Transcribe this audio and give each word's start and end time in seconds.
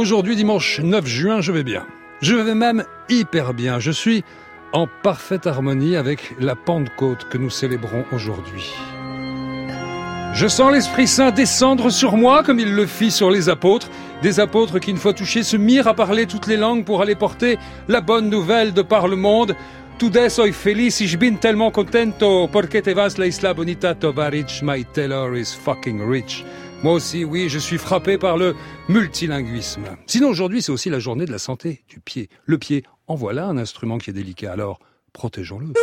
Aujourd'hui, 0.00 0.34
dimanche 0.34 0.80
9 0.82 1.06
juin, 1.06 1.40
je 1.42 1.52
vais 1.52 1.62
bien. 1.62 1.84
Je 2.22 2.34
vais 2.34 2.54
même 2.54 2.84
hyper 3.10 3.52
bien. 3.52 3.80
Je 3.80 3.90
suis 3.90 4.24
en 4.72 4.86
parfaite 5.02 5.46
harmonie 5.46 5.94
avec 5.94 6.34
la 6.40 6.56
Pentecôte 6.56 7.28
que 7.28 7.36
nous 7.36 7.50
célébrons 7.50 8.06
aujourd'hui. 8.10 8.72
Je 10.32 10.48
sens 10.48 10.72
l'Esprit 10.72 11.06
Saint 11.06 11.32
descendre 11.32 11.90
sur 11.90 12.16
moi 12.16 12.42
comme 12.42 12.58
il 12.58 12.74
le 12.74 12.86
fit 12.86 13.10
sur 13.10 13.30
les 13.30 13.50
apôtres, 13.50 13.90
des 14.22 14.40
apôtres 14.40 14.78
qui, 14.78 14.90
une 14.90 14.96
fois 14.96 15.12
touchés, 15.12 15.42
se 15.42 15.58
mirent 15.58 15.88
à 15.88 15.92
parler 15.92 16.24
toutes 16.24 16.46
les 16.46 16.56
langues 16.56 16.86
pour 16.86 17.02
aller 17.02 17.14
porter 17.14 17.58
la 17.86 18.00
bonne 18.00 18.30
nouvelle 18.30 18.72
de 18.72 18.80
par 18.80 19.06
le 19.06 19.16
monde. 19.16 19.54
Today 19.98 20.30
soy 20.30 20.52
feliz, 20.52 20.98
ich 21.02 21.18
bin 21.18 21.34
tellement 21.34 21.70
contento, 21.70 22.48
porque 22.48 22.80
te 22.80 22.94
vas 22.94 23.18
la 23.18 23.26
isla 23.26 23.52
bonita 23.52 23.94
tovarich, 23.94 24.62
my 24.62 24.82
tailor 24.82 25.36
is 25.36 25.54
fucking 25.54 26.00
rich. 26.00 26.42
Moi 26.82 26.94
aussi, 26.94 27.24
oui, 27.24 27.50
je 27.50 27.58
suis 27.58 27.76
frappé 27.76 28.16
par 28.16 28.38
le 28.38 28.54
multilinguisme. 28.88 29.82
Sinon, 30.06 30.28
aujourd'hui, 30.28 30.62
c'est 30.62 30.72
aussi 30.72 30.88
la 30.88 30.98
journée 30.98 31.26
de 31.26 31.32
la 31.32 31.38
santé 31.38 31.84
du 31.88 32.00
pied. 32.00 32.30
Le 32.46 32.56
pied, 32.56 32.84
en 33.06 33.16
voilà 33.16 33.46
un 33.46 33.58
instrument 33.58 33.98
qui 33.98 34.08
est 34.08 34.14
délicat, 34.14 34.52
alors 34.52 34.78
protégeons-le. 35.12 35.74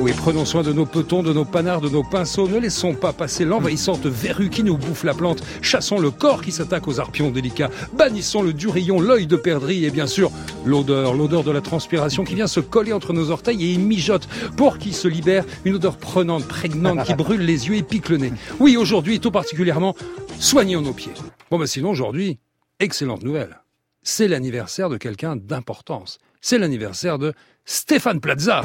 Oui, 0.00 0.12
prenons 0.16 0.44
soin 0.44 0.62
de 0.62 0.72
nos 0.72 0.86
petons, 0.86 1.24
de 1.24 1.32
nos 1.32 1.44
panards, 1.44 1.80
de 1.80 1.88
nos 1.88 2.04
pinceaux. 2.04 2.46
Ne 2.46 2.58
laissons 2.58 2.94
pas 2.94 3.12
passer 3.12 3.44
l'envahissante 3.44 4.06
verrue 4.06 4.48
qui 4.48 4.62
nous 4.62 4.76
bouffe 4.76 5.02
la 5.02 5.12
plante. 5.12 5.42
Chassons 5.60 5.98
le 5.98 6.12
corps 6.12 6.42
qui 6.42 6.52
s'attaque 6.52 6.86
aux 6.86 7.00
arpions 7.00 7.30
délicats. 7.30 7.70
Bannissons 7.94 8.42
le 8.42 8.52
durillon, 8.52 9.00
l'œil 9.00 9.26
de 9.26 9.34
perdrix 9.34 9.84
et 9.84 9.90
bien 9.90 10.06
sûr 10.06 10.30
l'odeur, 10.64 11.14
l'odeur 11.14 11.42
de 11.42 11.50
la 11.50 11.60
transpiration 11.60 12.22
qui 12.22 12.36
vient 12.36 12.46
se 12.46 12.60
coller 12.60 12.92
entre 12.92 13.12
nos 13.12 13.32
orteils 13.32 13.64
et 13.64 13.72
y 13.72 13.78
mijote 13.78 14.28
pour 14.56 14.78
qu'il 14.78 14.94
se 14.94 15.08
libère 15.08 15.44
une 15.64 15.74
odeur 15.74 15.96
prenante, 15.96 16.46
prégnante 16.46 17.04
qui 17.04 17.14
brûle 17.16 17.40
les 17.40 17.66
yeux 17.66 17.74
et 17.74 17.82
pique 17.82 18.08
le 18.08 18.18
nez. 18.18 18.32
Oui, 18.60 18.76
aujourd'hui, 18.76 19.18
tout 19.18 19.32
particulièrement, 19.32 19.96
soignons 20.38 20.80
nos 20.80 20.92
pieds. 20.92 21.14
Bon, 21.50 21.58
bah 21.58 21.66
sinon, 21.66 21.90
aujourd'hui, 21.90 22.38
excellente 22.78 23.24
nouvelle. 23.24 23.62
C'est 24.04 24.28
l'anniversaire 24.28 24.90
de 24.90 24.96
quelqu'un 24.96 25.34
d'importance. 25.34 26.18
C'est 26.40 26.58
l'anniversaire 26.58 27.18
de 27.18 27.34
Stéphane 27.70 28.18
Plaza. 28.18 28.62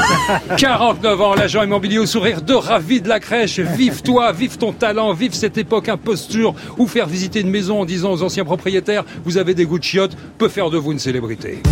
49 0.58 1.20
ans, 1.20 1.34
l'agent 1.34 1.62
immobilier 1.62 1.98
au 1.98 2.06
sourire 2.06 2.42
de 2.42 2.52
ravi 2.52 3.00
de 3.00 3.08
la 3.08 3.20
crèche. 3.20 3.60
Vive 3.60 4.02
toi, 4.02 4.32
vive 4.32 4.58
ton 4.58 4.72
talent, 4.72 5.12
vive 5.12 5.34
cette 5.34 5.56
époque 5.56 5.88
imposture 5.88 6.56
ou 6.76 6.88
faire 6.88 7.06
visiter 7.06 7.42
une 7.42 7.50
maison 7.50 7.80
en 7.80 7.84
disant 7.84 8.10
aux 8.10 8.24
anciens 8.24 8.44
propriétaires 8.44 9.04
vous 9.24 9.38
avez 9.38 9.54
des 9.54 9.66
goûts 9.66 9.78
de 9.78 9.84
chiottes 9.84 10.16
peut 10.36 10.48
faire 10.48 10.68
de 10.68 10.78
vous 10.78 10.90
une 10.90 10.98
célébrité. 10.98 11.62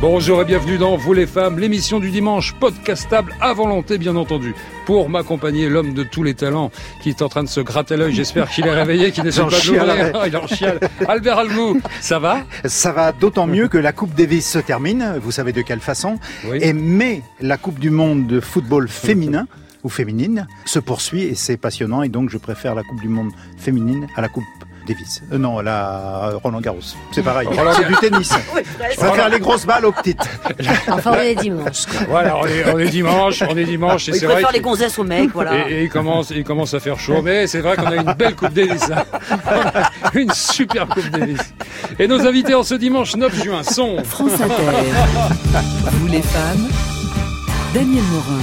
Bonjour 0.00 0.42
et 0.42 0.44
bienvenue 0.44 0.76
dans 0.76 0.96
Vous 0.96 1.14
les 1.14 1.26
femmes, 1.26 1.58
l'émission 1.58 2.00
du 2.00 2.10
dimanche 2.10 2.54
podcastable 2.54 3.34
à 3.40 3.54
volonté 3.54 3.96
bien 3.96 4.14
entendu. 4.14 4.54
Pour 4.84 5.08
m'accompagner, 5.08 5.70
l'homme 5.70 5.94
de 5.94 6.02
tous 6.02 6.22
les 6.22 6.34
talents 6.34 6.70
qui 7.02 7.08
est 7.08 7.22
en 7.22 7.28
train 7.30 7.42
de 7.42 7.48
se 7.48 7.60
gratter 7.60 7.96
l'œil, 7.96 8.12
j'espère 8.12 8.50
qu'il 8.50 8.66
est 8.66 8.74
réveillé, 8.74 9.10
qu'il 9.10 9.24
n'essaie 9.24 9.40
pas. 9.42 9.48
Ah, 10.14 10.24
il 10.26 10.36
en 10.36 10.46
chiale. 10.46 10.80
Albert 11.08 11.38
Almou, 11.38 11.80
ça 12.00 12.18
va? 12.18 12.42
Ça 12.66 12.92
va 12.92 13.12
d'autant 13.12 13.46
mieux 13.46 13.68
que 13.68 13.78
la 13.78 13.92
Coupe 13.92 14.14
Davis 14.14 14.46
se 14.48 14.58
termine, 14.58 15.18
vous 15.22 15.32
savez 15.32 15.52
de 15.52 15.62
quelle 15.62 15.80
façon, 15.80 16.18
Oui. 16.46 16.58
et 16.60 16.74
mais 16.74 17.22
la 17.40 17.56
Coupe 17.56 17.78
du 17.78 17.90
Monde 17.90 18.26
de 18.26 18.40
football 18.40 18.88
féminin 18.88 19.46
ou 19.82 19.88
féminine 19.88 20.46
se 20.66 20.78
poursuit 20.78 21.22
et 21.22 21.34
c'est 21.34 21.56
passionnant 21.56 22.02
et 22.02 22.08
donc 22.10 22.28
je 22.28 22.38
préfère 22.38 22.74
la 22.74 22.82
Coupe 22.82 23.00
du 23.00 23.08
Monde 23.08 23.30
féminine 23.56 24.06
à 24.16 24.20
la 24.20 24.28
Coupe 24.28 24.44
Davis. 24.86 25.22
Euh, 25.32 25.38
non, 25.38 25.60
la 25.60 26.30
Roland 26.42 26.60
Garros. 26.60 26.78
C'est 27.12 27.22
pareil, 27.22 27.48
c'est 27.76 27.86
du 27.86 27.94
tennis. 27.96 28.32
Je 28.90 28.96
préfère 28.96 29.28
les 29.28 29.40
grosses 29.40 29.66
balles 29.66 29.84
aux 29.84 29.92
petites. 29.92 30.18
Enfin, 30.88 31.12
on 31.14 31.20
est 31.20 31.34
dimanche. 31.34 31.86
quoi. 31.86 32.06
Voilà, 32.08 32.36
on 32.38 32.46
est, 32.46 32.72
on 32.72 32.78
est 32.78 32.88
dimanche, 32.88 33.42
on 33.48 33.56
est 33.56 33.64
dimanche, 33.64 34.08
et 34.08 34.12
c'est 34.12 34.24
vrai. 34.26 34.34
préfère 34.36 34.52
les 34.52 34.60
gonzesses 34.60 34.98
aux 34.98 35.04
mecs, 35.04 35.30
voilà. 35.32 35.68
Et, 35.68 35.72
et 35.72 35.82
il, 35.84 35.90
commence, 35.90 36.30
il 36.30 36.44
commence 36.44 36.72
à 36.74 36.80
faire 36.80 36.98
chaud, 36.98 37.20
mais 37.22 37.46
c'est 37.46 37.60
vrai 37.60 37.76
qu'on 37.76 37.86
a 37.86 37.96
une 37.96 38.14
belle 38.14 38.34
Coupe 38.34 38.52
Davis. 38.54 38.82
hein. 38.90 39.04
une 40.14 40.30
super 40.32 40.86
Coupe 40.88 41.08
Davis. 41.10 41.40
Et 41.98 42.06
nos 42.08 42.26
invités 42.26 42.54
en 42.54 42.62
ce 42.62 42.74
dimanche 42.74 43.16
9 43.16 43.42
juin 43.44 43.62
sont 43.62 44.02
France 44.04 44.40
Inter. 44.40 44.54
Vous 45.92 46.06
les 46.08 46.22
femmes, 46.22 46.68
Daniel 47.74 48.04
Morin. 48.04 48.40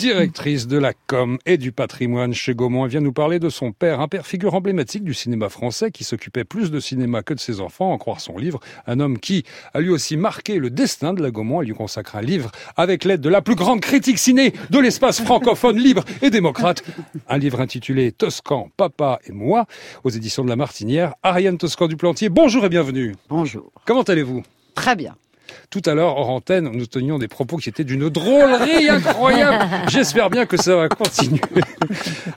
Directrice 0.00 0.66
de 0.66 0.78
la 0.78 0.94
com 0.94 1.36
et 1.44 1.58
du 1.58 1.72
patrimoine 1.72 2.32
chez 2.32 2.54
Gaumont. 2.54 2.86
Elle 2.86 2.90
vient 2.90 3.00
nous 3.02 3.12
parler 3.12 3.38
de 3.38 3.50
son 3.50 3.70
père, 3.70 4.00
un 4.00 4.08
père 4.08 4.26
figure 4.26 4.54
emblématique 4.54 5.04
du 5.04 5.12
cinéma 5.12 5.50
français 5.50 5.90
qui 5.90 6.04
s'occupait 6.04 6.44
plus 6.44 6.70
de 6.70 6.80
cinéma 6.80 7.22
que 7.22 7.34
de 7.34 7.38
ses 7.38 7.60
enfants, 7.60 7.92
en 7.92 7.98
croire 7.98 8.18
son 8.18 8.38
livre. 8.38 8.60
Un 8.86 8.98
homme 8.98 9.18
qui 9.18 9.44
a 9.74 9.80
lui 9.80 9.90
aussi 9.90 10.16
marqué 10.16 10.58
le 10.58 10.70
destin 10.70 11.12
de 11.12 11.22
la 11.22 11.30
Gaumont. 11.30 11.60
Elle 11.60 11.68
lui 11.68 11.74
consacre 11.74 12.16
un 12.16 12.22
livre 12.22 12.50
avec 12.78 13.04
l'aide 13.04 13.20
de 13.20 13.28
la 13.28 13.42
plus 13.42 13.56
grande 13.56 13.80
critique 13.80 14.18
ciné 14.18 14.54
de 14.70 14.78
l'espace 14.78 15.20
francophone 15.20 15.76
libre 15.78 16.02
et 16.22 16.30
démocrate. 16.30 16.82
Un 17.28 17.36
livre 17.36 17.60
intitulé 17.60 18.10
Toscan, 18.10 18.70
Papa 18.78 19.18
et 19.26 19.32
moi, 19.32 19.66
aux 20.02 20.10
éditions 20.10 20.44
de 20.44 20.48
La 20.48 20.56
Martinière. 20.56 21.12
Ariane 21.22 21.58
Toscan 21.58 21.88
du 21.88 21.98
Plantier, 21.98 22.30
bonjour 22.30 22.64
et 22.64 22.70
bienvenue. 22.70 23.16
Bonjour. 23.28 23.70
Comment 23.84 24.02
allez-vous? 24.02 24.44
Très 24.74 24.96
bien. 24.96 25.14
Tout 25.70 25.82
à 25.86 25.94
l'heure, 25.94 26.16
hors 26.16 26.30
antenne, 26.30 26.68
nous 26.72 26.86
tenions 26.86 27.18
des 27.18 27.28
propos 27.28 27.56
qui 27.56 27.68
étaient 27.68 27.84
d'une 27.84 28.08
drôlerie 28.08 28.88
incroyable. 28.88 29.88
J'espère 29.88 30.28
bien 30.28 30.44
que 30.44 30.56
ça 30.56 30.74
va 30.74 30.88
continuer. 30.88 31.40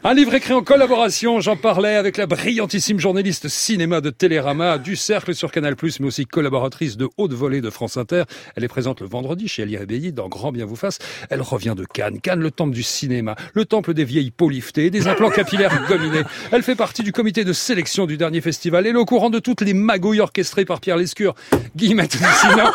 Un 0.04 0.14
livre 0.14 0.36
écrit 0.36 0.54
en 0.54 0.62
collaboration, 0.62 1.42
j'en 1.42 1.56
parlais, 1.56 1.96
avec 1.96 2.18
la 2.18 2.28
brillantissime 2.28 3.00
journaliste 3.00 3.48
cinéma 3.48 4.02
de 4.02 4.12
Télérama, 4.12 4.78
du 4.78 4.96
Cercle 4.96 5.34
sur 5.34 5.52
Canal+, 5.52 5.76
mais 6.00 6.06
aussi 6.06 6.26
collaboratrice 6.26 6.96
de 6.96 7.10
haute 7.18 7.34
volée 7.34 7.62
de 7.62 7.72
France 7.72 7.98
Inter. 7.98 8.24
Elle 8.56 8.64
est 8.64 8.68
présente 8.68 9.02
le 9.02 9.08
vendredi 9.08 9.48
chez 9.48 9.64
Ali 9.64 9.78
Rebelli, 9.78 10.14
dans 10.14 10.28
Grand 10.30 10.52
Bien 10.52 10.66
vous 10.66 10.76
fasse. 10.76 11.00
Elle 11.32 11.42
revient 11.42 11.74
de 11.76 11.86
Cannes. 11.86 12.22
Cannes, 12.22 12.40
le 12.40 12.52
temple 12.52 12.74
du 12.74 12.84
cinéma, 12.84 13.36
le 13.56 13.66
temple 13.66 13.96
des 13.96 14.06
vieilles 14.06 14.30
peaux 14.30 14.50
liftées, 14.50 14.92
des 14.92 15.08
implants 15.08 15.32
capillaires 15.32 15.88
gominés. 15.88 16.22
Elle 16.52 16.62
fait 16.62 16.76
partie 16.76 17.02
du 17.02 17.12
comité 17.12 17.44
de 17.44 17.54
sélection 17.54 18.06
du 18.06 18.16
dernier 18.16 18.42
festival. 18.42 18.86
Elle 18.86 18.96
est 18.96 19.00
au 19.00 19.06
courant 19.06 19.32
de 19.32 19.40
toutes 19.40 19.62
les 19.62 19.74
magouilles 19.74 20.20
orchestrées 20.20 20.66
par 20.66 20.80
Pierre 20.82 20.98
Lescure. 20.98 21.34
Guillemette 21.76 22.14
Lucino. 22.14 22.70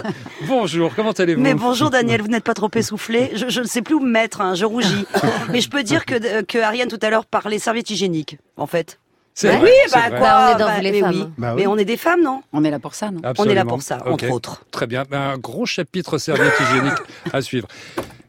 Bonjour, 0.46 0.94
comment 0.94 1.12
allez-vous 1.12 1.40
Mais 1.40 1.54
bonjour 1.54 1.90
Daniel, 1.90 2.22
vous 2.22 2.28
n'êtes 2.28 2.44
pas 2.44 2.54
trop 2.54 2.70
essoufflé. 2.74 3.30
Je, 3.34 3.48
je 3.48 3.60
ne 3.60 3.66
sais 3.66 3.82
plus 3.82 3.94
où 3.94 4.00
me 4.00 4.10
mettre, 4.10 4.40
hein, 4.40 4.54
je 4.54 4.64
rougis. 4.64 5.06
Mais 5.50 5.60
je 5.60 5.68
peux 5.70 5.82
dire 5.82 6.04
que, 6.04 6.42
que 6.42 6.58
Ariane 6.58 6.88
tout 6.88 6.98
à 7.02 7.10
l'heure 7.10 7.26
parlait 7.26 7.58
serviette 7.58 7.90
hygiénique, 7.90 8.38
en 8.56 8.66
fait. 8.66 8.98
C'est 9.34 9.48
vrai, 9.48 9.60
Oui, 9.64 9.70
c'est 9.86 9.94
bah 9.94 10.08
vrai. 10.08 10.18
quoi 10.18 10.28
Bah, 10.28 10.48
on 10.52 10.56
est 10.56 10.58
dans 10.60 10.66
bah, 10.66 10.80
les 10.80 10.90
mais 10.92 11.00
femmes. 11.00 11.10
oui. 11.14 11.26
Bah 11.36 11.54
oui. 11.54 11.60
Mais 11.62 11.66
on 11.66 11.76
est 11.76 11.84
des 11.84 11.96
femmes, 11.98 12.22
non? 12.22 12.42
On 12.52 12.64
est 12.64 12.70
là 12.70 12.78
pour 12.78 12.94
ça, 12.94 13.10
non? 13.10 13.18
On 13.18 13.20
est 13.20 13.24
là 13.26 13.30
Absolument. 13.30 13.66
pour 13.66 13.82
ça, 13.82 13.98
entre 14.06 14.30
autres. 14.30 14.64
Très 14.70 14.86
bien, 14.86 15.04
Ben, 15.10 15.20
un 15.20 15.38
gros 15.38 15.66
chapitre 15.66 16.16
serviette 16.18 16.54
hygiénique 16.60 16.98
à 17.32 17.42
suivre. 17.42 17.68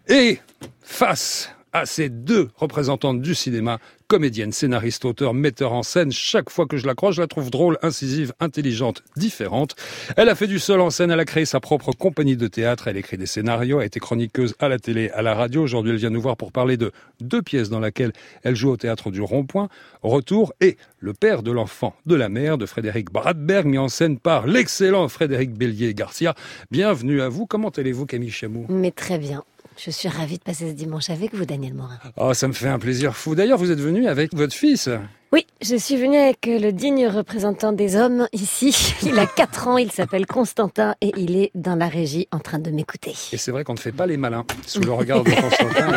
Et 0.10 0.40
face 0.82 1.50
à 1.74 1.86
ces 1.86 2.10
deux 2.10 2.50
représentantes 2.58 3.22
du 3.22 3.36
cinéma, 3.36 3.78
comédienne, 4.08 4.54
scénariste, 4.54 5.04
auteur, 5.06 5.34
metteur 5.34 5.74
en 5.74 5.84
scène, 5.84 6.12
chaque 6.12 6.50
fois 6.50 6.66
que 6.66 6.78
je 6.78 6.88
la 6.88 6.96
croise, 6.96 7.16
je 7.16 7.22
la 7.22 7.28
trouve 7.28 7.50
drôle, 7.50 7.78
incisive, 7.82 8.34
intelligente, 8.40 9.04
différente. 9.18 9.76
Elle 10.16 10.30
a 10.30 10.36
fait 10.36 10.48
du 10.48 10.60
seul 10.60 10.80
en 10.80 10.90
scène, 10.90 11.12
elle 11.12 11.20
a 11.20 11.26
créé 11.26 11.46
sa 11.46 11.60
propre 11.60 11.92
compagnie 11.92 12.38
de 12.38 12.48
théâtre, 12.48 12.88
elle 12.88 12.98
écrit 12.98 13.18
des 13.18 13.26
scénarios, 13.26 13.80
a 13.80 13.86
été 13.86 14.00
chroniqueuse 14.00 14.56
à 14.60 14.70
la 14.70 14.80
télé, 14.80 15.10
à 15.10 15.22
la 15.22 15.34
radio. 15.34 15.64
Aujourd'hui, 15.64 15.92
elle 15.92 15.98
vient 15.98 16.10
nous 16.10 16.22
voir 16.22 16.38
pour 16.38 16.52
parler 16.52 16.78
de 16.78 16.92
deux 17.20 17.42
pièces 17.42 17.70
dans 17.70 17.80
lesquelles 17.80 18.14
elle 18.44 18.56
joue 18.56 18.70
au 18.70 18.78
théâtre 18.78 19.12
du 19.12 19.22
Rond-Point, 19.22 19.68
Retour 20.04 20.54
et 20.62 20.78
Le 21.00 21.14
père 21.14 21.44
de 21.44 21.52
l'enfant 21.52 21.94
de 22.06 22.16
la 22.16 22.30
mère 22.30 22.58
de 22.58 22.66
Frédéric 22.66 23.12
Bradberg, 23.12 23.66
mis 23.66 23.78
en 23.78 23.90
scène 23.90 24.20
par 24.20 24.48
l'excellent 24.48 25.08
Frédéric 25.10 25.52
Bélier-Garcia. 25.52 26.34
Bienvenue 26.72 27.22
à 27.22 27.30
vous. 27.30 27.46
Comment 27.46 27.70
allez-vous, 27.70 28.06
Camille 28.06 28.32
Chamou 28.32 28.66
Mais 28.70 28.92
très 28.92 29.18
bien. 29.18 29.44
Je 29.78 29.92
suis 29.92 30.10
ravie 30.10 30.40
de 30.40 30.44
passer 30.44 30.70
ce 30.70 30.74
dimanche 30.74 31.12
avec 31.12 31.36
vous, 31.36 31.46
Daniel 31.46 31.76
Morin. 31.76 32.00
Oh, 32.18 32.34
ça 32.34 32.48
me 32.48 32.54
fait 32.54 32.68
un 32.68 32.80
plaisir 32.80 33.16
fou. 33.16 33.36
D'ailleurs, 33.36 33.60
vous 33.60 33.70
êtes 33.72 33.80
venu 33.80 34.08
avec 34.08 34.34
votre 34.34 34.56
fils. 34.56 34.90
Oui, 35.32 35.46
je 35.62 35.76
suis 35.76 35.98
venue 35.98 36.18
avec 36.18 36.48
le 36.48 36.72
digne 36.72 37.08
représentant 37.08 37.74
des 37.74 37.96
hommes 37.96 38.28
ici. 38.34 38.96
Il 39.04 39.20
a 39.20 39.28
4 39.28 39.68
ans, 39.68 39.78
il 39.78 39.92
s'appelle 39.92 40.26
Constantin 40.26 40.96
et 41.02 41.12
il 41.18 41.36
est 41.36 41.52
dans 41.54 41.76
la 41.76 41.90
régie 41.90 42.28
en 42.32 42.40
train 42.40 42.60
de 42.60 42.72
m'écouter. 42.72 43.14
Et 43.34 43.38
c'est 43.38 43.52
vrai 43.52 43.64
qu'on 43.66 43.74
ne 43.74 43.80
fait 43.80 43.92
pas 43.92 44.08
les 44.08 44.18
malins 44.18 44.46
sous 44.66 44.80
le 44.82 44.94
regard 44.94 45.24
de 45.24 45.32
Constantin. 45.42 45.92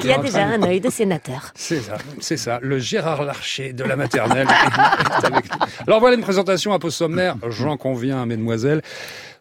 Qui 0.00 0.12
a 0.12 0.18
déjà 0.18 0.46
un 0.46 0.62
œil 0.62 0.80
de 0.80 0.88
sénateur. 0.88 1.52
C'est 1.56 1.80
ça, 1.80 1.98
c'est 2.20 2.36
ça, 2.36 2.60
le 2.62 2.78
Gérard 2.78 3.24
Larcher 3.24 3.72
de 3.72 3.82
la 3.82 3.96
maternelle. 3.96 4.46
est 5.22 5.26
avec 5.26 5.44
nous. 5.52 5.66
Alors 5.86 6.00
voilà 6.00 6.14
une 6.14 6.22
présentation 6.22 6.72
un 6.72 6.78
peu 6.78 6.90
sommaire, 6.90 7.36
j'en 7.48 7.76
conviens, 7.76 8.24
mesdemoiselles. 8.24 8.82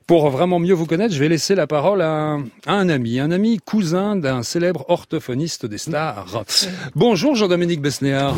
Pour 0.08 0.30
vraiment 0.30 0.60
mieux 0.60 0.76
vous 0.76 0.86
connaître, 0.86 1.16
je 1.16 1.20
vais 1.20 1.30
laisser 1.30 1.56
la 1.56 1.66
parole 1.66 2.04
à 2.04 2.12
un, 2.12 2.42
à 2.68 2.74
un 2.74 2.90
ami, 2.90 3.20
un 3.20 3.32
ami 3.32 3.58
cousin 3.58 4.16
d'un 4.16 4.44
célèbre 4.44 4.86
orthophoniste 4.88 5.66
des 5.66 5.80
stars. 5.80 6.44
Bonjour 6.96 7.34
Jean-Dominique 7.34 7.82
Besnéard. 7.82 8.36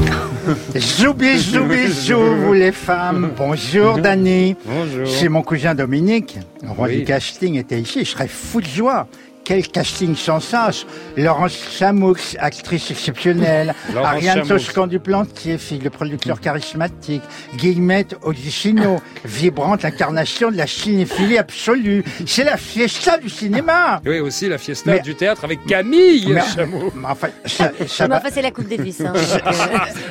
Bisous, 0.74 1.14
bisous, 1.14 1.66
bisous, 1.66 2.36
vous 2.38 2.54
les 2.54 2.72
femmes. 2.72 3.32
Bonjour, 3.36 3.98
Dani. 3.98 4.56
Bonjour. 4.66 5.08
Chez 5.08 5.28
mon 5.28 5.42
cousin 5.42 5.76
Dominique, 5.76 6.38
le 6.64 6.70
roi 6.70 6.88
Oui. 6.88 7.00
du 7.00 7.04
casting 7.04 7.56
était 7.56 7.82
ici, 7.82 8.06
je 8.06 8.12
serais 8.12 8.30
fou 8.30 8.62
de 8.62 8.68
joie 8.68 9.08
quel 9.48 9.66
casting 9.66 10.14
sans 10.14 10.42
sens 10.42 10.86
Laurence 11.16 11.58
Chamoux, 11.72 12.16
actrice 12.40 12.92
exceptionnelle. 12.92 13.74
Laurence 13.94 14.08
Ariane. 14.14 14.46
Toscan 14.46 14.88
du 14.88 15.00
Plantier, 15.00 15.58
fille 15.58 15.80
de 15.80 15.88
producteur 15.88 16.42
charismatique. 16.42 17.22
Guillemette 17.56 18.18
Odicino, 18.24 19.00
vibrante 19.26 19.86
incarnation 19.86 20.52
de 20.52 20.58
la 20.58 20.68
cinéphilie 20.68 21.38
absolue. 21.38 22.04
C'est 22.26 22.44
la 22.44 22.58
fiesta 22.58 23.18
du 23.18 23.30
cinéma 23.30 24.02
Oui, 24.06 24.20
aussi 24.20 24.50
la 24.50 24.58
fiesta 24.58 24.92
Mais- 24.92 25.00
du 25.00 25.16
théâtre 25.16 25.46
avec 25.46 25.66
Camille 25.66 26.28
Mais- 26.34 26.42
Chameau. 26.54 26.92
Mais 26.94 27.08
Enfin, 27.10 27.30
ça, 27.46 27.72
ça 27.88 28.08
va- 28.08 28.18
enfin, 28.18 28.28
c'est 28.34 28.42
la 28.42 28.52
Coupe 28.52 28.68
Davis. 28.68 29.00
Hein, 29.00 29.14
euh, 29.16 29.40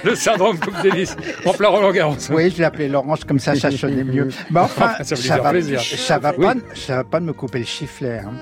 Le 0.04 0.14
syndrome 0.14 0.58
Coupe 0.58 0.82
Davis. 0.82 1.14
En 1.44 1.52
plein 1.52 1.68
Roland 1.68 1.92
Garros. 1.92 2.16
Oui, 2.30 2.50
je 2.56 2.62
l'appelais 2.62 2.88
Laurence, 2.88 3.24
comme 3.24 3.38
ça, 3.38 3.54
ça 3.54 3.70
sonnait 3.70 4.02
mieux. 4.02 4.28
Mais 4.50 4.60
enfin, 4.60 4.94
Ça 5.04 5.14
ça 5.14 5.38
va, 5.38 5.50
plaisir. 5.50 5.78
ça 5.82 6.18
va 6.18 6.32
Oui. 6.38 6.46
pas, 6.46 6.54
ça 6.74 6.96
va 6.96 7.04
pas 7.04 7.20
me 7.20 7.34
couper 7.34 7.58
le 7.58 7.64
sifflet. 7.66 8.20
hein. 8.24 8.32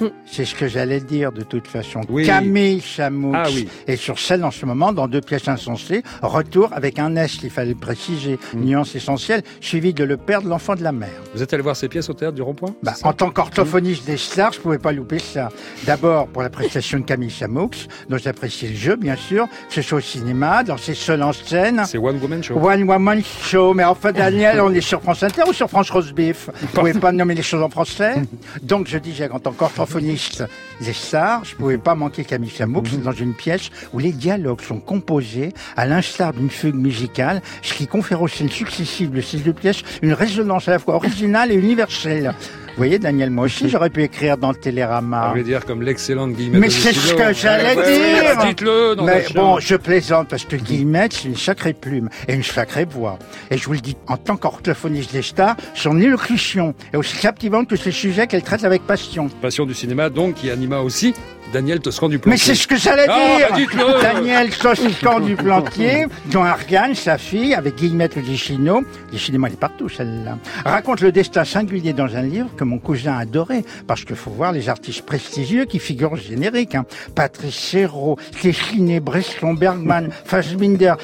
C'est 0.26 0.44
ce 0.44 0.54
que 0.54 0.68
j'allais 0.68 1.00
dire 1.00 1.32
de 1.32 1.42
toute 1.42 1.66
façon. 1.66 2.00
Oui. 2.08 2.26
Camille 2.26 2.80
Chamoux 2.80 3.32
Ah 3.34 3.44
oui. 3.54 3.68
est 3.86 3.96
sur 3.96 4.18
scène 4.18 4.44
en 4.44 4.50
ce 4.50 4.66
moment 4.66 4.92
dans 4.92 5.08
deux 5.08 5.20
pièces 5.20 5.48
insensées. 5.48 6.02
Retour 6.22 6.70
avec 6.72 6.98
un 6.98 7.14
S, 7.16 7.38
il 7.42 7.50
fallait 7.50 7.74
préciser. 7.74 8.38
Mm. 8.54 8.60
Nuance 8.60 8.94
essentielle, 8.94 9.42
suivi 9.60 9.94
de 9.94 10.04
Le 10.04 10.16
Père 10.16 10.42
de 10.42 10.48
l'Enfant 10.48 10.74
de 10.74 10.82
la 10.82 10.92
Mère. 10.92 11.08
Vous 11.34 11.42
êtes 11.42 11.52
allé 11.52 11.62
voir 11.62 11.76
ces 11.76 11.88
pièces 11.88 12.08
au 12.08 12.14
théâtre 12.14 12.34
du 12.34 12.42
Rond-Point 12.42 12.74
Bah, 12.82 12.94
en 13.02 13.12
tant 13.12 13.30
qu'orthophoniste 13.30 14.04
des 14.06 14.16
stars, 14.16 14.52
je 14.52 14.60
pouvais 14.60 14.78
pas 14.78 14.92
louper 14.92 15.18
ça. 15.18 15.48
D'abord, 15.84 16.26
pour 16.28 16.42
la 16.42 16.50
prestation 16.50 16.98
de 16.98 17.04
Camille 17.04 17.30
Chamoux, 17.30 17.70
dont 18.08 18.18
j'apprécie 18.18 18.68
le 18.68 18.74
jeu, 18.76 18.96
bien 18.96 19.16
sûr, 19.16 19.46
que 19.68 19.74
ce 19.74 19.82
soit 19.82 19.98
au 19.98 20.00
cinéma, 20.02 20.62
dans 20.64 20.76
ses 20.76 20.94
seuls 20.94 21.22
en 21.22 21.32
scène. 21.32 21.82
C'est 21.86 21.98
One 21.98 22.18
Woman 22.20 22.42
Show. 22.42 22.54
One 22.58 22.82
Woman 22.84 23.22
Show. 23.42 23.74
Mais 23.74 23.84
enfin, 23.84 24.12
Daniel, 24.12 24.60
on 24.60 24.72
est 24.72 24.80
sur 24.80 25.00
France 25.02 25.22
Inter 25.22 25.42
ou 25.48 25.52
sur 25.52 25.68
France 25.68 25.90
Rose 25.90 26.12
Beef? 26.12 26.50
Vous 26.60 26.66
pouvez 26.68 26.94
pas 26.94 27.12
nommer 27.12 27.34
les 27.34 27.42
choses 27.42 27.62
en 27.62 27.68
français? 27.70 28.14
Donc, 28.62 28.86
je 28.88 28.98
disais 28.98 29.28
qu'en 29.28 29.38
tant 29.38 29.52
qu'orthophoniste 29.76 30.44
des 30.80 30.92
stars, 30.92 31.44
je 31.44 31.54
pouvais 31.54 31.78
pas 31.78 31.94
manquer 31.94 32.24
Camille 32.24 32.50
Chamoux 32.50 32.82
dans 33.02 33.12
une 33.12 33.34
pièce 33.34 33.70
où 33.92 33.98
les 33.98 34.12
dialogues 34.12 34.60
sont 34.62 34.80
composés 34.80 35.52
à 35.76 35.86
l'instar 35.86 36.32
d'une 36.32 36.50
fugue 36.50 36.74
musicale, 36.74 37.42
ce 37.62 37.74
qui 37.74 37.86
confère 37.86 38.22
aux 38.22 38.28
scènes 38.28 38.50
successives 38.50 39.10
de 39.10 39.20
ces 39.20 39.38
deux 39.38 39.52
pièces 39.52 39.82
une 40.02 40.12
résonance 40.12 40.68
à 40.68 40.72
la 40.72 40.78
fois 40.78 40.94
originale 40.94 41.52
et 41.52 41.56
universelle. 41.56 42.34
Vous 42.76 42.80
voyez, 42.82 42.98
Daniel, 42.98 43.30
moi 43.30 43.46
aussi, 43.46 43.68
j'aurais 43.70 43.88
pu 43.88 44.02
écrire 44.02 44.36
dans 44.36 44.50
le 44.50 44.54
Télérama. 44.56 45.24
Vous 45.24 45.30
voulez 45.30 45.44
dire 45.44 45.64
comme 45.64 45.80
l'excellente 45.80 46.32
Guillemette 46.34 46.60
Mais 46.60 46.68
c'est 46.70 46.92
ce 46.92 47.14
que 47.14 47.32
j'allais 47.32 47.74
Ouais, 47.74 47.98
dire. 47.98 48.38
ouais, 48.38 48.46
Dites-le 48.48 48.96
Mais 49.02 49.24
bon, 49.34 49.58
je 49.60 49.76
plaisante 49.76 50.28
parce 50.28 50.44
que 50.44 50.56
Guillemette, 50.56 51.14
c'est 51.14 51.28
une 51.28 51.36
sacrée 51.36 51.72
plume 51.72 52.10
et 52.28 52.34
une 52.34 52.42
sacrée 52.42 52.84
voix. 52.84 53.18
Et 53.50 53.56
je 53.56 53.64
vous 53.64 53.72
le 53.72 53.80
dis, 53.80 53.96
en 54.06 54.18
tant 54.18 54.36
qu'orthophoniste 54.36 55.12
des 55.12 55.22
stars, 55.22 55.56
son 55.74 55.98
élocution 56.00 56.74
est 56.92 56.96
aussi 56.98 57.16
captivante 57.18 57.68
que 57.68 57.76
ces 57.76 57.92
sujets 57.92 58.26
qu'elle 58.26 58.42
traite 58.42 58.64
avec 58.64 58.82
passion. 58.86 59.28
Passion 59.40 59.64
du 59.64 59.72
cinéma, 59.74 60.10
donc, 60.10 60.34
qui 60.34 60.50
anima 60.50 60.80
aussi 60.80 61.14
Daniel 61.52 61.80
Toscan 61.80 62.08
du 62.08 62.18
Plantier. 62.18 62.30
Mais 62.32 62.54
c'est 62.54 62.60
ce 62.60 62.66
que 62.66 62.76
j'allais 62.76 63.06
Ah, 63.08 63.36
dire 63.38 63.46
bah, 63.50 63.56
dites-le. 63.56 64.02
Daniel 64.02 64.50
Toscan 64.50 65.20
du 65.20 65.36
Plantier, 65.36 66.06
dont 66.26 66.42
Ariane, 66.42 66.94
sa 66.94 67.18
fille, 67.18 67.54
avec 67.54 67.76
Guillemette 67.76 68.16
Odicino, 68.16 68.82
Odicino 69.08 69.46
elle 69.46 69.52
est 69.52 69.56
partout 69.56 69.88
celle-là, 69.88 70.38
raconte 70.64 71.00
le 71.00 71.12
destin 71.12 71.44
singulier 71.44 71.92
dans 71.92 72.14
un 72.16 72.22
livre 72.22 72.48
que 72.56 72.64
mon 72.64 72.78
cousin 72.78 73.16
adorait, 73.16 73.64
parce 73.86 74.04
qu'il 74.04 74.16
faut 74.16 74.30
voir 74.30 74.52
les 74.52 74.68
artistes 74.68 75.02
prestigieux 75.02 75.64
qui 75.64 75.78
figurent 75.78 76.12
au 76.12 76.16
générique. 76.16 76.74
Hein. 76.74 76.84
Patrice 77.14 77.54
Chéreau, 77.58 78.18
Téchiné, 78.42 79.00
Bresson, 79.00 79.54
Bergman, 79.54 80.10
Fassbinder, 80.24 80.94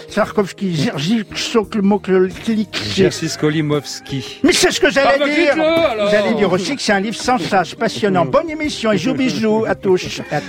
Soklmoklik. 1.34 2.82
Jerzy 2.94 3.28
Skolimowski. 3.28 4.40
Mais 4.42 4.52
c'est 4.52 4.70
ce 4.70 4.80
que 4.80 4.90
j'allais 4.90 5.08
Ah, 5.14 5.18
bah, 5.18 5.28
dire 5.28 6.24
allez 6.24 6.34
dire 6.34 6.52
aussi 6.52 6.76
que 6.76 6.82
c'est 6.82 6.92
un 6.92 7.00
livre 7.00 7.16
sans 7.16 7.38
sas, 7.38 7.74
passionnant. 7.74 8.24
Bonne 8.24 8.50
émission 8.50 8.92
et 8.92 8.98
jou 8.98 9.14
bisous 9.14 9.64
à 9.66 9.74
tous. 9.74 10.20
À. 10.32 10.40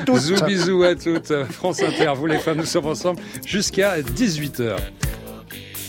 Bisous, 0.45 0.83
à 0.83 0.95
toutes. 0.95 1.33
France 1.51 1.81
Inter, 1.83 2.13
vous 2.15 2.25
les 2.25 2.39
femmes, 2.39 2.57
nous 2.57 2.65
sommes 2.65 2.87
ensemble 2.87 3.19
jusqu'à 3.45 3.99
18h. 3.99 4.77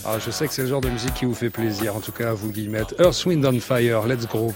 Ah, 0.05 0.17
je 0.23 0.29
sais 0.29 0.47
que 0.47 0.53
c'est 0.53 0.61
le 0.61 0.67
genre 0.67 0.81
de 0.81 0.89
musique 0.89 1.13
qui 1.15 1.25
vous 1.25 1.33
fait 1.33 1.49
plaisir, 1.49 1.95
en 1.95 1.99
tout 1.99 2.11
cas 2.11 2.29
à 2.29 2.33
vous, 2.33 2.51
Guillemette. 2.51 2.93
Earth, 2.99 3.25
Wind 3.25 3.45
on 3.45 3.59
Fire, 3.59 4.05
let's 4.05 4.27
groove. 4.27 4.53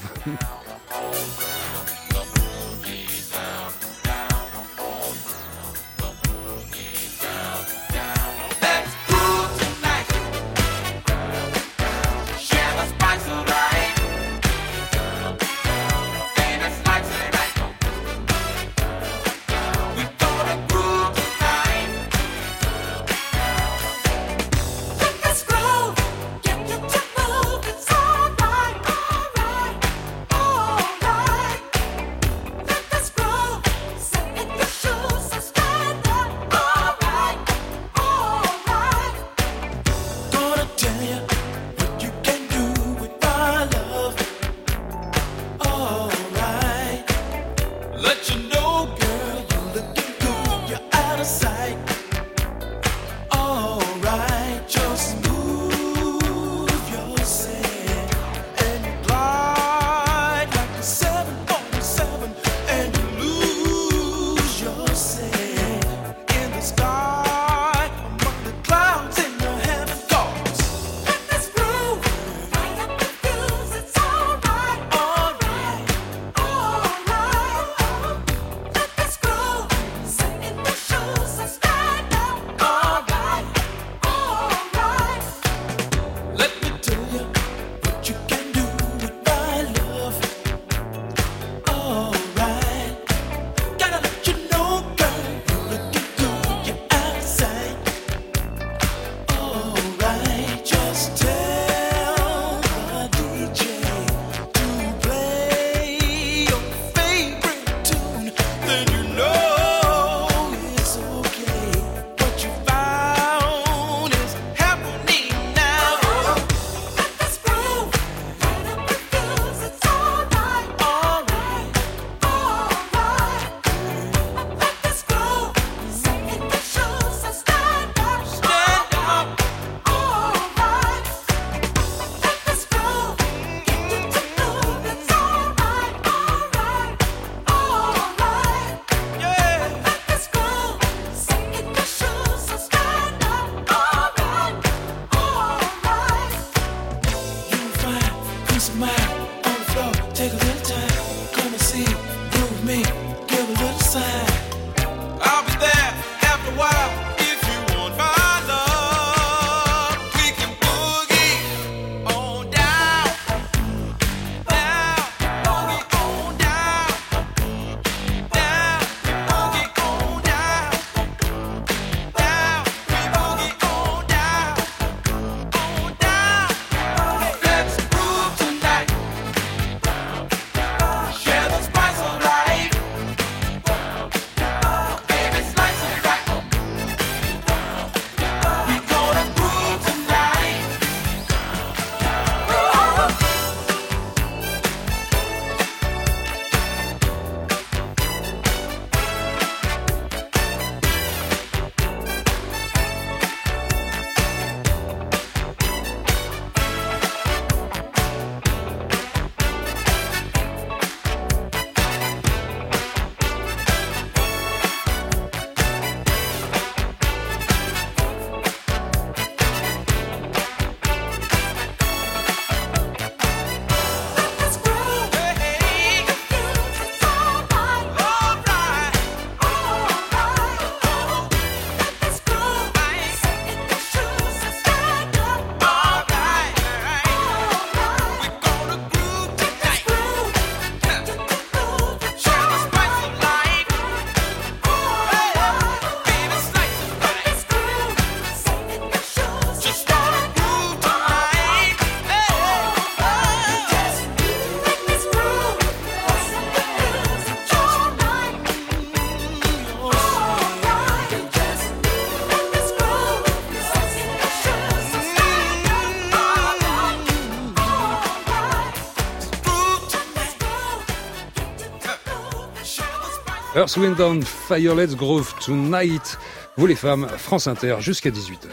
Earth, 273.59 273.75
Wind 273.75 273.99
and 273.99 274.21
Fire, 274.21 274.73
Let's 274.73 274.95
Groove 274.95 275.33
Tonight. 275.45 276.17
Vous 276.55 276.65
les 276.65 276.75
femmes, 276.75 277.09
France 277.17 277.45
Inter, 277.45 277.75
jusqu'à 277.79 278.09
18h. 278.09 278.47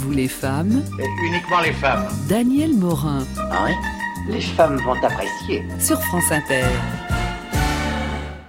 Vous 0.00 0.10
les 0.10 0.26
femmes, 0.26 0.82
uniquement 1.22 1.60
les 1.60 1.72
femmes. 1.72 2.08
Daniel 2.28 2.74
Morin 2.74 3.24
Ah 3.52 3.66
oui 3.66 3.72
Les 4.28 4.40
femmes 4.40 4.78
vont 4.78 5.00
apprécier. 5.00 5.62
sur 5.78 6.02
France 6.06 6.32
Inter. 6.32 6.64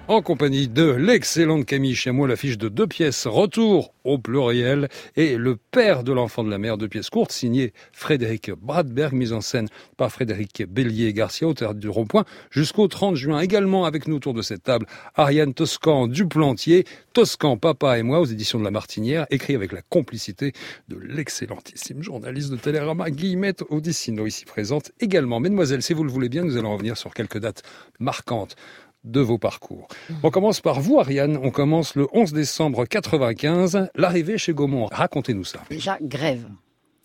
En 0.10 0.24
compagnie 0.24 0.68
de 0.68 0.90
l'excellente 0.90 1.68
Camille 1.68 1.94
Chamois, 1.94 2.28
l'affiche 2.28 2.58
de 2.58 2.68
deux 2.68 2.88
pièces, 2.88 3.28
Retour 3.28 3.94
au 4.04 4.18
pluriel, 4.18 4.90
et 5.16 5.38
Le 5.38 5.56
père 5.56 6.04
de 6.04 6.12
l'enfant 6.12 6.44
de 6.44 6.50
la 6.50 6.58
mer, 6.58 6.80
deux 6.80 6.88
pièces 6.88 7.12
courtes, 7.12 7.32
signées 7.32 7.74
Frédéric 7.92 8.50
Bradberg, 8.50 9.14
mise 9.14 9.34
en 9.34 9.42
scène 9.42 9.68
par 9.98 10.12
Frédéric 10.12 10.64
Bélier-Garcia 10.68 11.48
au 11.48 11.54
Théâtre 11.54 11.76
du 11.76 11.90
Rond-Point, 11.90 12.26
jusqu'au 12.50 12.88
30 12.88 13.18
juin. 13.18 13.40
Également 13.40 13.86
avec 13.86 14.08
nous 14.08 14.16
autour 14.16 14.34
de 14.34 14.42
cette 14.42 14.64
table, 14.64 14.88
Ariane 15.14 15.54
Toscan 15.54 16.08
du 16.08 16.28
Plantier, 16.28 16.86
Toscan, 17.14 17.58
papa 17.58 18.00
et 18.00 18.02
moi, 18.02 18.20
aux 18.20 18.26
éditions 18.26 18.58
de 18.58 18.64
La 18.64 18.72
Martinière, 18.72 19.28
écrit 19.30 19.54
avec 19.54 19.72
la 19.72 19.84
complicité 19.84 20.54
de 20.88 20.98
l'excellentissime 20.98 22.02
journaliste 22.02 22.50
de 22.50 22.58
Télérama, 22.58 23.12
Guillemette 23.12 23.64
Audicino, 23.70 24.26
ici 24.26 24.46
présente 24.46 24.92
également. 25.02 25.40
Mesdemoiselles, 25.40 25.84
si 25.84 25.94
vous 25.94 26.04
le 26.04 26.10
voulez 26.10 26.30
bien, 26.30 26.46
nous 26.46 26.58
allons 26.58 26.74
revenir 26.74 26.98
sur 26.98 27.14
quelques 27.14 27.38
dates 27.38 27.62
marquantes 28.00 28.56
de 29.04 29.22
vos 29.22 29.38
parcours. 29.38 29.88
On 30.24 30.30
commence 30.30 30.62
par 30.62 30.80
vous, 30.82 31.00
Ariane. 31.00 31.38
On 31.42 31.52
commence 31.52 31.96
le 31.96 32.08
11 32.14 32.34
décembre 32.34 32.86
95, 32.86 33.90
l'arrivée 33.96 34.38
chez 34.38 34.54
Gaumont. 34.54 34.88
Racontez-nous 34.92 35.46
ça. 35.46 35.60
Déjà, 35.70 35.98
grève. 36.02 36.48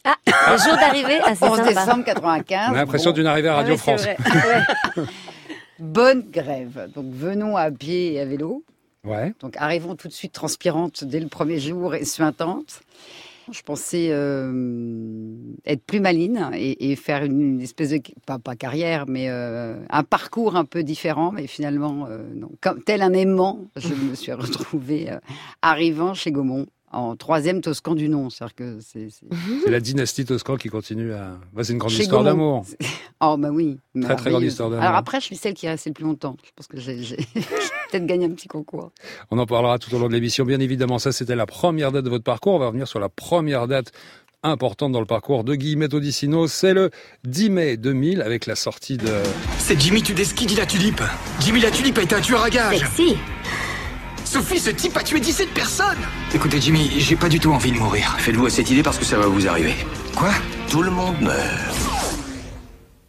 Ah, 0.05 0.17
le 0.27 0.59
jour 0.59 0.75
d'arrivée, 0.77 1.19
ah, 1.25 1.35
c'est 1.35 1.49
11 1.49 1.57
sympa. 1.59 1.69
décembre 1.73 2.05
95. 2.05 2.69
On 2.71 2.75
a 2.75 2.77
l'impression 2.77 3.11
bon, 3.11 3.15
d'une 3.17 3.27
arrivée 3.27 3.49
à 3.49 3.55
Radio 3.55 3.75
Ah 3.75 3.79
France. 3.79 4.03
c'est 4.03 4.15
vrai. 4.21 4.61
Ouais. 4.97 5.05
Bonne 5.79 6.23
grève. 6.31 6.91
Donc, 6.95 7.07
venons 7.11 7.57
à 7.57 7.71
pied 7.71 8.15
et 8.15 8.21
à 8.21 8.25
vélo. 8.25 8.63
Ouais. 9.05 9.33
Donc, 9.41 9.55
arrivons 9.59 9.97
tout 9.97 10.09
de 10.09 10.13
suite 10.13 10.33
transpirantes 10.33 11.05
dès 11.05 11.21
le 11.21 11.29
premier 11.29 11.59
jour 11.59 11.95
et 11.95 12.05
suintantes. 12.05 12.81
Je 13.51 13.63
pensais 13.63 14.09
euh, 14.11 15.35
être 15.67 15.85
plus 15.85 16.01
maline 16.01 16.51
et, 16.55 16.97
faire 16.97 17.25
une, 17.25 17.41
une 17.41 17.61
espèce 17.61 17.91
de, 17.91 18.01
pas, 18.27 18.39
pas 18.39 18.57
carrière, 18.57 19.05
mais 19.07 19.29
euh, 19.29 19.77
un 19.91 20.03
parcours 20.03 20.57
un 20.57 20.65
peu 20.65 20.83
différent. 20.83 21.33
Mais 21.33 21.47
finalement, 21.47 22.07
euh, 22.09 22.23
non. 22.35 22.51
Comme, 22.61 22.83
tel 22.83 23.03
un 23.03 23.13
aimant, 23.13 23.61
je 23.77 23.95
me 23.95 24.15
suis 24.15 24.33
retrouvée 24.33 25.11
euh, 25.11 25.19
arrivant 25.63 26.15
chez 26.15 26.33
Gaumont 26.33 26.67
en 26.95 27.17
troisième 27.17 27.61
Toscan 27.61 27.95
du 27.95 28.09
nom. 28.09 28.31
C'est-à-dire 28.31 28.55
que 28.55 28.79
c'est... 28.81 29.09
la 29.69 29.81
dynastie 29.81 30.25
Toscan 30.25 30.57
qui 30.57 30.69
continue 30.69 31.13
à. 31.13 31.39
Bah, 31.53 31.65
c'est 31.65 31.73
une 31.73 31.79
grande 31.79 31.93
Chez 31.93 32.03
histoire 32.03 32.25
d'amour. 32.25 32.65
Oh, 33.21 33.37
bah 33.39 33.51
oui. 33.51 33.79
Très, 34.03 34.17
très 34.17 34.31
grande 34.31 34.43
histoire 34.43 34.71
d'amour. 34.71 34.85
Alors 34.85 34.97
après, 34.97 35.21
je 35.21 35.27
suis 35.27 35.37
celle 35.37 35.55
qui 35.55 35.67
est 35.67 35.71
restée 35.71 35.91
le 35.91 35.95
plus 35.95 36.05
longtemps. 36.05 36.37
Je 36.45 36.51
pense 36.55 36.67
que 36.67 36.79
j'ai 36.81 37.17
peut-être 37.17 38.07
gagné 38.07 38.27
un 38.27 38.31
petit 38.31 38.49
concours. 38.49 38.91
On 39.31 39.39
en 39.39 39.47
parlera 39.47 39.79
tout 39.79 39.95
au 39.95 39.99
long 39.99 40.09
de 40.09 40.13
l'émission. 40.13 40.45
Bien 40.45 40.61
évidemment, 40.61 40.99
ça, 40.99 41.13
c'était 41.13 41.37
la 41.37 41.47
première 41.47 41.91
date 41.91 42.05
de 42.05 42.11
votre 42.11 42.25
parcours. 42.25 42.55
On 42.55 42.59
va 42.59 42.67
revenir 42.67 42.87
sur 42.87 43.01
la 43.01 43.09
première 43.09 43.67
date 43.67 43.93
importante 44.43 44.93
dans 44.93 45.01
le 45.01 45.07
parcours 45.07 45.43
de 45.43 45.55
Guillemette 45.55 45.95
Odissino. 45.95 46.47
C'est 46.47 46.75
le 46.75 46.91
10 47.25 47.51
mai 47.51 47.77
2000 47.77 48.23
avec 48.23 48.47
la 48.47 48.55
sortie 48.55 48.97
de. 48.97 49.11
C'est 49.59 49.81
Jimmy 49.81 50.03
Tudeski 50.03 50.47
dit 50.47 50.57
la 50.57 50.67
tulipe. 50.67 51.03
Jimmy 51.41 51.61
la 51.61 51.71
tulipe 51.71 51.99
a 51.99 52.03
été 52.03 52.15
un 52.15 52.21
tueur 52.21 52.43
à 52.43 52.51
gages. 52.51 52.79
Sexy. 52.79 53.17
Sophie, 54.35 54.59
ce 54.59 54.71
type 54.71 54.97
a 54.97 55.03
tué 55.05 55.21
17 55.21 55.51
personnes. 55.51 55.97
Écoutez, 56.35 56.61
Jimmy, 56.61 56.91
j'ai 56.99 57.15
pas 57.15 57.29
du 57.29 57.39
tout 57.39 57.53
envie 57.53 57.71
de 57.71 57.79
mourir. 57.79 58.17
Faites-vous 58.19 58.47
à 58.47 58.51
cette 58.51 58.69
idée 58.69 58.83
parce 58.83 58.99
que 58.99 59.05
ça 59.05 59.17
va 59.17 59.27
vous 59.27 59.47
arriver. 59.47 59.75
Quoi? 60.17 60.31
Tout 60.69 60.83
le 60.83 60.91
monde 60.91 61.15
meurt. 61.21 62.19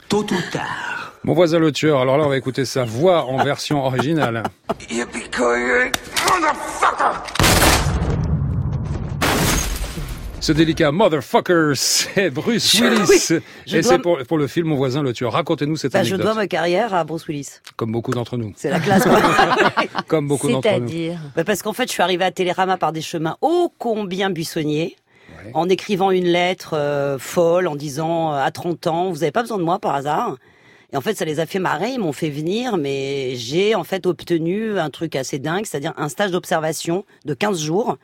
Tôt 0.08 0.24
ou 0.24 0.52
tard. 0.52 1.14
Mon 1.24 1.34
voisin 1.34 1.58
le 1.58 1.72
tueur. 1.72 2.00
Alors 2.00 2.20
là, 2.20 2.26
on 2.26 2.30
va 2.30 2.38
écouter 2.38 2.64
sa 2.64 2.84
voix 2.84 3.26
en 3.26 3.44
version 3.44 3.84
originale. 3.84 4.44
Ce 10.46 10.52
délicat 10.52 10.92
motherfucker, 10.92 11.72
c'est 11.74 12.30
Bruce 12.30 12.78
Je- 12.78 12.84
Willis. 12.86 13.02
oui, 13.32 13.40
je 13.66 13.78
Et 13.78 13.82
c'est 13.82 13.98
pour, 13.98 14.20
pour 14.28 14.38
le 14.38 14.46
film 14.46 14.68
Mon 14.68 14.76
voisin 14.76 15.02
le 15.02 15.12
tueur. 15.12 15.32
Racontez-nous 15.34 15.76
cette 15.76 15.92
Bah, 15.94 16.04
je 16.04 16.10
anecdote. 16.14 16.22
dois 16.34 16.36
ma 16.36 16.46
carrière 16.46 16.94
à 16.94 17.04
Bruce 17.04 17.26
Willis. 17.28 17.48
Comme 17.78 17.92
beaucoup 17.92 18.12
d'entre 18.12 18.38
nous. 18.38 18.54
C'est 18.56 18.70
la 18.70 18.80
classe. 18.80 19.08
Comme 20.08 20.28
beaucoup 20.28 20.48
d'entre 20.48 20.68
nous. 20.68 20.88
C'est-à-dire. 20.88 21.18
Bah, 21.36 21.44
parce 21.44 21.64
qu'en 21.64 21.74
fait, 21.74 21.88
je 21.88 21.94
suis 21.94 22.04
arrivée 22.04 22.26
à 22.26 22.30
Télérama 22.30 22.78
par 22.78 22.92
des 22.92 23.02
chemins 23.02 23.38
ô 23.42 23.74
combien 23.80 24.30
buissonniers. 24.30 24.96
Ouais. 25.44 25.50
En 25.56 25.68
écrivant 25.68 26.12
une 26.12 26.26
lettre 26.28 26.76
euh, 26.78 27.18
folle, 27.18 27.66
en 27.66 27.76
disant 27.76 28.32
euh, 28.32 28.38
à 28.38 28.52
30 28.52 28.86
ans, 28.86 29.10
vous 29.10 29.24
avez 29.24 29.32
pas 29.32 29.42
besoin 29.42 29.58
de 29.58 29.64
moi 29.64 29.80
par 29.80 29.96
hasard. 29.96 30.38
Et 30.94 30.98
en 30.98 31.02
fait, 31.02 31.16
ça 31.16 31.26
les 31.26 31.40
a 31.40 31.48
fait 31.48 31.58
marrer, 31.58 31.90
ils 31.90 32.00
m'ont 32.00 32.14
fait 32.14 32.30
venir, 32.30 32.78
mais 32.78 33.34
j'ai 33.36 33.74
en 33.74 33.84
fait 33.84 34.06
obtenu 34.06 34.78
un 34.78 34.92
truc 34.92 35.16
assez 35.16 35.40
dingue, 35.40 35.66
c'est-à-dire 35.66 35.94
un 35.98 36.08
stage 36.08 36.30
d'observation 36.30 37.04
de 37.26 37.34
15 37.34 37.60
jours 37.60 37.98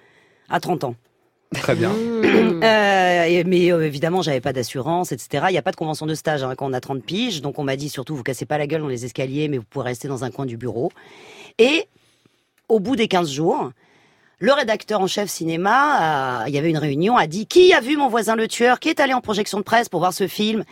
à 0.49 0.59
30 0.59 0.85
ans. 0.85 0.95
Très 1.53 1.75
bien. 1.75 1.91
Euh, 1.91 3.23
et- 3.25 3.43
mais 3.43 3.71
euh, 3.71 3.85
évidemment, 3.85 4.21
j'avais 4.21 4.39
pas 4.41 4.53
d'assurance, 4.53 5.11
etc. 5.11 5.45
Il 5.49 5.51
n'y 5.51 5.57
a 5.57 5.61
pas 5.61 5.71
de 5.71 5.75
convention 5.75 6.05
de 6.05 6.13
stage 6.15 6.43
hein, 6.43 6.53
quand 6.55 6.69
on 6.69 6.73
a 6.73 6.79
30 6.79 7.03
piges. 7.03 7.41
Donc 7.41 7.59
on 7.59 7.63
m'a 7.63 7.75
dit 7.75 7.89
surtout, 7.89 8.15
vous 8.15 8.23
cassez 8.23 8.45
pas 8.45 8.57
la 8.57 8.67
gueule 8.67 8.81
dans 8.81 8.87
les 8.87 9.03
escaliers, 9.05 9.47
mais 9.49 9.57
vous 9.57 9.65
pouvez 9.69 9.85
rester 9.85 10.07
dans 10.07 10.23
un 10.23 10.31
coin 10.31 10.45
du 10.45 10.55
bureau. 10.57 10.91
Et 11.57 11.87
au 12.69 12.79
bout 12.79 12.95
des 12.95 13.07
15 13.09 13.29
jours, 13.29 13.71
le 14.39 14.53
rédacteur 14.53 15.01
en 15.01 15.07
chef 15.07 15.29
cinéma, 15.29 16.45
il 16.47 16.53
y 16.53 16.57
avait 16.57 16.69
une 16.69 16.77
réunion, 16.77 17.17
a 17.17 17.27
dit 17.27 17.45
Qui 17.47 17.73
a 17.73 17.81
vu 17.81 17.97
mon 17.97 18.07
voisin 18.07 18.35
le 18.35 18.47
tueur 18.47 18.79
Qui 18.79 18.89
est 18.89 18.99
allé 19.01 19.13
en 19.13 19.21
projection 19.21 19.57
de 19.57 19.63
presse 19.63 19.89
pour 19.89 19.99
voir 19.99 20.13
ce 20.13 20.27
film? 20.27 20.63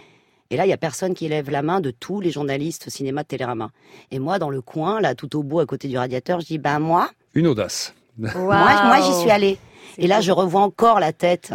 Et 0.52 0.58
là, 0.58 0.66
il 0.66 0.70
y 0.70 0.74
a 0.74 0.78
personne 0.78 1.14
qui 1.14 1.28
lève 1.28 1.52
la 1.52 1.62
main 1.62 1.80
de 1.82 1.92
tous 1.92 2.22
les 2.22 2.32
journalistes 2.32 2.90
cinéma 2.90 3.22
de 3.24 3.28
Télérama. 3.28 3.70
Et 4.10 4.18
moi, 4.18 4.40
dans 4.40 4.50
le 4.50 4.62
coin, 4.62 5.00
là, 5.00 5.14
tout 5.14 5.36
au 5.38 5.44
bout, 5.44 5.60
à 5.60 5.66
côté 5.68 5.88
du 5.88 5.98
radiateur, 5.98 6.40
je 6.40 6.46
dis 6.48 6.58
Ben 6.58 6.80
moi, 6.80 7.10
Une 7.36 7.46
audace. 7.48 7.94
moi, 8.18 8.32
moi 8.36 8.98
j'y 9.06 9.20
suis 9.22 9.30
allée. 9.30 9.60
Et 10.00 10.08
là, 10.08 10.22
je 10.22 10.32
revois 10.32 10.62
encore 10.62 11.00
la 11.00 11.12
tête 11.12 11.54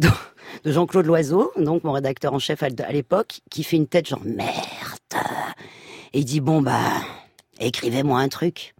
de, 0.00 0.08
de 0.64 0.72
Jean-Claude 0.72 1.06
Loiseau, 1.06 1.52
donc 1.56 1.84
mon 1.84 1.92
rédacteur 1.92 2.32
en 2.32 2.38
chef 2.38 2.62
à, 2.62 2.68
l'époque, 2.68 3.40
qui 3.50 3.62
fait 3.62 3.76
une 3.76 3.86
tête 3.86 4.08
genre 4.08 4.24
merde. 4.24 5.22
Et 6.14 6.20
il 6.20 6.24
dit 6.24 6.40
bon 6.40 6.62
bah 6.62 6.80
écrivez-moi 7.60 8.18
un 8.18 8.28
truc. 8.28 8.74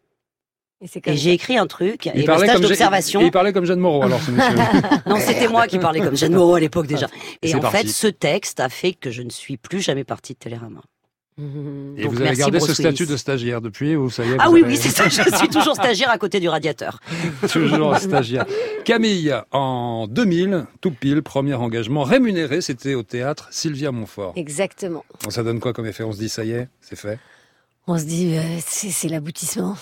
Et 1.06 1.16
j'ai 1.16 1.32
écrit 1.32 1.56
un 1.56 1.66
truc. 1.66 2.06
et 2.08 2.26
le 2.26 2.36
stage 2.38 2.60
d'observation. 2.60 3.20
il 3.22 3.30
parlait 3.30 3.52
comme 3.52 3.64
Jeanne 3.64 3.78
Moreau, 3.80 4.02
alors, 4.02 4.20
ce 4.20 4.30
monsieur. 4.30 4.54
Non, 5.06 5.16
c'était 5.18 5.48
moi 5.48 5.66
qui 5.66 5.78
parlais 5.78 6.00
comme 6.00 6.16
Jeanne 6.16 6.34
Moreau 6.34 6.54
à 6.56 6.60
l'époque 6.60 6.86
déjà. 6.86 7.06
Et 7.42 7.50
Et 7.50 7.54
en 7.54 7.60
parti. 7.60 7.78
fait, 7.78 7.88
ce 7.88 8.06
texte 8.06 8.60
a 8.60 8.68
fait 8.68 8.92
que 8.92 9.10
je 9.10 9.22
ne 9.22 9.30
suis 9.30 9.56
plus 9.56 9.80
jamais 9.80 10.04
partie 10.04 10.34
de 10.34 10.38
Télérama. 10.38 10.82
Et 11.36 12.04
Donc, 12.04 12.12
vous 12.12 12.22
avez 12.22 12.36
gardé 12.36 12.60
ce 12.60 12.72
statut 12.74 13.02
Willis. 13.02 13.12
de 13.12 13.16
stagiaire 13.16 13.60
depuis 13.60 13.96
ou 13.96 14.08
ça 14.08 14.24
y 14.24 14.30
est 14.30 14.36
Ah 14.38 14.50
oui, 14.50 14.62
avez- 14.62 14.70
oui, 14.74 14.76
c'est 14.80 14.90
ça. 14.90 15.08
Je 15.08 15.36
suis 15.36 15.48
toujours 15.48 15.74
stagiaire 15.74 16.10
à 16.10 16.18
côté 16.18 16.38
du 16.38 16.48
radiateur. 16.48 17.00
Toujours 17.52 17.96
stagiaire. 17.96 18.46
Camille, 18.84 19.34
en 19.50 20.06
2000, 20.06 20.66
tout 20.80 20.92
pile, 20.92 21.22
premier 21.22 21.54
engagement 21.54 22.04
rémunéré, 22.04 22.60
c'était 22.60 22.94
au 22.94 23.02
théâtre 23.02 23.48
Sylvia 23.50 23.90
Montfort. 23.90 24.34
Exactement. 24.36 25.04
Ça 25.28 25.42
donne 25.42 25.58
quoi 25.58 25.72
comme 25.72 25.86
effet 25.86 26.04
On 26.04 26.12
se 26.12 26.18
dit, 26.18 26.28
ça 26.28 26.44
y 26.44 26.52
est, 26.52 26.68
c'est 26.80 26.96
fait 26.96 27.18
On 27.86 27.98
se 27.98 28.04
dit, 28.04 28.34
euh, 28.38 28.40
c'est 28.66 29.08
l'aboutissement. 29.08 29.76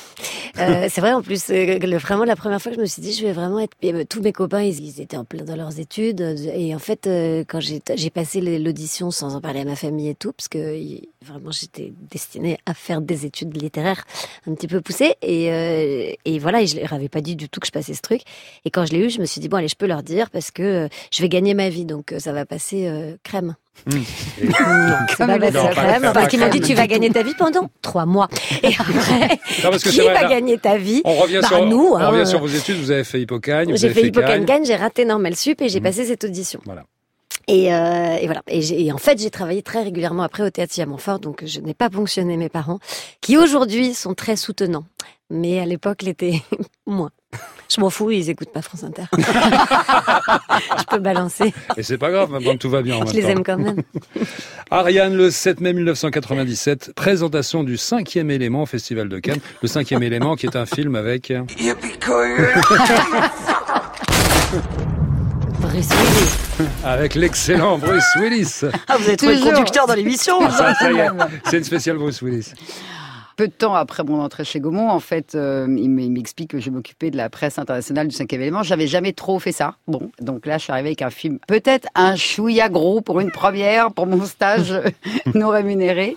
Euh, 0.59 0.88
c'est 0.90 1.00
vrai, 1.00 1.12
en 1.12 1.23
plus, 1.23 1.50
euh, 1.50 1.78
le- 1.78 1.99
vraiment, 1.99 2.25
la 2.25 2.35
première 2.35 2.61
fois 2.61 2.73
que 2.73 2.76
je 2.76 2.80
me 2.80 2.87
suis 2.87 3.00
dit, 3.00 3.12
je 3.12 3.25
vais 3.25 3.32
vraiment 3.32 3.61
être... 3.61 3.76
euh, 3.85 4.02
Tous 4.09 4.21
mes 4.21 4.32
copains, 4.32 4.62
ils, 4.62 4.80
ils 4.85 5.00
étaient 5.00 5.16
en 5.16 5.25
plein 5.25 5.44
dans 5.44 5.54
leurs 5.54 5.78
études. 5.78 6.21
euh, 6.21 6.37
Et 6.52 6.75
en 6.75 6.80
fait, 6.80 7.06
euh, 7.06 7.44
quand 7.47 7.61
j'ai 7.61 8.11
passé 8.11 8.40
l'audition 8.59 9.12
sans 9.12 9.37
en 9.37 9.40
parler 9.40 9.61
à 9.61 9.64
ma 9.64 9.76
famille 9.76 10.09
et 10.09 10.16
tout, 10.16 10.32
parce 10.32 10.49
que 10.49 10.76
vraiment, 11.25 11.52
j'étais 11.52 11.92
destinée 12.11 12.59
à 12.66 12.75
faire 12.75 13.02
des 13.02 13.25
études 13.25 13.56
littéraires 13.56 14.04
un 14.49 14.54
petit 14.56 14.66
peu 14.66 14.80
poussées. 14.80 15.14
Et, 15.23 15.52
euh, 15.52 16.12
et 16.25 16.38
voilà, 16.40 16.61
et 16.62 16.66
je 16.66 16.80
leur 16.80 16.92
avais 16.94 17.09
pas 17.09 17.21
dit 17.21 17.37
du 17.37 17.49
tout 17.49 17.61
que 17.61 17.68
je 17.68 17.73
passais 17.73 17.94
ce 17.94 18.02
truc. 18.02 18.23
Et 18.64 18.71
quand 18.71 18.85
je 18.85 18.92
l'ai 18.94 19.06
eu, 19.06 19.11
je 19.11 19.21
me 19.21 19.26
suis 19.26 19.40
dit, 19.40 19.49
bon, 19.49 19.59
allez, 19.59 19.68
je 19.68 19.76
peux 19.76 19.87
leur 19.87 20.02
dire, 20.02 20.28
parce 20.30 20.50
que 20.50 20.88
je 21.12 21.23
vais 21.23 21.28
gagner 21.28 21.54
ma 21.54 21.68
vie, 21.68 21.85
donc 21.85 22.12
ça 22.18 22.32
va 22.32 22.47
passer 22.47 22.88
euh, 22.88 23.14
crème. 23.74 24.02
Et- 24.40 24.46
Non, 24.46 24.52
pas- 25.18 26.00
pas 26.00 26.12
parce 26.12 26.28
qu'ils 26.28 26.40
m'ont 26.40 26.48
dit, 26.48 26.60
tu 26.60 26.74
vas 26.74 26.86
gagner 26.86 27.10
ta 27.10 27.22
vie 27.22 27.34
pendant 27.36 27.68
trois 27.82 28.06
mois. 28.06 28.28
Et 28.62 28.68
après... 28.68 29.28
Non, 29.64 29.70
parce 29.70 29.82
que 29.82 29.88
Qui 29.90 30.00
va 30.00 30.12
là, 30.14 30.28
gagner 30.28 30.58
ta 30.58 30.76
vie 30.76 31.02
On 31.04 31.14
revient, 31.16 31.40
Bah, 31.42 31.48
sur, 31.48 31.66
nous, 31.66 31.88
on 31.92 31.96
hein, 31.96 32.08
revient 32.08 32.20
euh, 32.22 32.26
sur 32.26 32.40
vos 32.40 32.46
études, 32.48 32.76
vous 32.76 32.90
avez 32.90 33.04
fait 33.04 33.20
Hippocagne, 33.20 33.74
J'ai 33.76 33.88
fait 33.88 34.02
fait 34.02 34.06
Hippocagne 34.08 34.64
j'ai 34.64 34.76
raté 34.76 35.04
Normal 35.04 35.34
Sup 35.36 35.60
et 35.62 35.68
j'ai 35.68 35.80
Mhm. 35.80 35.84
passé 35.84 36.04
cette 36.04 36.24
audition. 36.24 36.60
Voilà. 36.64 36.84
Et, 37.48 37.74
euh, 37.74 38.16
et 38.20 38.26
voilà. 38.26 38.42
Et, 38.46 38.92
en 38.92 38.98
fait, 38.98 39.20
j'ai 39.20 39.30
travaillé 39.30 39.62
très 39.62 39.82
régulièrement 39.82 40.22
après 40.22 40.44
au 40.44 40.50
théâtre 40.50 40.78
à 40.80 40.86
Montfort, 40.86 41.18
donc 41.18 41.42
je 41.44 41.60
n'ai 41.60 41.74
pas 41.74 41.90
ponctionné 41.90 42.36
mes 42.36 42.48
parents, 42.48 42.78
qui 43.20 43.36
aujourd'hui 43.36 43.94
sont 43.94 44.14
très 44.14 44.36
soutenants, 44.36 44.84
mais 45.28 45.58
à 45.58 45.66
l'époque 45.66 46.02
l'étaient 46.02 46.40
moins. 46.86 47.10
Je 47.74 47.80
m'en 47.80 47.88
fous, 47.88 48.10
ils 48.10 48.28
écoutent 48.28 48.52
pas 48.52 48.60
France 48.60 48.84
Inter. 48.84 49.04
je 49.16 50.84
peux 50.90 50.98
balancer. 50.98 51.54
Et 51.78 51.82
c'est 51.82 51.96
pas 51.96 52.10
grave, 52.10 52.30
maintenant 52.30 52.54
tout 52.58 52.68
va 52.68 52.82
bien 52.82 52.96
en 52.96 53.06
Je 53.06 53.14
les 53.14 53.22
temps. 53.22 53.28
aime 53.28 53.42
quand 53.42 53.56
même. 53.56 53.82
Ariane, 54.70 55.16
le 55.16 55.30
7 55.30 55.60
mai 55.60 55.72
1997, 55.72 56.92
présentation 56.94 57.64
du 57.64 57.78
cinquième 57.78 58.30
élément 58.30 58.62
au 58.62 58.66
Festival 58.66 59.08
de 59.08 59.18
Cannes. 59.20 59.40
Le 59.62 59.68
cinquième 59.68 60.02
élément 60.02 60.36
qui 60.36 60.44
est 60.46 60.56
un 60.56 60.66
film 60.66 60.96
avec... 60.96 61.30
Yippee-ki-yay. 61.58 62.52
Bruce 65.60 65.88
Willis. 65.88 66.68
Avec 66.84 67.14
l'excellent 67.14 67.78
Bruce 67.78 68.04
Willis. 68.20 68.60
Ah, 68.88 68.98
vous 68.98 69.06
avez 69.08 69.16
trouvé 69.16 69.34
le 69.34 69.38
Toujours. 69.40 69.54
conducteur 69.54 69.86
dans 69.86 69.94
l'émission 69.94 70.42
est, 70.42 70.50
c'est 71.44 71.58
une 71.58 71.64
spéciale 71.64 71.96
Bruce 71.96 72.20
Willis. 72.20 72.52
Peu 73.36 73.48
de 73.48 73.52
temps 73.52 73.74
après 73.74 74.04
mon 74.04 74.20
entrée 74.20 74.44
chez 74.44 74.60
Gaumont, 74.60 74.88
en 74.90 75.00
fait, 75.00 75.34
euh, 75.34 75.66
il 75.78 75.88
m'explique 75.90 76.50
que 76.50 76.60
je 76.60 76.70
m'occupais 76.70 77.10
de 77.10 77.16
la 77.16 77.30
presse 77.30 77.58
internationale 77.58 78.08
du 78.08 78.14
cinquième 78.14 78.42
élément. 78.42 78.62
J'avais 78.62 78.86
jamais 78.86 79.12
trop 79.12 79.38
fait 79.38 79.52
ça. 79.52 79.74
Bon, 79.88 80.10
donc 80.20 80.46
là, 80.46 80.58
je 80.58 80.64
suis 80.64 80.72
arrivée 80.72 80.88
avec 80.90 81.02
un 81.02 81.10
film, 81.10 81.38
peut-être 81.46 81.88
un 81.94 82.16
chouïa 82.16 82.68
gros 82.68 83.00
pour 83.00 83.20
une 83.20 83.30
première, 83.30 83.90
pour 83.92 84.06
mon 84.06 84.24
stage 84.24 84.74
non 85.34 85.48
rémunéré. 85.48 86.14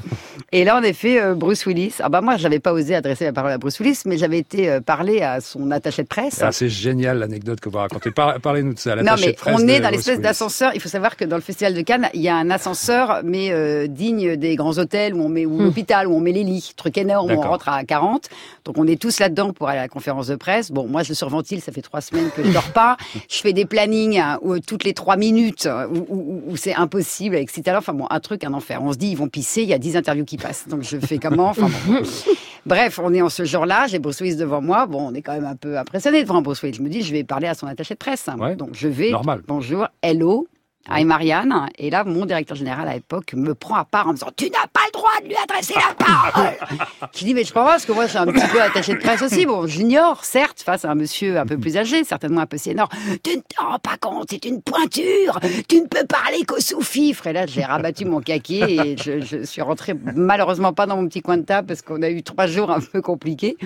Et 0.52 0.64
là, 0.66 0.78
en 0.78 0.84
effet, 0.84 1.22
euh, 1.22 1.34
Bruce 1.36 1.66
Willis. 1.66 1.96
Ah 2.00 2.10
bah 2.10 2.22
moi, 2.22 2.38
j'avais 2.38 2.60
pas 2.60 2.74
osé 2.74 2.96
adresser 2.96 3.26
la 3.26 3.34
parole 3.34 3.52
à 3.52 3.58
Bruce 3.58 3.80
Willis, 3.80 4.02
mais 4.06 4.18
j'avais 4.18 4.38
été 4.38 4.70
euh, 4.70 4.82
parler 4.82 5.22
à 5.22 5.42
son 5.42 5.72
attaché 5.72 6.04
de 6.04 6.08
presse. 6.08 6.42
Ah, 6.42 6.52
c'est 6.52 6.70
génial 6.70 7.20
l'anecdote 7.20 7.60
que 7.60 7.70
vous 7.70 7.78
racontez. 7.78 8.12
Par- 8.12 8.40
Parlez-nous 8.40 8.74
de 8.74 8.80
ça. 8.80 8.96
Non, 8.98 9.14
mais 9.20 9.32
de 9.32 9.38
presse 9.38 9.56
on 9.58 9.68
est 9.68 9.80
dans 9.80 9.90
l'espèce 9.90 10.20
d'ascenseur. 10.20 10.72
Il 10.76 10.82
faut 10.82 10.90
savoir 10.90 11.16
que 11.18 11.26
dans 11.26 11.36
le 11.38 11.42
festival 11.42 11.74
de 11.74 11.82
Cannes, 11.82 12.10
il 12.14 12.22
y 12.22 12.30
a 12.30 12.36
un 12.36 12.50
ascenseur, 12.50 13.22
mais 13.24 13.52
euh, 13.52 13.88
digne 13.88 14.36
des 14.36 14.56
grands 14.56 14.78
hôtels 14.78 15.14
où 15.16 15.22
on 15.24 15.30
met 15.30 15.46
ou 15.46 15.60
l'hôpital 15.60 16.08
où 16.08 16.14
on 16.16 16.20
met 16.20 16.32
les 16.32 16.44
lits, 16.44 16.74
truc 16.76 16.98
énorme 17.06 17.32
on 17.32 17.42
rentre 17.50 17.70
à 17.70 17.84
40. 17.84 18.30
Donc 18.66 18.78
on 18.78 18.86
est 18.88 19.00
tous 19.02 19.20
là-dedans 19.20 19.54
pour 19.54 19.70
aller 19.70 19.80
à 19.80 19.84
la 19.84 19.88
conférence 19.88 20.28
de 20.28 20.36
presse. 20.36 20.72
Bon, 20.72 20.88
moi 20.88 21.04
je 21.04 21.14
surventile, 21.14 21.62
ça 21.62 21.72
fait 21.72 21.82
trois 21.82 22.02
semaines 22.02 22.30
que 22.36 22.44
je 22.44 22.52
dors 22.52 22.72
pas. 22.72 22.98
Je 23.30 23.40
fais 23.40 23.54
des 23.54 23.66
plannings 23.66 24.20
hein, 24.20 24.40
où, 24.42 24.60
toutes 24.60 24.84
les 24.84 24.94
trois 24.94 25.16
minutes 25.18 25.68
où, 25.92 26.06
où- 26.10 26.44
où 26.48 26.56
c'est 26.58 26.74
impossible 26.76 27.36
avec 27.36 27.50
Citalin. 27.50 27.80
Enfin 27.80 27.94
bon, 27.94 28.08
un 28.10 28.20
truc, 28.20 28.44
un 28.44 28.54
enfer. 28.54 28.82
On 28.84 28.92
se 28.94 28.98
dit 28.98 29.08
ils 29.10 29.18
vont 29.18 29.28
pisser, 29.28 29.62
il 29.64 29.70
y 29.70 29.74
a 29.74 29.78
10 29.78 29.98
interviews 29.98 30.26
qui 30.26 30.38
passent. 30.38 30.68
Donc 30.68 30.82
je 30.84 30.98
fais 30.98 31.18
comment? 31.18 31.50
Enfin 31.50 31.70
bon. 31.88 32.02
Bref, 32.66 33.00
on 33.04 33.14
est 33.14 33.22
en 33.22 33.30
ce 33.30 33.46
jour-là, 33.46 33.86
j'ai 33.88 34.00
Bruce 34.00 34.20
Willis 34.22 34.38
devant 34.38 34.60
moi. 34.62 34.88
Bon, 34.88 35.10
on 35.10 35.14
est 35.14 35.22
quand 35.22 35.34
même 35.34 35.46
un 35.46 35.56
peu 35.56 35.78
impressionné 35.78 36.24
devant 36.24 36.42
Bruce 36.42 36.62
Willis. 36.64 36.78
Je 36.78 36.82
me 36.82 36.90
dis, 36.90 37.02
je 37.04 37.12
vais 37.12 37.24
parler 37.24 37.48
à 37.48 37.54
son 37.54 37.68
attaché 37.68 37.94
de 37.94 38.00
presse. 38.00 38.28
Ouais. 38.40 38.56
Donc 38.56 38.70
je 38.74 38.88
vais. 38.88 39.12
Normal. 39.12 39.42
Bonjour, 39.48 39.88
hello. 40.02 40.48
Hi 40.88 41.04
Marianne. 41.04 41.68
Et 41.80 41.90
là, 41.90 42.04
mon 42.04 42.26
directeur 42.26 42.56
général 42.56 42.88
à 42.88 42.94
l'époque 42.94 43.34
me 43.34 43.56
prend 43.56 43.76
à 43.76 43.86
part 43.86 44.08
en 44.08 44.10
me 44.10 44.14
disant 44.14 44.30
Tu 44.38 44.52
n'as 44.52 44.68
pas 44.72 44.82
le 44.86 44.92
droit 44.92 45.10
de 45.24 45.28
lui 45.28 45.36
adresser 45.36 45.74
la 45.74 45.96
parole 45.96 46.54
Je 47.16 47.26
dis 47.26 47.34
Mais 47.34 47.44
je 47.44 47.52
comprends 47.52 47.72
parce 47.72 47.86
que 47.86 47.92
moi, 47.92 48.06
je 48.06 48.12
suis 48.12 48.20
un 48.20 48.28
petit 48.28 48.48
peu 48.48 48.62
attaché 48.62 48.94
de 48.94 49.00
presse 49.00 49.24
aussi. 49.24 49.48
Bon, 49.48 49.66
j'ignore, 49.66 50.24
certes, 50.24 50.62
face 50.62 50.86
à 50.86 50.92
un 50.92 50.96
monsieur 50.96 51.40
un 51.40 51.46
peu 51.48 51.58
plus 51.58 51.76
âgé, 51.78 52.04
certainement 52.04 52.42
un 52.42 52.46
peu 52.46 52.58
senior. 52.58 52.88
Tu 53.24 53.36
ne 53.36 53.42
t'en 53.42 53.72
rends 53.72 53.80
pas 53.80 53.98
compte, 53.98 54.28
c'est 54.30 54.46
une 54.46 54.62
pointure. 54.62 55.40
Tu 55.68 55.82
ne 55.82 55.88
peux 55.88 56.06
parler 56.06 56.44
qu'au 56.46 56.60
sous-fifre. 56.60 57.26
Et 57.28 57.34
là, 57.34 57.48
j'ai 57.48 57.64
rabattu 57.64 58.06
mon 58.06 58.22
caquier 58.22 58.76
et 58.76 58.98
je, 58.98 59.22
je 59.22 59.44
suis 59.44 59.64
rentrée 59.64 59.96
malheureusement 60.16 60.74
pas 60.74 60.86
dans 60.86 60.98
mon 60.98 61.08
petit 61.08 61.22
coin 61.22 61.38
de 61.38 61.44
table 61.44 61.68
parce 61.68 61.82
qu'on 61.82 62.04
a 62.04 62.10
eu 62.10 62.22
trois 62.22 62.46
jours 62.46 62.70
un 62.70 62.80
peu 62.80 63.02
compliqués. 63.02 63.58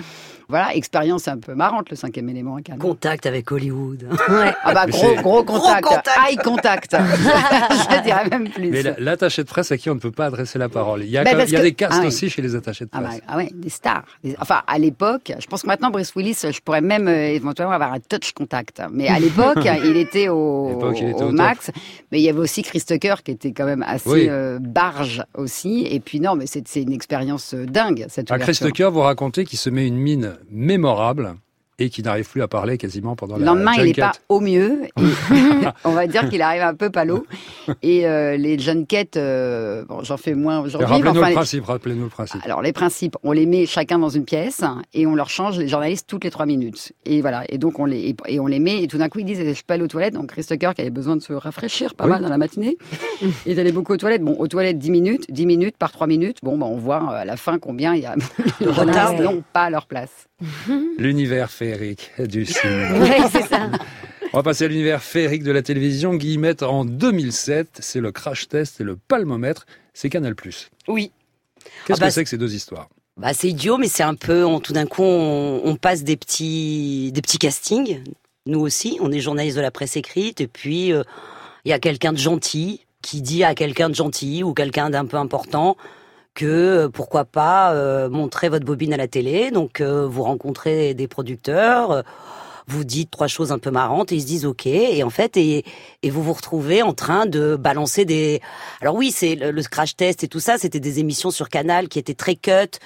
Voilà, 0.50 0.74
expérience 0.74 1.28
un 1.28 1.38
peu 1.38 1.54
marrante, 1.54 1.88
le 1.90 1.96
cinquième 1.96 2.28
élément. 2.28 2.58
Contact 2.78 3.24
avec 3.26 3.50
Hollywood. 3.50 4.06
Ouais. 4.28 4.52
Ah 4.64 4.74
bah 4.74 4.82
Mais 4.86 4.92
gros, 4.92 5.00
c'est- 5.16 5.22
gros 5.22 5.44
contact, 5.44 5.84
contact. 5.84 6.08
eye 6.28 6.36
contact. 6.36 6.96
je 7.90 8.02
dirais 8.02 8.28
même 8.28 8.48
plus. 8.50 8.68
Mais 8.70 8.82
la- 8.82 8.94
l'attaché 8.98 9.42
de 9.42 9.48
presse 9.48 9.70
à 9.72 9.76
qui 9.76 9.88
on 9.90 9.94
ne 9.94 10.00
peut 10.00 10.10
pas 10.10 10.26
adresser 10.26 10.58
la 10.58 10.68
parole. 10.68 11.02
Il 11.04 11.10
y 11.10 11.16
a, 11.18 11.24
quand- 11.24 11.32
parce 11.36 11.48
il 11.48 11.52
y 11.52 11.56
a 11.56 11.60
que- 11.60 11.64
des 11.64 11.72
castes 11.72 11.94
Ah 11.96 12.00
oui. 12.02 12.08
aussi 12.08 12.28
chez 12.30 12.42
les 12.42 12.54
attachés 12.54 12.84
de 12.84 12.90
Ah, 12.92 13.00
bah, 13.00 13.08
presse. 13.08 13.20
ah 13.28 13.36
ouais, 13.36 13.48
des 13.54 13.68
stars. 13.70 14.04
Des- 14.24 14.36
Enfin, 14.40 14.62
à 14.66 14.78
l'époque, 14.78 15.32
je 15.38 15.46
pense 15.46 15.62
que 15.62 15.66
maintenant, 15.66 15.90
Bruce 15.90 16.12
Willis, 16.16 16.38
je 16.50 16.60
pourrais 16.60 16.80
même 16.80 17.08
euh, 17.08 17.28
éventuellement 17.28 17.72
avoir 17.74 17.92
un 17.92 18.00
touch 18.00 18.32
contact. 18.32 18.82
Mais 18.92 19.08
à 19.08 19.18
l'époque, 19.18 19.58
il 19.84 19.96
était 19.96 20.28
au, 20.28 20.66
À 20.66 20.70
l'époque, 20.72 20.96
il 21.00 21.08
était 21.10 21.22
au 21.22 21.26
au 21.26 21.30
top. 21.30 21.36
max. 21.36 21.70
Mais 22.12 22.18
il 22.20 22.22
y 22.24 22.28
avait 22.28 22.38
aussi 22.40 22.62
Chris 22.62 22.82
Tucker 22.86 23.14
qui 23.24 23.30
était 23.32 23.52
quand 23.52 23.66
même 23.66 23.84
assez 23.86 24.08
Oui. 24.10 24.26
euh, 24.28 24.58
barge 24.60 25.22
aussi. 25.34 25.86
Et 25.90 26.00
puis 26.00 26.20
non, 26.20 26.34
mais 26.36 26.46
c'est 26.46 26.64
une 26.76 26.92
expérience 26.92 27.54
euh, 27.54 27.66
dingue, 27.66 28.06
cette 28.08 28.30
À 28.30 28.38
Chris. 28.38 28.52
Tucker, 28.58 28.88
vous 28.92 29.00
racontez 29.00 29.44
qu'il 29.44 29.58
se 29.58 29.70
met 29.70 29.86
une 29.86 29.96
mine 29.96 30.36
mémorable 30.48 31.38
et 31.80 31.88
qu'il 31.88 32.04
n'arrive 32.04 32.28
plus 32.28 32.42
à 32.42 32.48
parler 32.48 32.76
quasiment 32.78 33.16
pendant 33.16 33.36
Le 33.36 33.44
la 33.44 33.52
lendemain, 33.52 33.72
il 33.78 33.84
n'est 33.84 33.94
pas 33.94 34.12
au 34.28 34.38
mieux. 34.40 34.82
On 35.84 35.92
va 35.92 36.06
dire 36.06 36.28
qu'il 36.28 36.42
arrive 36.42 36.62
un 36.62 36.74
peu 36.74 36.90
palo. 36.90 37.26
Et 37.82 38.06
euh, 38.06 38.36
les 38.36 38.58
junkets, 38.58 39.16
euh, 39.16 39.84
bon, 39.88 40.04
j'en 40.04 40.18
fais 40.18 40.34
moins 40.34 40.60
aujourd'hui. 40.60 40.86
Rappelez-nous 40.86 41.10
enfin, 41.10 41.20
le 41.22 41.26
les- 41.28 41.34
principe, 41.34 41.64
rappelez-nous 41.64 42.04
le 42.04 42.08
principe. 42.10 42.40
Alors 42.44 42.60
les 42.62 42.72
principes, 42.74 43.16
on 43.22 43.32
les 43.32 43.46
met 43.46 43.64
chacun 43.64 43.98
dans 43.98 44.10
une 44.10 44.24
pièce 44.26 44.62
et 44.92 45.06
on 45.06 45.14
leur 45.14 45.30
change 45.30 45.58
les 45.58 45.68
journalistes 45.68 46.06
toutes 46.06 46.24
les 46.24 46.30
trois 46.30 46.46
minutes. 46.46 46.92
Et 47.06 47.22
voilà. 47.22 47.44
Et 47.48 47.56
donc 47.58 47.78
on 47.78 47.86
les 47.86 48.14
et, 48.28 48.38
on 48.40 48.46
les 48.46 48.60
met 48.60 48.82
et 48.82 48.86
tout 48.86 48.98
d'un 48.98 49.08
coup 49.08 49.18
ils 49.20 49.24
disent 49.24 49.38
je 49.40 49.62
peux 49.66 49.72
aller 49.74 49.82
aux 49.82 49.88
toilettes. 49.88 50.14
Donc 50.14 50.26
Chris 50.26 50.44
Tucker 50.44 50.72
qui 50.74 50.82
avait 50.82 50.90
besoin 50.90 51.16
de 51.16 51.22
se 51.22 51.32
rafraîchir 51.32 51.94
pas 51.94 52.04
Oui. 52.04 52.10
mal 52.10 52.22
dans 52.22 52.28
la 52.28 52.38
matinée, 52.38 52.76
il 53.46 53.56
est 53.58 53.60
allé 53.60 53.72
beaucoup 53.72 53.94
aux 53.94 53.96
toilettes. 53.96 54.22
Bon 54.22 54.36
aux 54.38 54.48
toilettes 54.48 54.78
10 54.78 54.90
minutes, 54.90 55.26
10 55.30 55.46
minutes 55.46 55.76
par 55.78 55.92
3 55.92 56.06
minutes. 56.06 56.38
Bon 56.42 56.58
bah 56.58 56.66
on 56.68 56.76
voit 56.76 57.02
euh, 57.10 57.20
à 57.22 57.24
la 57.24 57.36
fin 57.38 57.58
combien 57.58 57.94
il 57.94 58.02
y 58.02 58.06
a 58.06 58.16
de 58.60 58.68
retard 58.68 59.14
n'ont 59.14 59.42
pas 59.54 59.62
à 59.64 59.70
leur 59.70 59.86
place. 59.86 60.26
L'univers 60.98 61.50
féerique 61.74 62.10
du 62.18 62.44
cinéma. 62.46 62.98
Ouais, 62.98 63.18
c'est 63.30 63.46
ça. 63.46 63.70
On 64.32 64.38
va 64.38 64.42
passer 64.42 64.64
à 64.64 64.68
l'univers 64.68 65.02
féerique 65.02 65.42
de 65.42 65.52
la 65.52 65.62
télévision. 65.62 66.14
Guillemette, 66.14 66.62
en 66.62 66.84
2007, 66.84 67.78
c'est 67.80 68.00
le 68.00 68.12
crash 68.12 68.48
test 68.48 68.80
et 68.80 68.84
le 68.84 68.96
palmomètre. 68.96 69.66
C'est 69.94 70.08
Canal+. 70.08 70.34
Qu'est-ce 70.34 70.66
Oui. 70.88 71.10
que 71.86 71.92
Ah 71.92 71.96
bah, 71.98 72.10
c'est 72.10 72.22
que 72.24 72.30
ces 72.30 72.38
deux 72.38 72.54
histoires? 72.54 72.88
Bah, 73.16 73.32
c'est 73.34 73.48
idiot, 73.48 73.76
mais 73.76 73.88
c'est 73.88 74.02
un 74.04 74.14
peu, 74.14 74.44
on- 74.44 74.60
tout 74.60 74.72
d'un 74.72 74.86
coup, 74.86 75.02
on, 75.02 75.60
on 75.64 75.76
passe 75.76 76.04
des 76.04 76.16
petits, 76.16 77.10
des 77.12 77.22
petits 77.22 77.38
castings. 77.38 78.02
Nous 78.46 78.60
aussi, 78.60 78.98
on 79.00 79.10
est 79.12 79.20
journaliste 79.20 79.56
de 79.56 79.62
la 79.62 79.70
presse 79.70 79.96
écrite, 79.96 80.40
et 80.40 80.46
puis 80.46 80.92
euh, 80.92 81.02
il 81.64 81.70
y 81.70 81.72
a 81.74 81.78
quelqu'un 81.78 82.12
de 82.12 82.18
gentil 82.18 82.86
qui 83.02 83.20
dit 83.20 83.44
à 83.44 83.54
quelqu'un 83.54 83.90
de 83.90 83.94
gentil 83.94 84.42
ou 84.42 84.54
quelqu'un 84.54 84.90
d'un 84.90 85.06
peu 85.06 85.16
important 85.16 85.76
que 86.40 86.46
euh, 86.46 86.88
pourquoi 86.88 87.26
pas 87.26 87.74
euh, 87.74 88.08
montrer 88.08 88.48
votre 88.48 88.64
bobine 88.64 88.94
à 88.94 88.96
la 88.96 89.08
télé. 89.08 89.50
Donc 89.50 89.80
euh, 89.80 90.06
vous 90.06 90.22
rencontrez 90.22 90.94
des 90.94 91.06
producteurs. 91.06 91.90
euh, 91.90 92.02
vous 92.66 92.84
dites 92.84 93.10
trois 93.10 93.26
choses 93.26 93.50
un 93.50 93.58
peu 93.58 93.72
marrantes 93.72 94.12
et 94.12 94.14
ils 94.14 94.20
se 94.22 94.26
disent 94.26 94.46
ok 94.46 94.66
et 94.66 95.02
en 95.02 95.10
fait 95.10 95.36
et, 95.36 95.64
et 96.04 96.10
vous 96.10 96.22
vous 96.22 96.32
retrouvez 96.32 96.82
en 96.82 96.92
train 96.92 97.26
de 97.26 97.56
balancer 97.56 98.04
des 98.04 98.40
alors 98.80 98.94
oui 98.94 99.10
c'est 99.10 99.34
le, 99.34 99.50
le 99.50 99.62
crash 99.64 99.96
test 99.96 100.22
et 100.22 100.28
tout 100.28 100.38
ça 100.38 100.56
c'était 100.56 100.78
des 100.78 101.00
émissions 101.00 101.32
sur 101.32 101.48
Canal 101.48 101.88
qui 101.88 101.98
étaient 101.98 102.14
très 102.14 102.36
cut 102.36 102.78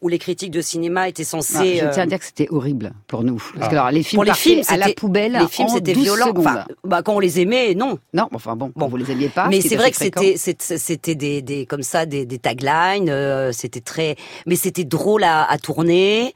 où 0.00 0.08
les 0.08 0.18
critiques 0.18 0.50
de 0.50 0.60
cinéma 0.60 1.08
étaient 1.08 1.22
Ah, 1.22 1.30
censées 1.30 1.76
je 1.78 1.84
euh, 1.84 1.90
tiens 1.92 2.02
à 2.04 2.06
dire 2.06 2.18
que 2.18 2.24
c'était 2.24 2.48
horrible 2.50 2.92
pour 3.06 3.22
nous. 3.24 3.36
Parce 3.54 3.66
Ah. 3.66 3.68
que 3.68 3.72
alors, 3.76 3.90
les 3.90 4.02
films 4.02 4.18
pour 4.18 4.24
les 4.24 4.34
films 4.34 4.62
à 4.68 4.76
la 4.76 4.86
c'était- 4.86 4.94
poubelle 4.94 5.32
les 5.40 5.48
films 5.48 5.68
en 5.68 5.74
c'était 5.74 5.92
12 5.92 6.02
violent 6.04 6.32
enfin 6.36 6.64
bah 6.84 7.02
quand 7.02 7.14
on 7.14 7.18
les 7.20 7.40
aimait 7.40 7.74
non 7.74 7.98
non, 8.12 8.28
enfin 8.32 8.56
bon, 8.56 8.72
Bon. 8.76 8.88
vous 8.88 8.96
les 8.96 9.10
aimiez 9.10 9.28
pas. 9.28 9.48
mais 9.48 9.60
c'est 9.60 9.74
est 9.74 9.76
vrai 9.76 9.90
que 9.90 9.96
c'était 9.96 10.36
c'était 10.36 11.14
des, 11.14 11.42
des 11.42 11.66
comme 11.66 11.82
ça 11.82 12.06
des, 12.06 12.26
des 12.26 12.38
taglines 12.38 13.08
euh, 13.08 13.52
c'était 13.52 13.80
très 13.80 14.16
mais 14.46 14.56
c'était 14.56 14.84
drôle 14.84 15.24
à, 15.24 15.44
à 15.50 15.58
tourner 15.58 16.32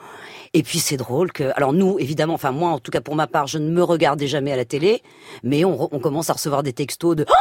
et 0.55 0.63
puis 0.63 0.79
c'est 0.79 0.97
drôle 0.97 1.31
que 1.33 1.51
alors 1.57 1.73
nous 1.73 1.99
évidemment 1.99 2.35
enfin 2.35 2.53
moi 2.53 2.71
en 2.71 2.79
tout 2.79 2.91
cas 2.91 3.01
pour 3.01 3.15
ma 3.15 3.27
part 3.27 3.47
je 3.47 3.59
ne 3.59 3.69
me 3.71 3.83
regardais 3.83 4.27
jamais 4.27 4.53
à 4.53 4.57
la 4.57 4.65
télé 4.65 5.03
mais 5.43 5.65
on, 5.65 5.89
on 5.95 5.99
commence 5.99 6.31
à 6.31 6.33
recevoir 6.35 6.63
des 6.63 6.73
textos 6.73 7.15
de 7.17 7.25
Ah 7.29 7.35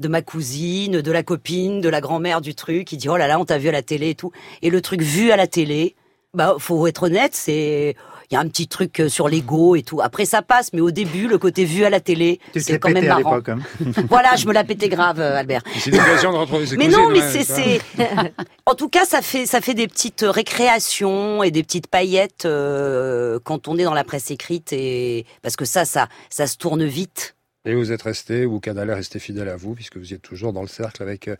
de 0.00 0.08
ma 0.08 0.22
cousine 0.22 1.00
de 1.00 1.12
la 1.12 1.22
copine 1.22 1.80
de 1.80 1.88
la 1.88 2.00
grand-mère 2.00 2.40
du 2.40 2.54
truc 2.54 2.86
qui 2.86 2.96
dit 2.96 3.08
oh 3.08 3.16
là 3.16 3.28
là 3.28 3.38
on 3.38 3.44
t'a 3.44 3.58
vu 3.58 3.68
à 3.68 3.72
la 3.72 3.82
télé 3.82 4.10
et 4.10 4.14
tout 4.14 4.32
et 4.62 4.70
le 4.70 4.80
truc 4.80 5.02
vu 5.02 5.30
à 5.30 5.36
la 5.36 5.46
télé 5.46 5.94
bah 6.34 6.56
faut 6.58 6.86
être 6.86 7.04
honnête 7.04 7.34
c'est 7.34 7.94
il 8.30 8.34
y 8.34 8.36
a 8.36 8.40
un 8.40 8.46
petit 8.46 8.68
truc 8.68 9.00
euh, 9.00 9.08
sur 9.08 9.28
l'ego 9.28 9.74
et 9.74 9.82
tout. 9.82 10.00
Après, 10.00 10.24
ça 10.24 10.40
passe, 10.40 10.72
mais 10.72 10.80
au 10.80 10.92
début, 10.92 11.26
le 11.26 11.36
côté 11.36 11.64
vu 11.64 11.84
à 11.84 11.90
la 11.90 11.98
télé, 11.98 12.38
c'est 12.54 12.78
quand 12.78 12.92
même 12.92 13.10
à 13.10 13.18
marrant. 13.18 13.40
hein. 13.48 13.58
Voilà, 14.08 14.36
je 14.36 14.46
me 14.46 14.52
la 14.52 14.62
pétais 14.62 14.88
grave, 14.88 15.18
euh, 15.18 15.36
Albert. 15.36 15.62
C'est 15.76 15.90
l'occasion 15.90 16.30
de 16.32 16.36
retrouver 16.36 16.64
ses 16.66 16.76
Mais 16.76 16.84
cousines, 16.84 17.00
non, 17.00 17.10
mais 17.10 17.18
ouais, 17.22 17.42
c'est, 17.42 17.80
en 18.66 18.74
tout 18.76 18.88
cas, 18.88 19.04
ça 19.04 19.20
fait, 19.20 19.46
ça 19.46 19.60
fait 19.60 19.74
des 19.74 19.88
petites 19.88 20.24
récréations 20.24 21.42
et 21.42 21.50
des 21.50 21.64
petites 21.64 21.88
paillettes 21.88 22.44
euh, 22.44 23.40
quand 23.42 23.66
on 23.66 23.76
est 23.78 23.84
dans 23.84 23.94
la 23.94 24.04
presse 24.04 24.30
écrite 24.30 24.72
et 24.72 25.26
parce 25.42 25.56
que 25.56 25.64
ça, 25.64 25.84
ça, 25.84 26.08
ça 26.30 26.46
se 26.46 26.56
tourne 26.56 26.84
vite. 26.84 27.34
Et 27.66 27.74
vous 27.74 27.92
êtes 27.92 28.02
resté, 28.02 28.46
ou 28.46 28.58
Canal 28.58 28.88
est 28.90 28.94
resté 28.94 29.18
fidèle 29.18 29.48
à 29.48 29.56
vous, 29.56 29.74
puisque 29.74 29.98
vous 29.98 30.14
êtes 30.14 30.22
toujours 30.22 30.52
dans 30.54 30.62
le 30.62 30.68
cercle 30.68 31.02
avec 31.02 31.28
euh, 31.28 31.36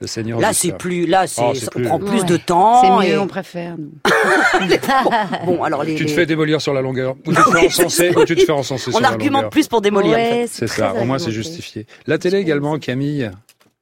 le 0.00 0.06
Seigneur. 0.06 0.40
Là, 0.40 0.50
du 0.50 0.54
c'est 0.56 0.78
plus, 0.78 1.04
là, 1.06 1.26
c'est, 1.26 1.42
Oh, 1.44 1.52
ça 1.54 1.70
plus- 1.70 1.84
prend 1.84 1.98
plus 1.98 2.20
Ouais. 2.20 2.24
de 2.24 2.36
temps. 2.38 2.82
C'est 3.02 3.06
mieux, 3.08 3.14
et- 3.14 3.18
on 3.18 3.26
préfère. 3.26 3.76
nous. 3.76 3.90
Bon, 5.46 5.62
alors 5.62 5.84
les, 5.84 5.94
Tu 5.94 6.04
te 6.04 6.08
les- 6.10 6.14
fais 6.14 6.26
démolir 6.26 6.60
sur 6.62 6.72
la 6.74 6.80
longueur, 6.80 7.16
ou 7.26 7.32
tu 7.34 7.42
te 7.42 7.50
fais 7.50 7.66
encenser, 7.66 8.10
ou 8.16 8.24
tu 8.24 8.34
te 8.36 8.44
fais 8.44 8.52
encenser 8.52 8.90
sur 8.90 8.96
on 8.96 9.00
la 9.02 9.08
argumente 9.08 9.32
longueur. 9.42 9.50
plus 9.50 9.68
pour 9.68 9.80
démolir. 9.80 10.12
en 10.12 10.14
fait. 10.16 10.32
Ouais, 10.42 10.46
C'est 10.50 10.66
ça, 10.68 10.94
au 10.94 11.04
moins 11.04 11.18
c'est 11.18 11.30
justifié. 11.32 11.86
La 12.06 12.18
télé 12.18 12.38
également, 12.38 12.78
Camille, 12.78 13.30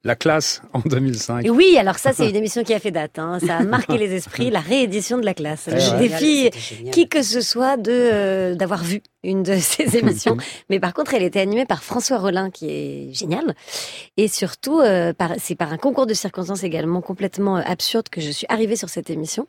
la 0.05 0.15
classe 0.17 0.63
en 0.73 0.81
2005. 0.81 1.45
Et 1.47 1.51
Oui, 1.51 1.77
alors 1.79 1.99
ça, 1.99 2.13
c'est 2.13 2.29
une 2.31 2.37
émission 2.37 2.63
qui 2.63 2.73
a 2.75 2.79
fait 2.79 2.93
date. 2.93 3.19
hein. 3.19 3.39
Ça 3.45 3.57
a 3.59 3.63
marqué 3.65 3.99
les 3.99 4.13
esprits, 4.15 4.51
la 4.51 4.61
réédition 4.61 5.19
de 5.19 5.25
la 5.25 5.35
classe. 5.35 5.69
Je 5.69 5.97
défie 5.99 6.51
qui 6.93 7.09
que 7.09 7.23
ce 7.23 7.41
soit 7.41 7.77
de 7.77 7.91
euh, 7.93 8.55
d'avoir 8.55 8.85
vu 8.85 9.03
une 9.27 9.43
de 9.43 9.57
ces 9.59 9.97
émissions. 9.99 10.37
Mais 10.71 10.81
par 10.81 10.95
contre, 10.95 11.15
elle 11.15 11.23
était 11.23 11.41
animée 11.41 11.67
par 11.67 11.83
François 11.83 12.19
Rollin, 12.19 12.51
qui 12.51 12.71
est 12.71 13.13
génial. 13.13 13.55
Et 14.17 14.29
surtout, 14.29 14.81
euh, 14.81 15.13
c'est 15.39 15.55
par 15.57 15.73
un 15.73 15.77
concours 15.79 16.07
de 16.07 16.15
circonstances 16.15 16.63
également 16.65 17.01
complètement 17.01 17.59
euh, 17.59 17.63
absurde 17.67 18.09
que 18.09 18.21
je 18.21 18.31
suis 18.31 18.47
arrivée 18.49 18.77
sur 18.77 18.89
cette 18.89 19.11
émission, 19.11 19.47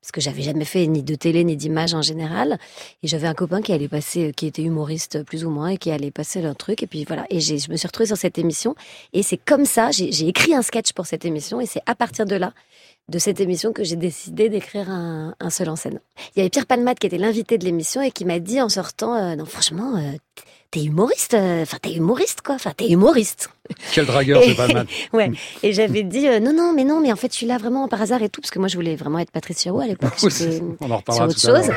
parce 0.00 0.12
que 0.12 0.20
j'avais 0.20 0.42
jamais 0.42 0.64
fait 0.64 0.86
ni 0.86 1.02
de 1.02 1.14
télé 1.14 1.42
ni 1.44 1.56
d'image 1.56 1.94
en 1.94 2.02
général. 2.02 2.58
Et 3.02 3.08
j'avais 3.08 3.26
un 3.26 3.34
copain 3.34 3.62
qui 3.62 3.72
allait 3.72 3.88
passer, 3.88 4.32
qui 4.36 4.46
était 4.46 4.62
humoriste 4.62 5.22
plus 5.24 5.44
ou 5.44 5.50
moins, 5.50 5.68
et 5.68 5.78
qui 5.78 5.90
allait 5.90 6.10
passer 6.10 6.42
leur 6.42 6.56
truc. 6.56 6.82
Et 6.82 6.86
puis 6.86 7.04
voilà. 7.04 7.26
Et 7.30 7.40
j'ai- 7.40 7.58
je 7.58 7.70
me 7.70 7.76
suis 7.76 7.86
retrouvée 7.86 8.06
sur 8.06 8.16
cette 8.16 8.38
émission. 8.38 8.74
Et 9.12 9.22
c'est 9.22 9.38
comme 9.38 9.64
ça, 9.64 9.90
j'ai 9.90 10.28
écrit 10.28 10.54
un 10.54 10.62
sketch 10.62 10.92
pour 10.92 11.06
cette 11.06 11.24
émission, 11.24 11.60
et 11.60 11.66
c'est 11.66 11.82
à 11.86 11.94
partir 11.94 12.26
de 12.26 12.36
là 12.36 12.52
de 13.08 13.18
cette 13.18 13.40
émission 13.40 13.72
que 13.72 13.84
j'ai 13.84 13.96
décidé 13.96 14.48
d'écrire 14.48 14.88
un, 14.90 15.34
un 15.38 15.50
seul 15.50 15.68
en 15.68 15.76
scène. 15.76 16.00
Il 16.34 16.38
y 16.38 16.40
avait 16.40 16.50
Pierre 16.50 16.66
Palmade 16.66 16.98
qui 16.98 17.06
était 17.06 17.18
l'invité 17.18 17.58
de 17.58 17.64
l'émission 17.64 18.00
et 18.00 18.10
qui 18.10 18.24
m'a 18.24 18.38
dit 18.38 18.60
en 18.62 18.68
sortant, 18.70 19.14
euh, 19.14 19.36
non 19.36 19.44
franchement, 19.44 19.96
euh, 19.96 20.12
t'es 20.70 20.82
humoriste, 20.84 21.34
euh, 21.34 21.62
enfin 21.62 21.76
t'es 21.82 21.92
humoriste 21.92 22.40
quoi, 22.40 22.54
enfin 22.54 22.72
t'es 22.74 22.88
humoriste. 22.88 23.50
Quel 23.92 24.06
dragueur, 24.06 24.42
Et- 24.42 24.54
mal. 24.54 24.86
Ouais. 25.12 25.30
Et 25.62 25.72
j'avais 25.74 26.02
dit 26.02 26.26
euh, 26.28 26.40
non 26.40 26.52
non 26.54 26.72
mais 26.74 26.84
non 26.84 27.00
mais 27.00 27.12
en 27.12 27.16
fait 27.16 27.30
je 27.30 27.36
suis 27.36 27.46
là 27.46 27.58
vraiment 27.58 27.88
par 27.88 28.00
hasard 28.00 28.22
et 28.22 28.28
tout 28.30 28.40
parce 28.40 28.50
que 28.50 28.58
moi 28.58 28.68
je 28.68 28.76
voulais 28.76 28.96
vraiment 28.96 29.18
être 29.18 29.30
Patricia 29.30 29.70
Roux 29.70 29.80
à 29.80 29.86
l'époque. 29.86 30.12
On 30.22 30.26
en 30.26 30.30
sur 30.30 30.96
reparlera 30.96 31.26
autre 31.26 31.34
tout 31.34 31.46
chose. 31.46 31.70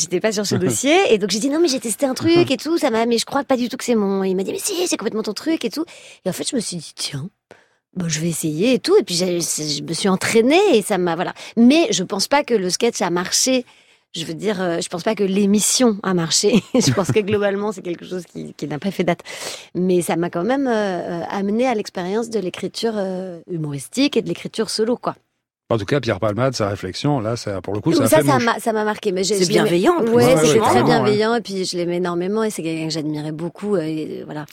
J'étais 0.00 0.20
pas 0.20 0.30
sur 0.32 0.46
ce 0.46 0.54
dossier 0.64 1.12
et 1.12 1.18
donc 1.18 1.30
j'ai 1.30 1.40
dit 1.40 1.50
non 1.50 1.60
mais 1.60 1.68
j'ai 1.68 1.80
testé 1.80 2.06
un 2.06 2.14
truc 2.14 2.50
et 2.50 2.56
tout 2.56 2.78
ça 2.78 2.90
m'a 2.90 3.04
mais 3.06 3.18
je 3.18 3.24
crois 3.26 3.42
pas 3.44 3.56
du 3.56 3.68
tout 3.68 3.76
que 3.76 3.84
c'est 3.84 3.94
mon. 3.96 4.22
Il 4.24 4.36
m'a 4.36 4.44
dit 4.44 4.52
mais 4.52 4.58
si 4.60 4.86
c'est 4.86 4.96
complètement 4.96 5.22
ton 5.24 5.32
truc 5.34 5.64
et 5.64 5.70
tout. 5.70 5.84
Et 6.24 6.30
en 6.30 6.32
fait 6.32 6.48
je 6.48 6.54
me 6.56 6.60
suis 6.60 6.76
dit 6.76 6.92
tiens. 6.94 7.28
Bon, 7.96 8.08
je 8.08 8.20
vais 8.20 8.28
essayer 8.28 8.74
et 8.74 8.78
tout 8.78 8.96
et 8.98 9.02
puis 9.02 9.14
j'ai- 9.16 9.40
je 9.40 9.82
me 9.82 9.92
suis 9.92 10.08
entraînée 10.08 10.60
et 10.74 10.82
ça 10.82 10.96
m'a 10.98 11.16
voilà. 11.16 11.32
Mais 11.56 11.88
je 11.90 12.04
pense 12.04 12.28
pas 12.28 12.44
que 12.44 12.54
le 12.54 12.70
sketch 12.70 13.02
a 13.02 13.10
marché. 13.10 13.64
Je 14.14 14.24
veux 14.24 14.34
dire, 14.34 14.60
euh, 14.60 14.80
je 14.80 14.88
pense 14.88 15.02
pas 15.04 15.14
que 15.14 15.22
l'émission 15.24 15.96
a 16.02 16.14
marché. 16.14 16.62
je 16.74 16.92
pense 16.92 17.12
que 17.12 17.20
globalement 17.20 17.72
c'est 17.72 17.82
quelque 17.82 18.04
chose 18.04 18.24
qui, 18.26 18.54
qui 18.54 18.66
n'a 18.68 18.78
pas 18.78 18.90
fait 18.90 19.04
date. 19.04 19.20
Mais 19.74 20.02
ça 20.02 20.16
m'a 20.16 20.30
quand 20.30 20.44
même 20.44 20.66
euh, 20.68 20.70
euh, 20.70 21.22
amené 21.30 21.66
à 21.66 21.74
l'expérience 21.74 22.30
de 22.30 22.38
l'écriture 22.38 22.92
euh, 22.96 23.40
humoristique 23.50 24.16
et 24.16 24.22
de 24.22 24.28
l'écriture 24.28 24.70
solo 24.70 24.96
quoi. 24.96 25.16
En 25.72 25.78
tout 25.78 25.84
cas, 25.84 26.00
Pierre 26.00 26.18
Palmade, 26.18 26.54
sa 26.56 26.68
réflexion, 26.68 27.20
là, 27.20 27.36
ça, 27.36 27.60
pour 27.60 27.72
le 27.74 27.80
coup, 27.80 27.92
ça, 27.92 28.08
ça, 28.08 28.16
fait 28.18 28.26
ça 28.26 28.38
m'a, 28.40 28.58
ça 28.58 28.72
m'a 28.72 28.82
marqué. 28.82 29.12
Mais 29.12 29.22
C'est 29.22 29.46
bienveillant. 29.46 30.00
Ouais, 30.00 30.10
Ouais, 30.10 30.34
ouais, 30.34 30.34
très 30.34 30.58
carrément, 30.58 30.84
bienveillant. 30.86 31.34
Et 31.36 31.40
puis 31.42 31.64
je 31.64 31.76
l'aimais 31.76 31.98
énormément. 31.98 32.42
Et 32.42 32.50
c'est 32.50 32.64
quelqu'un 32.64 32.86
que 32.88 32.92
j'admirais 32.92 33.30
beaucoup. 33.30 33.76
Et 33.76 34.22
voilà. 34.24 34.46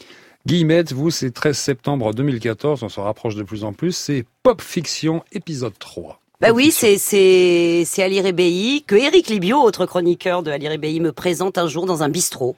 Guillemette, 0.48 0.94
vous, 0.94 1.12
c'est 1.12 1.32
13 1.32 1.58
septembre 1.58 2.14
2014, 2.14 2.82
on 2.82 2.88
se 2.88 3.02
rapproche 3.02 3.36
de 3.36 3.44
plus 3.44 3.66
en 3.66 3.74
plus, 3.74 3.92
c'est 3.92 4.24
Pop 4.44 4.62
Fiction, 4.62 5.22
épisode 5.34 5.78
3. 5.78 6.22
Bah 6.40 6.52
oui, 6.54 6.72
c'est 6.72 6.98
c'est 6.98 7.84
c'est 7.86 8.02
Ali 8.02 8.22
Rébéi 8.22 8.86
que 8.88 8.96
Éric 8.96 9.28
Libio, 9.28 9.58
autre 9.58 9.86
chroniqueur 9.86 10.44
de 10.44 10.52
Ali 10.52 10.70
Rébéi, 10.70 11.02
me 11.02 11.12
présente 11.12 11.58
un 11.58 11.68
jour 11.68 11.86
dans 11.86 12.02
un 12.02 12.08
bistrot. 12.08 12.56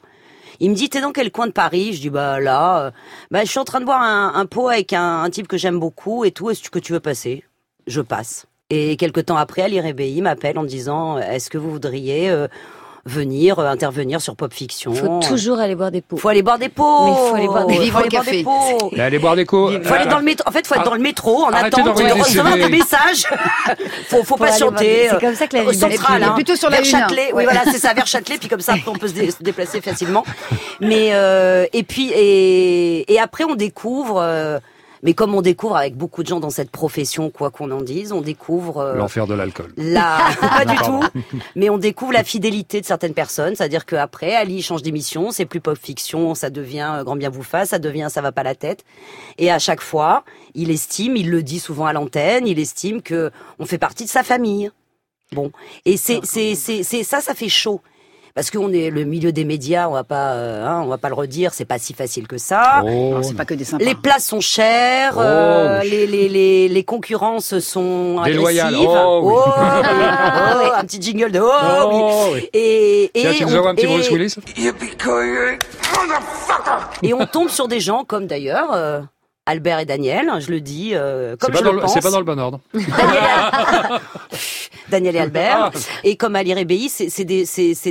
Il 0.59 0.69
me 0.69 0.75
dit 0.75 0.89
t'es 0.89 1.01
dans 1.01 1.11
quel 1.11 1.31
coin 1.31 1.47
de 1.47 1.51
Paris? 1.51 1.93
Je 1.93 2.01
dis 2.01 2.11
bah 2.11 2.39
là, 2.39 2.79
euh, 2.79 2.91
bah 3.31 3.43
je 3.43 3.49
suis 3.49 3.57
en 3.57 3.65
train 3.65 3.79
de 3.79 3.85
boire 3.85 4.03
un, 4.03 4.35
un 4.35 4.45
pot 4.45 4.67
avec 4.67 4.93
un, 4.93 5.23
un 5.23 5.29
type 5.31 5.47
que 5.47 5.57
j'aime 5.57 5.79
beaucoup 5.79 6.25
et 6.25 6.29
tout. 6.29 6.51
Est-ce 6.51 6.69
que 6.69 6.77
tu 6.77 6.93
veux 6.93 6.99
passer? 6.99 7.43
Je 7.87 8.01
passe. 8.01 8.45
Et 8.69 8.97
quelque 8.97 9.19
temps 9.19 9.37
après, 9.37 9.63
Ali 9.63 9.79
Rébéi 9.79 10.21
m'appelle 10.21 10.59
en 10.59 10.63
disant 10.63 11.17
est-ce 11.17 11.49
que 11.49 11.57
vous 11.57 11.71
voudriez 11.71 12.29
euh, 12.29 12.47
venir 13.05 13.59
euh, 13.59 13.67
intervenir 13.69 14.21
sur 14.21 14.35
Pop 14.35 14.53
Fiction 14.53 14.93
Faut 14.93 15.19
toujours 15.27 15.59
aller 15.59 15.75
boire 15.75 15.91
des 15.91 16.01
pots. 16.01 16.17
Faut 16.17 16.29
aller 16.29 16.41
boire 16.43 16.59
des 16.59 16.69
pots. 16.69 17.05
Mais 17.05 17.13
faut 17.15 17.35
aller 17.35 17.47
boire 17.47 17.65
des- 17.65 17.75
Faut 17.75 17.81
Vivre 17.81 17.97
aller 17.99 18.09
boire 18.09 18.23
des 18.23 18.31
café. 18.31 18.43
pots. 18.43 18.89
Et 18.95 19.01
allez 19.01 19.19
boire 19.19 19.35
des 19.35 19.45
coups. 19.45 19.73
Faut 19.83 19.93
aller 19.93 20.05
dans 20.05 20.17
le 20.19 20.23
métro. 20.25 20.47
En 20.47 20.51
fait, 20.51 20.65
faut 20.67 20.75
être 20.75 20.83
dans 20.83 20.93
le 20.95 20.99
métro 21.01 21.43
en 21.43 21.49
attente 21.49 21.85
de 21.97 22.19
recevoir 22.19 22.55
des 22.55 22.69
messages. 22.69 23.25
faut, 24.09 24.23
faut 24.23 24.35
aller 24.35 24.51
patienter. 24.51 25.07
C'est 25.11 25.19
comme 25.21 25.35
ça 25.35 25.47
que 25.47 25.55
la 25.57 25.63
vie 25.63 25.73
central, 25.77 25.97
bascule. 25.99 26.23
hein. 26.23 26.31
Plutôt 26.35 26.55
sur 26.55 26.69
la 26.69 26.77
vers 26.77 26.85
une, 26.87 26.95
hein. 26.95 26.99
Châtelet. 26.99 27.31
Oui, 27.33 27.43
voilà, 27.43 27.61
c'est 27.65 27.79
ça, 27.79 27.93
vers 27.93 28.07
Châtelet. 28.07 28.37
Puis 28.37 28.49
comme 28.49 28.61
ça, 28.61 28.73
après, 28.73 28.89
on 28.91 28.95
peut 28.95 29.07
se, 29.07 29.13
dé- 29.13 29.31
se 29.31 29.41
déplacer 29.41 29.81
facilement. 29.81 30.23
Mais 30.81 31.09
euh, 31.13 31.65
et 31.73 31.83
puis 31.83 32.11
et, 32.13 33.11
et 33.13 33.19
après, 33.19 33.43
on 33.45 33.55
découvre. 33.55 34.19
euh, 34.21 34.59
mais 35.03 35.13
comme 35.13 35.35
on 35.35 35.41
découvre 35.41 35.77
avec 35.77 35.95
beaucoup 35.95 36.23
de 36.23 36.27
gens 36.27 36.39
dans 36.39 36.49
cette 36.49 36.71
profession, 36.71 37.29
quoi 37.29 37.51
qu'on 37.51 37.71
en 37.71 37.81
dise, 37.81 38.11
on 38.11 38.21
découvre 38.21 38.77
euh, 38.77 38.95
L'enfer 38.95 39.27
de 39.27 39.33
l'alcool. 39.33 39.71
la 39.77 40.19
pas 40.41 40.65
du 40.65 40.75
tout, 40.77 41.03
mais 41.55 41.69
on 41.69 41.77
découvre 41.77 42.13
la 42.13 42.23
fidélité 42.23 42.81
de 42.81 42.85
certaines 42.85 43.13
personnes, 43.13 43.55
c'est-à-dire 43.55 43.85
qu'après 43.85 44.35
Ali 44.35 44.61
change 44.61 44.81
d'émission, 44.81 45.31
c'est 45.31 45.45
plus 45.45 45.61
pop 45.61 45.77
fiction, 45.77 46.35
ça 46.35 46.49
devient 46.49 46.91
euh, 46.97 47.03
Grand 47.03 47.15
bien 47.15 47.29
vous 47.29 47.43
fasse, 47.43 47.69
ça 47.69 47.79
devient 47.79 48.07
ça 48.09 48.21
va 48.21 48.31
pas 48.31 48.43
la 48.43 48.55
tête, 48.55 48.83
et 49.37 49.51
à 49.51 49.59
chaque 49.59 49.81
fois, 49.81 50.23
il 50.53 50.71
estime, 50.71 51.15
il 51.15 51.29
le 51.29 51.43
dit 51.43 51.59
souvent 51.59 51.85
à 51.85 51.93
l'antenne, 51.93 52.47
il 52.47 52.59
estime 52.59 53.01
que 53.01 53.31
on 53.59 53.65
fait 53.65 53.77
partie 53.77 54.05
de 54.05 54.09
sa 54.09 54.23
famille. 54.23 54.71
Bon, 55.31 55.51
et 55.85 55.95
c'est 55.97 56.21
c'est 56.23 56.55
c'est 56.55 56.83
c'est 56.83 57.03
ça, 57.03 57.21
ça 57.21 57.35
fait 57.35 57.49
chaud. 57.49 57.81
Parce 58.39 58.51
qu'on 58.51 58.71
est 58.71 58.89
le 58.89 59.03
milieu 59.03 59.33
des 59.33 59.43
médias, 59.43 59.89
on 59.89 59.91
va 59.91 60.05
pas, 60.05 60.31
euh, 60.31 60.65
hein, 60.65 60.81
on 60.85 60.87
va 60.87 60.97
pas 60.97 61.09
le 61.09 61.13
redire, 61.13 61.53
c'est 61.53 61.65
pas 61.65 61.77
si 61.77 61.93
facile 61.93 62.25
que 62.25 62.37
ça. 62.37 62.81
Oh, 62.85 62.87
Non, 62.89 63.21
c'est 63.21 63.33
pas 63.33 63.43
que 63.43 63.53
des 63.53 63.65
sympas. 63.65 63.83
Les 63.83 63.95
places 63.95 64.23
sont 64.27 64.39
chères, 64.39 65.15
Oh, 65.17 65.19
euh, 65.19 65.83
les, 65.83 66.07
les, 66.07 66.29
les, 66.29 66.69
les 66.69 66.83
concurrences 66.85 67.59
sont 67.59 68.21
Déloyales. 68.23 68.67
agressives. 68.75 68.89
Oh, 68.89 69.19
oui. 69.25 69.33
Oh, 69.35 69.43
oh, 69.51 70.71
un 70.73 70.85
petit 70.85 71.01
jingle 71.01 71.33
de 71.33 71.41
oh, 71.41 71.49
oui. 71.91 71.99
Oh, 72.01 72.29
oui. 72.35 72.49
Et, 72.53 73.03
et, 73.07 73.09
Tiens, 73.13 73.33
tu 73.39 73.45
nous 73.45 73.57
on, 73.57 73.67
un 73.67 73.75
petit 73.75 73.87
et- 73.87 73.89
Bruce 73.89 74.09
Willis 74.09 74.35
et 77.03 77.13
on 77.13 77.25
tombe 77.25 77.49
sur 77.49 77.67
des 77.67 77.81
gens 77.81 78.05
comme 78.05 78.25
d'ailleurs 78.25 78.71
euh, 78.73 79.01
Albert 79.49 79.79
et 79.79 79.85
Daniel, 79.85 80.31
je 80.39 80.51
le 80.51 80.61
dis 80.61 80.91
euh, 80.93 81.35
comme 81.35 81.51
pas, 81.51 81.57
je 81.59 81.63
dans 81.63 81.71
le 81.71 81.77
le- 81.77 81.81
pense. 81.81 81.93
c'est 81.93 82.01
pas 82.01 82.11
dans 82.11 82.19
le 82.19 82.25
bon 82.25 82.37
ordre. 82.39 82.59
Daniel, 82.73 83.99
Daniel 84.89 85.15
et 85.15 85.19
Albert. 85.19 85.71
Ah. 85.73 85.79
Et 86.03 86.15
comme 86.17 86.35
Ali 86.35 86.53
Rébéi, 86.53 86.87
c'est 86.89 87.09
c'est 87.09 87.25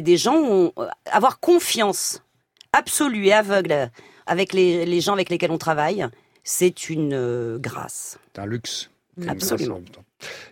des, 0.01 0.17
gens 0.17 0.37
où 0.37 0.73
on- 0.77 0.83
euh, 0.83 0.87
avoir 1.11 1.41
confiance 1.41 2.23
absolue 2.73 3.27
et 3.27 3.33
aveugle 3.33 3.91
avec 4.27 4.53
les, 4.53 4.87
les 4.87 5.01
gens 5.01 5.15
avec 5.15 5.31
lesquels 5.31 5.51
on 5.51 5.59
travaille, 5.59 6.07
c'est 6.45 6.91
une 6.91 7.13
euh, 7.15 7.59
grâce. 7.59 8.19
C'est 8.35 8.41
un 8.41 8.47
luxe. 8.47 8.91
Absolument. 9.27 9.81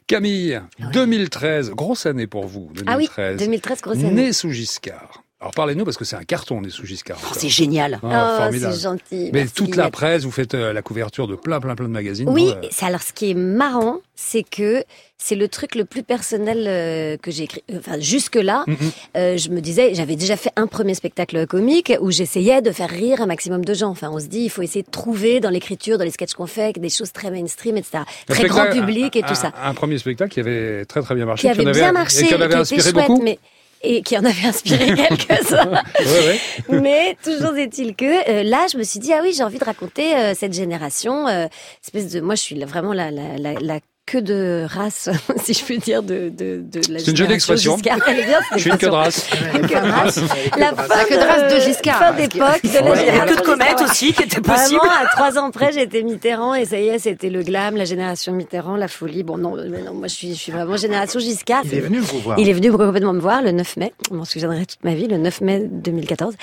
Camille, 0.09 0.61
2013, 0.93 1.71
grosse 1.71 2.05
année 2.07 2.27
pour 2.27 2.47
vous, 2.47 2.69
Ah 2.87 2.97
oui, 2.97 3.09
2013. 3.17 3.37
2013, 3.39 3.81
grosse 3.81 3.97
année. 3.99 4.11
Né 4.11 4.33
sous 4.33 4.51
Giscard. 4.51 5.23
Alors 5.39 5.53
parlez-nous 5.53 5.85
parce 5.85 5.99
que 5.99 6.07
c'est 6.07 6.17
un 6.17 6.25
carton 6.25 6.63
né 6.63 6.71
sous 6.71 6.87
Giscard. 6.87 7.19
Oh, 7.23 7.35
c'est 7.37 7.51
génial. 7.51 8.01
Ah, 8.03 8.37
Oh, 8.39 8.43
formidable. 8.45 8.73
c'est 8.75 8.81
gentil. 8.81 9.31
Mais 9.35 9.41
Merci, 9.41 9.53
toute 9.53 9.77
la 9.77 9.91
presse, 9.91 10.23
vous 10.25 10.31
faites 10.31 10.55
euh, 10.55 10.73
la 10.73 10.81
couverture 10.81 11.29
de 11.29 11.35
plein, 11.35 11.61
plein, 11.61 11.75
plein 11.75 11.85
de 11.89 11.93
magazines. 11.93 12.27
Oui, 12.31 12.49
euh, 12.57 12.69
alors 12.81 13.03
ce 13.03 13.13
qui 13.13 13.33
est 13.33 13.35
marrant, 13.35 13.99
c'est 14.15 14.43
que 14.43 14.83
c'est 15.19 15.35
le 15.35 15.49
truc 15.49 15.75
le 15.75 15.85
plus 15.85 16.03
personnel 16.03 16.65
euh, 16.67 17.19
que 17.19 17.31
j'ai 17.31 17.43
écrit. 17.45 17.63
Enfin, 17.77 18.01
jusque-là, 18.01 18.65
Mhm. 18.67 18.77
euh, 19.19 19.37
je 19.37 19.51
me 19.51 19.61
disais, 19.61 19.95
j'avais 19.95 20.17
déjà 20.17 20.39
fait 20.39 20.53
un 20.57 20.67
premier 20.67 20.95
spectacle 20.95 21.47
comique 21.47 21.93
où 22.01 22.11
j'essayais 22.11 22.63
de 22.63 22.73
faire 22.73 22.89
rire 22.89 23.21
un 23.21 23.27
maximum 23.27 23.63
de 23.63 23.75
gens. 23.75 23.91
Enfin, 23.91 24.09
on 24.11 24.19
se 24.19 24.27
dit, 24.27 24.41
il 24.45 24.51
faut 24.51 24.63
essayer 24.63 24.85
de 24.85 24.91
trouver 24.91 25.41
dans 25.41 25.51
l'écriture, 25.51 25.99
dans 25.99 26.05
les 26.05 26.11
sketchs 26.13 26.33
qu'on 26.33 26.47
fait, 26.47 26.79
des 26.79 26.89
choses 26.89 27.13
très 27.13 27.31
mainstream, 27.31 27.77
etc. 27.77 27.99
un 28.29 28.33
Très 28.35 28.49
grand 28.49 28.71
public 28.71 29.15
et 29.17 29.23
un- 29.23 29.27
tout 29.27 29.35
ça. 29.35 29.53
Un, 29.63 29.75
premier 29.75 29.99
spectacle 29.99 30.33
qui 30.33 30.41
avait 30.41 30.87
très, 30.87 31.03
très 31.03 31.15
bien 31.15 31.27
marché. 31.27 31.43
Qui 31.43 31.49
avait 31.51 31.69
en 31.69 31.73
bien 31.73 31.91
et 31.91 31.93
marché, 31.93 32.27
qui 32.27 32.35
en 32.35 32.37
avait 32.41 32.45
qui 32.47 32.53
était 32.53 32.57
inspiré 32.57 32.91
chouette, 32.91 32.95
beaucoup. 33.09 33.23
mais 33.23 33.39
et 33.83 34.03
qui 34.03 34.17
en 34.17 34.25
avait 34.25 34.47
inspiré 34.47 34.95
quelques-uns. 34.95 35.71
Ouais, 35.71 36.39
ouais. 36.69 36.81
Mais 36.81 37.17
toujours 37.23 37.57
est-il 37.57 37.95
que 37.95 38.31
euh, 38.31 38.43
là, 38.43 38.67
je 38.73 38.79
me 38.79 38.83
suis 38.83 39.01
dit 39.01 39.13
ah 39.13 39.21
oui, 39.23 39.33
j'ai 39.37 39.43
envie 39.43 39.59
de 39.59 39.65
raconter 39.65 40.17
euh, 40.17 40.35
cette 40.35 40.53
génération, 40.53 41.29
euh, 41.29 41.47
espèce 41.85 42.11
de 42.13 42.21
moi, 42.21 42.35
je 42.35 42.43
suis 42.43 42.65
vraiment 42.65 42.93
la 42.93 43.11
la 43.11 43.37
la, 43.37 43.55
la 43.55 43.81
queue 44.07 44.23
de 44.23 44.65
race, 44.69 45.09
si 45.45 45.53
je 45.53 45.65
puis 45.65 45.79
dire, 45.79 46.03
de 46.03 46.29
de, 46.29 46.63
de 46.63 46.81
la 46.93 47.01
C'est 47.01 47.11
une 47.11 47.17
jolie 47.17 47.17
génération 47.17 47.35
expression. 47.35 47.77
Giscard. 47.77 47.99
Elle 48.07 48.21
est 48.21 48.25
bien, 48.25 48.39
cette 48.49 48.59
Je 48.59 48.63
suis 48.63 48.71
une 48.71 48.79
queue 48.79 48.87
de 48.87 48.93
race. 48.93 49.27
Queue 49.53 49.59
de 49.61 49.91
race. 49.91 50.21
La 50.57 50.75
fin 50.75 50.87
La 50.97 51.05
queue 51.05 51.17
de 51.17 51.23
race 51.23 51.55
de 51.55 51.61
Giscard. 51.61 51.99
Fin 51.99 52.13
d'époque 52.13 52.39
de 52.39 52.39
la 52.39 52.47
Ouais, 52.47 52.61
il 52.63 52.71
y 52.71 52.77
avait 52.79 52.97
génération 53.07 53.35
que 53.35 53.41
de 53.41 53.45
comètes 53.45 53.69
Giscard. 53.71 53.91
aussi 53.91 54.13
qui 54.13 54.23
était 54.23 54.41
possible. 54.41 54.79
Vraiment, 54.81 54.95
à 55.05 55.07
trois 55.09 55.39
ans 55.39 55.51
près, 55.51 55.73
j'étais 55.73 56.03
Mitterrand 56.03 56.55
et 56.55 56.65
ça 56.65 56.79
y 56.79 56.87
est, 56.89 56.99
c'était 57.01 57.31
le 57.31 57.43
glam, 57.43 57.77
la 57.77 57.85
génération 57.85 58.33
Mitterrand, 58.33 58.77
la 58.77 58.89
folie. 58.89 59.25
Bon, 59.25 59.39
non, 59.39 59.57
mais 59.69 59.83
non 59.83 59.93
moi, 59.95 60.07
je 60.07 60.15
suis, 60.15 60.35
je 60.35 60.41
suis 60.41 60.53
vraiment 60.53 60.77
génération 60.77 61.19
Giscard. 61.19 61.63
Il 61.65 61.75
est 61.75 61.81
venu 61.81 61.99
vous 61.99 62.21
voir. 62.21 62.39
il 62.39 62.49
est 62.49 62.53
venu 62.53 62.71
complètement 62.71 63.13
me 63.13 63.21
voir 63.21 63.43
le 63.43 63.51
9 63.51 63.77
mai. 63.77 63.93
Je 64.09 64.15
m'en 64.15 64.25
souviendrai 64.25 64.67
toute 64.67 64.85
ma 64.85 64.95
vie, 64.95 65.09
le 65.09 65.19
9 65.19 65.41
mai 65.41 65.65
2014. 65.69 66.35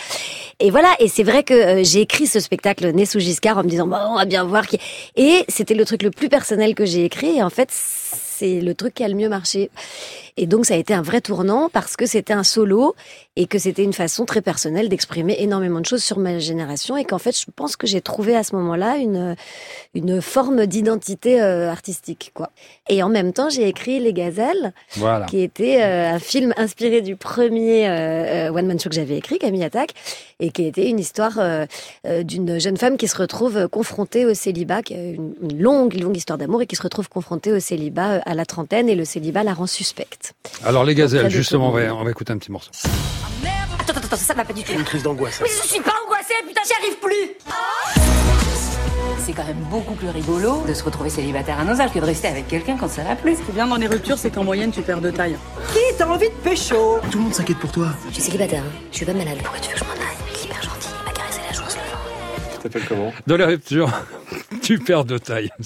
Et 0.60 0.70
voilà. 0.70 0.90
Et 1.00 1.08
c'est 1.08 1.24
vrai 1.24 1.44
que 1.44 1.54
euh, 1.54 1.84
j'ai 1.84 2.02
écrit 2.02 2.28
ce 2.28 2.40
spectacle 2.42 2.92
Né 2.92 3.06
sous 3.06 3.20
Giscard 3.20 3.58
en 3.58 3.64
me 3.64 3.70
disant, 3.70 3.88
bon, 3.88 3.96
on 4.10 4.16
va 4.18 4.26
bien 4.26 4.44
voir 4.44 4.68
qui. 4.68 4.80
Et 5.16 5.46
c'était 5.48 5.76
le 5.76 5.86
truc 5.86 6.04
le 6.04 6.12
plus 6.12 6.28
personnel 6.28 6.76
que 6.76 6.86
j'ai 6.86 7.06
écrit. 7.06 7.38
Et 7.38 7.42
en 7.44 7.50
fait, 7.54 7.70
c'est 7.72 8.62
le 8.62 8.76
truc 8.76 8.94
qui 8.96 9.04
a 9.04 9.08
le 9.08 9.16
mieux 9.16 9.30
marché. 9.30 9.70
Et 10.38 10.48
donc, 10.48 10.66
ça 10.66 10.74
a 10.74 10.78
été 10.78 10.94
un 10.94 11.02
vrai 11.02 11.22
tournant 11.22 11.70
parce 11.70 11.96
que 11.96 12.06
c'était 12.06 12.34
un 12.34 12.44
solo 12.44 12.96
et 13.36 13.46
que 13.48 13.60
c'était 13.60 13.84
une 13.84 13.94
façon 13.94 14.26
très 14.26 14.42
personnelle 14.42 14.90
d'exprimer 14.90 15.36
énormément 15.40 15.80
de 15.80 15.86
choses 15.86 16.04
sur 16.04 16.18
ma 16.20 16.40
génération 16.40 16.98
et 16.98 17.04
qu'en 17.06 17.18
fait, 17.20 17.38
je 17.38 17.46
pense 17.56 17.76
que 17.76 17.88
j'ai 17.88 18.02
trouvé 18.02 18.36
à 18.36 18.44
ce 18.44 18.56
moment-là 18.56 18.98
une, 18.98 19.36
une 19.96 20.22
forme 20.22 20.66
d'identité 20.66 21.42
euh, 21.42 21.70
artistique, 21.70 22.32
quoi. 22.34 22.50
Et 22.90 23.04
en 23.04 23.10
même 23.10 23.34
temps, 23.34 23.50
j'ai 23.50 23.68
écrit 23.68 24.00
Les 24.00 24.14
Gazelles 24.14 24.74
Voilà. 24.96 25.26
qui 25.26 25.40
était 25.42 25.82
euh, 25.84 26.14
un 26.14 26.20
film 26.20 26.54
inspiré 26.58 27.02
du 27.02 27.16
premier 27.16 27.88
euh, 27.90 28.52
One 28.52 28.66
Man 28.68 28.80
Show 28.80 28.90
que 28.90 28.96
j'avais 28.96 29.18
écrit, 29.18 29.40
Camille 29.40 29.64
Attaque, 29.64 29.94
et 30.40 30.50
qui 30.52 30.66
était 30.66 30.90
une 30.90 31.00
histoire 31.00 31.40
d'une 32.24 32.60
jeune 32.60 32.78
femme 32.78 32.98
qui 32.98 33.08
se 33.08 33.16
retrouve 33.18 33.68
confrontée 33.70 34.26
au 34.26 34.34
célibat, 34.34 34.82
qui 34.82 34.94
a 34.94 34.98
une, 34.98 35.34
une 35.42 35.62
longue, 35.62 35.94
longue 36.00 36.18
histoire 36.18 36.38
d'amour, 36.38 36.62
et 36.62 36.68
qui 36.68 36.76
se 36.76 36.82
retrouve 36.82 37.08
confrontée 37.08 37.52
au 37.54 37.60
célibat 37.60 38.22
à 38.26 38.34
la 38.34 38.46
trentaine, 38.46 38.90
et 38.90 38.96
le 38.96 39.06
célibat 39.06 39.44
la 39.44 39.54
rend 39.54 39.68
suspecte. 39.68 40.23
Alors 40.66 40.84
les 40.84 40.96
gazelles, 40.96 41.30
justement, 41.30 41.70
on 41.70 41.72
va, 41.72 41.94
on 41.94 42.04
va 42.04 42.12
écouter 42.12 42.34
un 42.34 42.38
petit 42.38 42.52
morceau. 42.52 42.72
Attends, 43.80 43.94
attends, 43.94 44.06
attends, 44.06 44.16
ça 44.16 44.34
va 44.34 44.46
pas 44.46 44.54
du 44.54 44.64
tout. 44.64 44.72
Une 44.72 44.84
crise 44.84 45.04
d'angoisse. 45.04 45.40
Mais 45.42 45.50
je 45.50 45.68
suis 45.68 45.82
pas 45.82 45.94
angoissée, 46.06 46.34
putain, 46.48 46.62
j'y 46.66 46.74
arrive 46.82 46.98
plus. 47.00 47.38
C'est 49.26 49.34
quand 49.34 49.46
même 49.46 49.64
beaucoup 49.70 49.94
plus 49.96 50.10
rigolo 50.10 50.64
de 50.68 50.74
se 50.74 50.84
retrouver 50.84 51.10
célibataire 51.10 51.60
à 51.60 51.64
nos 51.64 51.80
âges 51.80 51.92
que 51.94 52.00
de 52.00 52.06
rester 52.06 52.28
avec 52.28 52.48
quelqu'un 52.48 52.78
quand 52.78 52.90
ça 52.90 53.04
va 53.04 53.16
plus. 53.16 53.38
Ce 53.38 53.42
qui 53.42 53.52
est 53.52 53.54
bien 53.54 53.68
dans 53.68 53.78
les 53.78 53.88
ruptures, 53.88 54.18
c'est 54.18 54.32
qu'en 54.32 54.44
moyenne, 54.44 54.72
tu 54.72 54.82
perds 54.82 55.02
de 55.02 55.12
taille. 55.12 55.38
Qui 55.72 55.80
t'as 55.98 56.08
envie 56.08 56.28
de 56.28 56.34
pécho? 56.44 57.00
Tout 57.10 57.18
le 57.18 57.24
monde 57.26 57.34
s'inquiète 57.34 57.60
pour 57.60 57.72
toi. 57.72 57.88
Je 58.10 58.14
suis 58.16 58.24
célibataire, 58.24 58.64
hein. 58.64 58.72
je 58.92 58.98
suis 58.98 59.06
pas 59.06 59.14
malade. 59.14 59.38
Pourquoi 59.42 59.60
tu 59.60 59.70
veux 59.70 59.76
que 59.76 59.80
je 59.80 59.86
m'en 59.86 59.92
aille? 59.92 60.23
T'appelles 62.64 62.86
comment 62.88 63.12
De 63.28 63.36
la 63.36 63.46
rupture. 63.48 63.92
tu 64.62 64.80
perds 64.80 65.04
de 65.06 65.18
taille. 65.18 65.50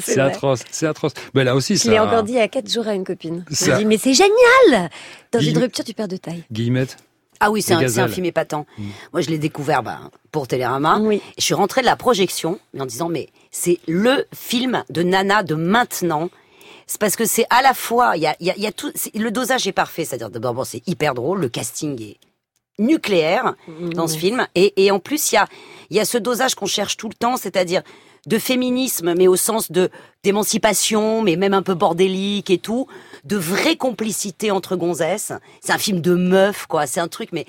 C'est 0.00 0.20
atroce, 0.20 0.60
c'est 0.70 0.86
atroce. 0.86 1.14
Mais 1.34 1.44
là 1.44 1.54
aussi, 1.56 1.76
Je 1.76 1.80
ça. 1.84 1.90
l'ai 1.90 1.98
encore 1.98 2.22
dit 2.22 2.32
il 2.32 2.38
y 2.38 2.40
a 2.40 2.48
quatre 2.48 2.70
jours 2.70 2.86
à 2.86 2.94
une 2.94 3.04
copine. 3.04 3.44
Je 3.48 3.54
Ça- 3.54 3.66
lui 3.66 3.72
ai 3.72 3.76
dit, 3.78 3.84
mais 3.86 3.96
c'est 3.96 4.12
génial 4.12 4.90
Dans 5.32 5.38
Guillemets- 5.38 5.52
une 5.52 5.58
rupture, 5.64 5.84
tu 5.84 5.94
perds 5.94 6.08
de 6.08 6.18
taille. 6.18 6.44
Guillemette. 6.52 6.98
Ah 7.40 7.50
oui, 7.50 7.60
c'est 7.62 7.72
un, 7.74 8.08
film 8.08 8.26
épatant. 8.26 8.66
Moi, 9.12 9.20
je 9.22 9.28
l'ai 9.30 9.38
découvert 9.38 9.82
bah, 9.82 9.98
pour 10.30 10.46
Télérama. 10.46 10.98
Oui. 11.00 11.20
Je 11.38 11.42
suis 11.42 11.54
rentrée 11.54 11.80
de 11.80 11.86
la 11.86 11.96
projection 11.96 12.60
en 12.78 12.86
disant, 12.86 13.08
mais 13.08 13.30
c'est 13.50 13.80
le 13.88 14.26
film 14.32 14.84
de 14.90 15.02
Nana 15.02 15.42
de 15.42 15.54
maintenant. 15.56 16.28
C'est 16.86 17.00
parce 17.00 17.16
que 17.16 17.24
c'est 17.24 17.46
à 17.50 17.62
la 17.62 17.74
fois, 17.74 18.12
il 18.16 18.22
y 18.22 18.26
a, 18.26 18.36
il 18.38 18.46
y 18.46 18.50
a- 18.50 18.54
il 18.56 18.62
y 18.62 18.66
a 18.66 18.72
tout, 18.72 18.92
le 19.14 19.30
dosage 19.30 19.66
est 19.66 19.72
parfait. 19.72 20.04
C'est-à-dire, 20.04 20.30
d'abord, 20.30 20.54
bon, 20.54 20.64
c'est 20.64 20.86
hyper 20.86 21.14
drôle, 21.14 21.40
le 21.40 21.48
casting 21.48 22.00
est 22.02 22.18
nucléaire 22.78 23.54
dans 23.94 24.06
ce 24.06 24.16
film. 24.16 24.46
Et, 24.54 24.84
et 24.84 24.90
en 24.90 24.98
plus, 24.98 25.32
il 25.32 25.34
y 25.34 25.38
a, 25.38 25.46
il 25.92 25.96
y 25.96 26.00
a 26.00 26.06
ce 26.06 26.16
dosage 26.16 26.54
qu'on 26.54 26.66
cherche 26.66 26.96
tout 26.96 27.10
le 27.10 27.14
temps, 27.14 27.36
c'est-à-dire 27.36 27.82
de 28.26 28.38
féminisme, 28.38 29.12
mais 29.14 29.28
au 29.28 29.36
sens 29.36 29.70
de 29.70 29.90
d'émancipation, 30.24 31.20
mais 31.20 31.36
même 31.36 31.52
un 31.52 31.62
peu 31.62 31.74
bordélique 31.74 32.48
et 32.48 32.56
tout, 32.56 32.86
de 33.24 33.36
vraie 33.36 33.76
complicité 33.76 34.50
entre 34.50 34.74
gonzesses. 34.76 35.32
C'est 35.60 35.72
un 35.72 35.78
film 35.78 36.00
de 36.00 36.14
meuf, 36.14 36.64
quoi. 36.66 36.86
C'est 36.86 37.00
un 37.00 37.08
truc, 37.08 37.28
mais 37.32 37.44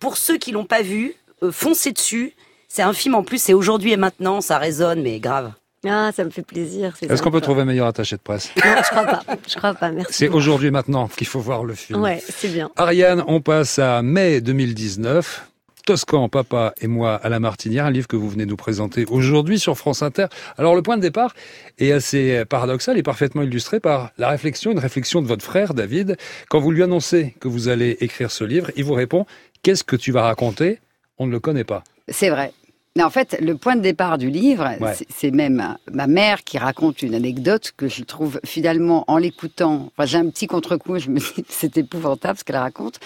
pour 0.00 0.16
ceux 0.16 0.36
qui 0.36 0.50
l'ont 0.50 0.64
pas 0.64 0.82
vu, 0.82 1.14
euh, 1.44 1.52
foncez 1.52 1.92
dessus. 1.92 2.34
C'est 2.66 2.82
un 2.82 2.92
film 2.92 3.14
en 3.14 3.22
plus, 3.22 3.40
c'est 3.40 3.54
aujourd'hui 3.54 3.92
et 3.92 3.96
maintenant, 3.96 4.40
ça 4.40 4.58
résonne, 4.58 5.00
mais 5.00 5.20
grave. 5.20 5.52
Ah, 5.86 6.10
ça 6.12 6.24
me 6.24 6.30
fait 6.30 6.42
plaisir. 6.42 6.94
c'est 6.98 7.08
Est-ce 7.08 7.22
qu'on 7.22 7.30
peut 7.30 7.40
trouver 7.40 7.62
un 7.62 7.66
meilleur 7.66 7.86
attaché 7.86 8.16
de 8.16 8.20
presse? 8.20 8.50
Non, 8.56 8.74
je 8.82 8.90
crois 8.90 9.04
pas. 9.04 9.22
Je 9.48 9.54
crois 9.54 9.74
pas, 9.74 9.92
merci. 9.92 10.12
C'est 10.12 10.28
aujourd'hui 10.28 10.68
et 10.68 10.72
maintenant 10.72 11.06
qu'il 11.06 11.28
faut 11.28 11.38
voir 11.38 11.62
le 11.62 11.74
film. 11.74 12.02
Ouais, 12.02 12.20
c'est 12.28 12.48
bien. 12.48 12.68
Ariane, 12.74 13.22
on 13.28 13.40
passe 13.40 13.78
à 13.78 14.02
mai 14.02 14.40
2019. 14.40 15.46
Toscan, 15.86 16.28
papa 16.28 16.74
et 16.80 16.88
moi 16.88 17.14
à 17.14 17.28
la 17.28 17.38
Martinière, 17.38 17.86
un 17.86 17.92
livre 17.92 18.08
que 18.08 18.16
vous 18.16 18.28
venez 18.28 18.44
nous 18.44 18.56
présenter 18.56 19.06
aujourd'hui 19.08 19.60
sur 19.60 19.78
France 19.78 20.02
Inter. 20.02 20.26
Alors 20.58 20.74
le 20.74 20.82
point 20.82 20.96
de 20.96 21.02
départ 21.02 21.32
est 21.78 21.92
assez 21.92 22.44
paradoxal 22.44 22.98
et 22.98 23.04
parfaitement 23.04 23.42
illustré 23.42 23.78
par 23.78 24.10
la 24.18 24.28
réflexion, 24.28 24.72
une 24.72 24.80
réflexion 24.80 25.22
de 25.22 25.28
votre 25.28 25.44
frère 25.44 25.74
David. 25.74 26.16
Quand 26.48 26.58
vous 26.58 26.72
lui 26.72 26.82
annoncez 26.82 27.36
que 27.38 27.46
vous 27.46 27.68
allez 27.68 27.96
écrire 28.00 28.32
ce 28.32 28.42
livre, 28.42 28.72
il 28.76 28.84
vous 28.84 28.94
répond 28.94 29.26
Qu'est-ce 29.62 29.84
que 29.84 29.94
tu 29.94 30.10
vas 30.10 30.22
raconter? 30.22 30.80
On 31.18 31.26
ne 31.26 31.32
le 31.32 31.38
connaît 31.38 31.64
pas. 31.64 31.84
C'est 32.08 32.30
vrai. 32.30 32.52
Mais 32.96 33.02
en 33.02 33.10
fait, 33.10 33.36
le 33.40 33.56
point 33.56 33.76
de 33.76 33.82
départ 33.82 34.16
du 34.18 34.30
livre, 34.30 34.64
Ouais. 34.80 34.94
c'est- 35.10 35.30
même 35.30 35.76
ma 35.92 36.06
mère 36.06 36.42
qui 36.44 36.56
raconte 36.56 37.02
une 37.02 37.14
anecdote 37.14 37.72
que 37.76 37.88
je 37.88 38.02
trouve 38.02 38.40
finalement, 38.44 39.04
en 39.06 39.18
l'écoutant, 39.18 39.90
enfin, 39.96 40.06
j'ai 40.06 40.16
un 40.18 40.28
petit 40.30 40.46
contre-coup, 40.46 40.98
je 40.98 41.10
me 41.10 41.18
dis 41.20 41.44
c'est 41.48 41.76
épouvantable 41.76 42.38
ce 42.38 42.44
qu'elle 42.44 42.56
raconte. 42.56 42.98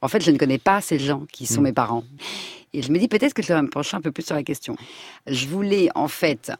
En 0.00 0.08
fait, 0.08 0.22
je 0.24 0.30
ne 0.30 0.38
connais 0.38 0.58
pas 0.58 0.80
ces 0.80 0.98
gens 0.98 1.24
qui 1.30 1.44
sont 1.46 1.60
Mm. 1.60 1.64
mes 1.64 1.72
parents. 1.74 2.04
Et 2.72 2.80
je 2.82 2.90
me 2.90 2.98
dis 2.98 3.06
peut-être 3.06 3.34
que 3.34 3.42
je 3.42 3.48
devrais 3.48 3.62
me 3.62 3.68
pencher 3.68 3.96
un 3.96 4.00
peu 4.00 4.10
plus 4.10 4.24
sur 4.26 4.34
la 4.34 4.42
question. 4.42 4.76
Je 5.26 5.46
voulais 5.46 5.90
en 5.94 6.08
fait 6.08 6.50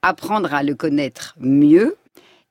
apprendre 0.00 0.52
à 0.54 0.62
le 0.62 0.74
connaître 0.74 1.36
mieux 1.38 1.96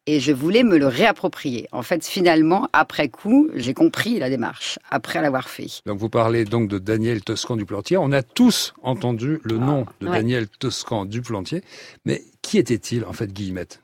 et 0.08 0.20
je 0.20 0.32
voulais 0.32 0.64
me 0.64 0.78
le 0.78 0.88
réapproprier. 0.88 1.68
En 1.72 1.84
fait, 1.84 2.06
finalement, 2.06 2.68
après 2.74 3.10
coup, 3.10 3.50
j'ai 3.54 3.74
compris 3.74 4.20
la 4.20 4.30
démarche, 4.30 4.80
après 4.90 5.22
l'avoir 5.22 5.50
fait. 5.50 5.82
Donc 5.86 6.00
vous 6.00 6.10
parlez 6.10 6.46
donc 6.46 6.68
de 6.68 6.80
Daniel 6.80 7.22
Toscan 7.24 7.56
du 7.56 7.66
Plantier. 7.66 7.98
On 7.98 8.12
a 8.12 8.24
tous 8.24 8.74
entendu 8.82 9.40
le 9.44 9.58
nom 9.58 9.86
de 10.00 10.08
ouais. 10.08 10.18
Daniel 10.18 10.48
Toscan 10.48 11.06
du 11.06 11.22
Plantier. 11.22 11.62
Mais 12.06 12.24
qui 12.42 12.58
était-il 12.58 13.06
en 13.06 13.14
fait, 13.14 13.32
Guillemette? 13.32 13.82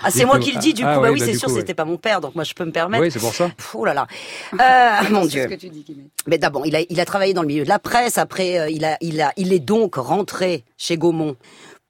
Ah, 0.00 0.12
c'est 0.12 0.24
moi 0.24 0.38
qui 0.38 0.52
le 0.52 0.60
dis, 0.60 0.74
du 0.74 0.82
coup, 0.82 0.88
Ah, 0.88 1.00
bah 1.00 1.10
oui, 1.10 1.18
bah, 1.18 1.26
c'est 1.26 1.34
sûr, 1.34 1.48
coup, 1.48 1.56
c'était 1.56 1.74
pas 1.74 1.84
mon 1.84 1.96
père, 1.96 2.20
donc 2.20 2.36
moi 2.36 2.44
je 2.44 2.54
peux 2.54 2.64
me 2.64 2.70
permettre. 2.70 3.02
Oui, 3.02 3.10
c'est 3.10 3.18
pour 3.18 3.34
ça. 3.34 3.48
Pff, 3.48 3.74
Oh 3.74 3.84
là 3.84 3.94
là. 3.94 4.06
Euh, 4.52 5.10
mon 5.10 5.24
C'est 5.24 5.28
Dieu. 5.28 5.42
ce 5.42 5.48
que 5.48 5.54
tu 5.54 5.68
dis, 5.70 5.82
Guillemette. 5.82 6.12
Mais 6.28 6.38
d'abord, 6.38 6.66
il 6.66 6.76
a, 6.76 6.82
il 6.88 7.00
a 7.00 7.04
travaillé 7.04 7.34
dans 7.34 7.42
le 7.42 7.48
milieu 7.48 7.64
de 7.64 7.68
la 7.68 7.80
presse. 7.80 8.16
Après, 8.16 8.60
euh, 8.60 8.70
il, 8.70 8.84
a, 8.84 8.96
il, 9.00 9.20
a, 9.20 9.32
il 9.36 9.52
est 9.52 9.58
donc 9.58 9.96
rentré 9.96 10.62
chez 10.76 10.96
Gaumont 10.96 11.34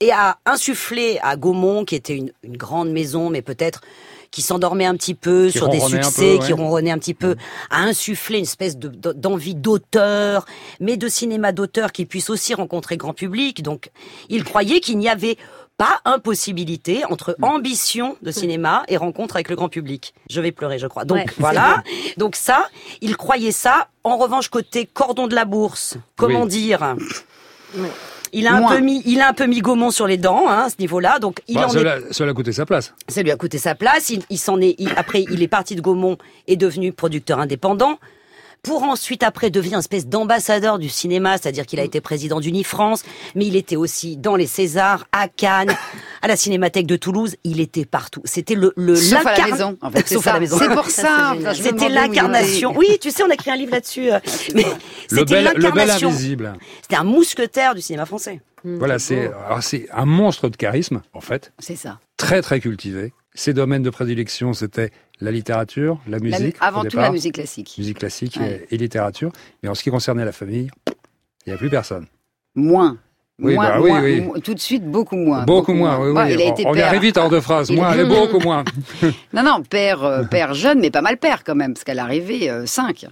et 0.00 0.12
a 0.12 0.38
insufflé 0.46 1.18
à 1.22 1.37
Gaumont, 1.37 1.84
qui 1.84 1.94
était 1.96 2.16
une, 2.16 2.32
une 2.42 2.56
grande 2.56 2.90
maison, 2.90 3.30
mais 3.30 3.42
peut-être 3.42 3.80
qui 4.30 4.42
s'endormait 4.42 4.84
un 4.84 4.94
petit 4.94 5.14
peu 5.14 5.46
Qui 5.46 5.52
sur 5.58 5.68
des 5.70 5.80
succès, 5.80 6.37
peu, 6.38 6.44
qui 6.44 6.52
ronronnait 6.52 6.90
un 6.90 6.98
petit 6.98 7.14
peu, 7.14 7.34
a 7.70 7.80
insufflé 7.80 8.37
une 8.38 8.44
espèce 8.44 8.76
de- 8.76 8.88
de- 8.88 9.12
d'envie 9.12 9.54
d'auteur, 9.54 10.44
mais 10.80 10.96
de 10.98 11.08
cinéma 11.08 11.50
d'auteur 11.52 11.92
qui 11.92 12.04
puisse 12.04 12.28
aussi 12.28 12.52
rencontrer 12.54 12.96
grand 12.98 13.14
public. 13.14 13.62
Donc, 13.62 13.90
il 14.28 14.44
croyait 14.44 14.80
qu'il 14.80 14.98
n'y 14.98 15.08
avait 15.08 15.38
pas 15.78 16.00
impossibilité 16.04 17.04
entre 17.06 17.37
Mm. 17.38 17.44
ambition 17.44 18.16
de 18.20 18.30
cinéma 18.30 18.82
et 18.88 18.96
rencontre 18.98 19.37
avec 19.37 19.48
le 19.48 19.56
grand 19.56 19.68
public. 19.70 20.12
Je 20.28 20.40
vais 20.40 20.52
pleurer, 20.52 20.78
je 20.78 20.87
crois. 20.88 21.04
Donc 21.06 21.18
Ouais, 21.18 21.26
voilà. 21.38 21.82
Donc 22.18 22.37
ça, 22.37 22.68
il 23.00 23.16
croyait 23.16 23.52
ça. 23.52 23.88
En 24.04 24.18
revanche, 24.18 24.48
côté 24.48 24.87
cordon 24.87 25.26
de 25.26 25.34
la 25.34 25.44
bourse, 25.46 25.96
comment 26.16 26.42
Oui. 26.42 26.48
dire? 26.48 26.94
Ouais. 27.76 27.88
Il 28.32 28.46
a 28.46 28.54
un 28.54 28.68
peu 28.68 28.80
mis, 28.80 29.02
il 29.06 29.20
a 29.20 29.28
un 29.28 29.32
peu 29.32 29.46
mis 29.46 29.60
Gaumont 29.60 29.90
sur 29.90 30.06
les 30.06 30.16
dents 30.18 30.48
hein, 30.48 30.64
à 30.66 30.70
ce 30.70 30.76
niveau-là. 30.78 31.18
Donc 31.18 31.40
il 31.48 31.54
Bah, 31.56 31.66
en 31.66 31.68
est 31.68 31.72
cela, 31.72 31.96
cela 32.10 32.30
a 32.30 32.34
coûté 32.34 32.52
sa 32.52 32.66
place. 32.66 32.94
ça 33.08 33.22
lui 33.22 33.30
a 33.30 33.36
coûté 33.36 33.58
sa 33.58 33.74
place. 33.74 34.10
Il, 34.10 34.22
il 34.30 34.38
s'en 34.38 34.60
est, 34.60 34.74
il- 34.78 34.92
après, 34.96 35.24
il 35.30 35.42
est 35.42 35.48
parti 35.48 35.74
de 35.76 35.80
Gaumont 35.80 36.16
et 36.46 36.56
devenu 36.56 36.92
producteur 36.92 37.38
indépendant. 37.40 37.98
Pour 38.62 38.82
ensuite, 38.82 39.22
après, 39.22 39.50
devenir 39.50 39.74
une 39.74 39.78
espèce 39.80 40.06
d'ambassadeur 40.06 40.78
du 40.78 40.88
cinéma, 40.88 41.38
c'est-à-dire 41.38 41.64
qu'il 41.66 41.78
a 41.80 41.84
été 41.84 42.00
président 42.00 42.40
d'Unifrance, 42.40 43.02
mais 43.34 43.46
il 43.46 43.56
était 43.56 43.76
aussi 43.76 44.16
dans 44.16 44.36
les 44.36 44.46
Césars, 44.46 45.06
à 45.12 45.28
Cannes, 45.28 45.74
à 46.22 46.28
la 46.28 46.36
Cinémathèque 46.36 46.86
de 46.86 46.96
Toulouse. 46.96 47.36
Il 47.44 47.60
était 47.60 47.84
partout. 47.84 48.20
C'était 48.24 48.54
le, 48.54 48.72
le 48.76 48.96
Sauf 48.96 49.24
à 49.26 49.36
la 49.38 49.46
maison, 49.46 49.78
en 49.80 49.90
fait. 49.90 50.02
c'est 50.06 50.14
Sauf 50.14 50.26
à 50.26 50.30
ça. 50.30 50.34
la 50.34 50.40
maison. 50.40 50.58
C'est 50.58 50.68
pour 50.74 50.86
Ça, 50.90 51.34
C'était 51.54 51.88
l'incarnation. 51.88 52.72
Oui, 52.76 52.98
tu 53.00 53.10
sais, 53.10 53.22
on 53.22 53.30
a 53.30 53.34
écrit 53.34 53.50
un 53.50 53.56
livre 53.56 53.72
là-dessus. 53.72 54.10
euh, 54.12 54.18
mais 54.54 54.64
Le 55.10 55.18
c'était 55.20 55.42
l'incarnation. 55.42 56.08
invisible. 56.08 56.52
C'était 56.82 56.96
un 56.96 57.04
mousquetaire 57.04 57.74
du 57.74 57.80
cinéma 57.80 58.06
français. 58.06 58.40
Voilà, 58.64 58.98
c'est 58.98 59.30
alors 59.46 59.62
c'est 59.62 59.86
un 59.92 60.04
monstre 60.04 60.48
de 60.48 60.56
charisme, 60.56 61.00
en 61.14 61.20
fait, 61.20 61.52
C'est 61.60 61.76
ça. 61.76 62.00
très 62.16 62.42
très 62.42 62.58
cultivé. 62.58 63.12
Ses 63.38 63.53
domaines 63.55 63.85
de 63.85 63.90
prédilection, 63.90 64.53
c'était 64.53 64.90
la 65.20 65.31
littérature, 65.31 66.01
la 66.09 66.18
La- 66.18 66.24
musique. 66.24 66.57
avant 66.61 66.83
tout, 66.83 66.88
départ, 66.88 67.05
la 67.05 67.12
musique 67.12 67.35
classique. 67.35 67.77
musique 67.79 67.98
classique 68.01 68.37
Ouais. 68.40 68.66
et, 68.68 68.74
et 68.74 68.79
littérature. 68.79 69.31
Mais 69.62 69.68
en 69.68 69.77
ce 69.77 69.83
qui 69.85 69.90
concernait 69.90 70.24
la 70.24 70.33
famille, 70.33 70.68
il 71.46 71.51
n'y 71.51 71.53
a 71.53 71.57
plus 71.57 71.70
personne. 71.70 72.07
Moins. 72.57 72.98
Oui, 73.40 73.55
moins, 73.55 73.68
bah 73.68 73.81
oui, 73.81 73.90
moins, 73.90 74.03
oui. 74.03 74.20
moins, 74.22 74.40
Tout 74.40 74.55
de 74.55 74.59
suite, 74.59 74.85
beaucoup 74.85 75.14
moins. 75.14 75.44
beaucoup, 75.44 75.72
moins, 75.72 76.01
oui, 76.01 76.11
Ouais, 76.11 76.24
oui. 76.24 76.33
il 76.35 76.42
a 76.42 76.44
on 76.46 76.53
été 76.53 76.66
on 76.66 76.72
y 76.72 76.79
père. 76.79 76.88
arrive 76.88 77.03
vite 77.03 77.18
en 77.18 77.29
deux 77.29 77.40
phrases. 77.40 77.70
Moins, 77.70 77.92
elle 77.92 78.01
est 78.01 78.05
beaucoup 78.09 78.40
moins. 78.40 78.64
Non, 79.33 79.44
non, 79.44 79.62
père, 79.62 80.03
euh, 80.03 80.24
père 80.24 80.55
jeune, 80.55 80.81
mais 80.81 80.90
pas 80.90 81.03
mal 81.03 81.16
père 81.18 81.44
quand 81.44 81.55
même, 81.55 81.74
parce 81.74 81.85
qu'elle 81.85 82.01
arrivait 82.01 82.51
euh, 82.51 82.66
5. 82.66 83.07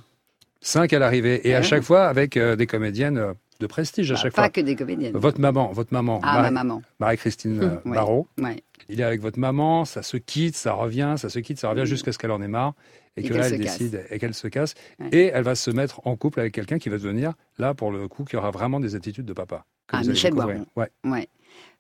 Cinq 0.61 0.93
à 0.93 0.99
l'arrivée. 0.99 1.47
Et 1.49 1.55
à 1.55 1.63
chaque 1.63 1.85
fois 1.85 2.07
avec 2.07 2.37
euh, 2.37 2.57
des 2.57 2.67
comédiennes 2.67 3.19
euh, 3.19 3.33
de 3.61 3.67
prestige 3.69 4.11
à 4.11 4.17
chaque 4.17 4.33
pas 4.33 4.43
fois. 4.43 4.49
que 4.51 4.61
des 4.61 4.75
comédiennes. 4.75 5.13
Votre 5.17 5.41
maman, 5.41 5.71
votre 5.73 5.93
maman, 5.95 6.19
Ah, 6.25 6.27
ma 6.27 6.41
Marie- 6.43 6.55
maman. 6.55 6.83
Marie-Christine. 6.99 7.79
Barrault. 7.85 8.27
Ouais. 8.43 8.63
Il 8.89 9.01
est 9.01 9.05
avec 9.05 9.21
votre 9.21 9.39
maman, 9.39 9.85
ça 9.85 10.03
se 10.03 10.17
quitte, 10.17 10.57
ça 10.57 10.73
revient, 10.75 11.15
ça 11.17 11.29
se 11.29 11.39
quitte, 11.39 11.59
ça 11.59 11.69
revient 11.71 11.87
jusqu'à 11.87 12.13
ce 12.13 12.19
qu'elle 12.19 12.31
en 12.31 12.41
ait 12.43 12.49
marre 12.49 12.75
et, 13.17 13.21
Et 13.21 13.23
que 13.25 13.29
qu'elle 13.29 13.39
là 13.39 13.49
elle 13.49 13.61
casse. 13.63 13.79
décide 13.79 14.05
et 14.11 14.19
qu'elle 14.19 14.35
se 14.35 14.49
casse 14.49 14.75
Ouais. 15.01 15.09
et 15.13 15.25
elle 15.35 15.45
va 15.45 15.55
se 15.55 15.71
mettre 15.71 16.01
en 16.07 16.17
couple 16.17 16.41
avec 16.41 16.55
quelqu'un 16.55 16.79
qui 16.79 16.89
va 16.89 16.99
devenir 16.99 17.33
là 17.59 17.75
pour 17.75 17.91
le 17.91 18.09
coup 18.09 18.25
qui 18.25 18.37
aura 18.37 18.51
vraiment 18.51 18.81
des 18.81 18.95
attitudes 18.95 19.27
de 19.27 19.33
papa. 19.33 19.65
Ah, 19.91 20.03
Michel. 20.03 20.35
Baron. 20.35 20.67
Ouais. 20.77 20.89
Ouais. 21.05 21.29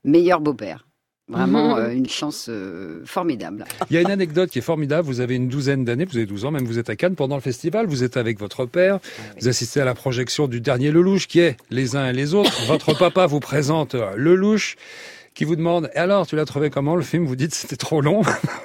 Meilleur 0.05 0.40
beau-père. 0.40 0.87
Vraiment 1.29 1.77
euh, 1.79 1.90
une 1.90 2.09
chance 2.09 2.47
euh, 2.49 3.03
formidable. 3.05 3.64
Il 3.90 3.95
y 3.95 3.97
a 3.97 4.01
une 4.01 4.11
anecdote 4.12 4.49
qui 4.49 4.61
est 4.61 4.62
formidable. 4.62 5.07
Vous 5.09 5.19
avez 5.21 5.35
une 5.35 5.49
douzaine 5.49 5.85
d'années, 5.85 6.05
vous 6.05 6.16
avez 6.16 6.27
12 6.27 6.45
ans, 6.45 6.53
même 6.53 6.64
vous 6.64 6.79
êtes 6.79 6.88
à 6.88 6.95
Cannes 6.95 7.16
pendant 7.16 7.35
le 7.35 7.40
festival. 7.40 7.87
Vous 7.87 8.05
êtes 8.05 8.16
avec 8.16 8.38
votre 8.38 8.64
père. 8.64 9.01
Vous 9.40 9.49
assistez 9.49 9.81
à 9.81 9.85
la 9.85 9.95
projection 9.95 10.47
du 10.47 10.61
dernier 10.61 10.92
Lelouch, 10.92 11.27
qui 11.27 11.40
est 11.40 11.57
les 11.71 11.97
uns 11.97 12.09
et 12.09 12.12
les 12.12 12.35
autres. 12.35 12.64
Votre 12.66 12.97
papa 12.97 13.27
vous 13.27 13.40
présente 13.40 13.97
euh, 13.97 14.14
Lelouch, 14.16 14.77
qui 15.37 15.44
vous 15.44 15.55
demande 15.55 15.90
alors, 15.94 16.27
tu 16.27 16.35
l'as 16.35 16.46
trouvé 16.46 16.70
comment 16.70 16.96
le 16.96 17.03
film 17.03 17.27
Vous 17.27 17.37
dites 17.37 17.55
c'était 17.55 17.77
trop 17.77 18.01
long. 18.01 18.22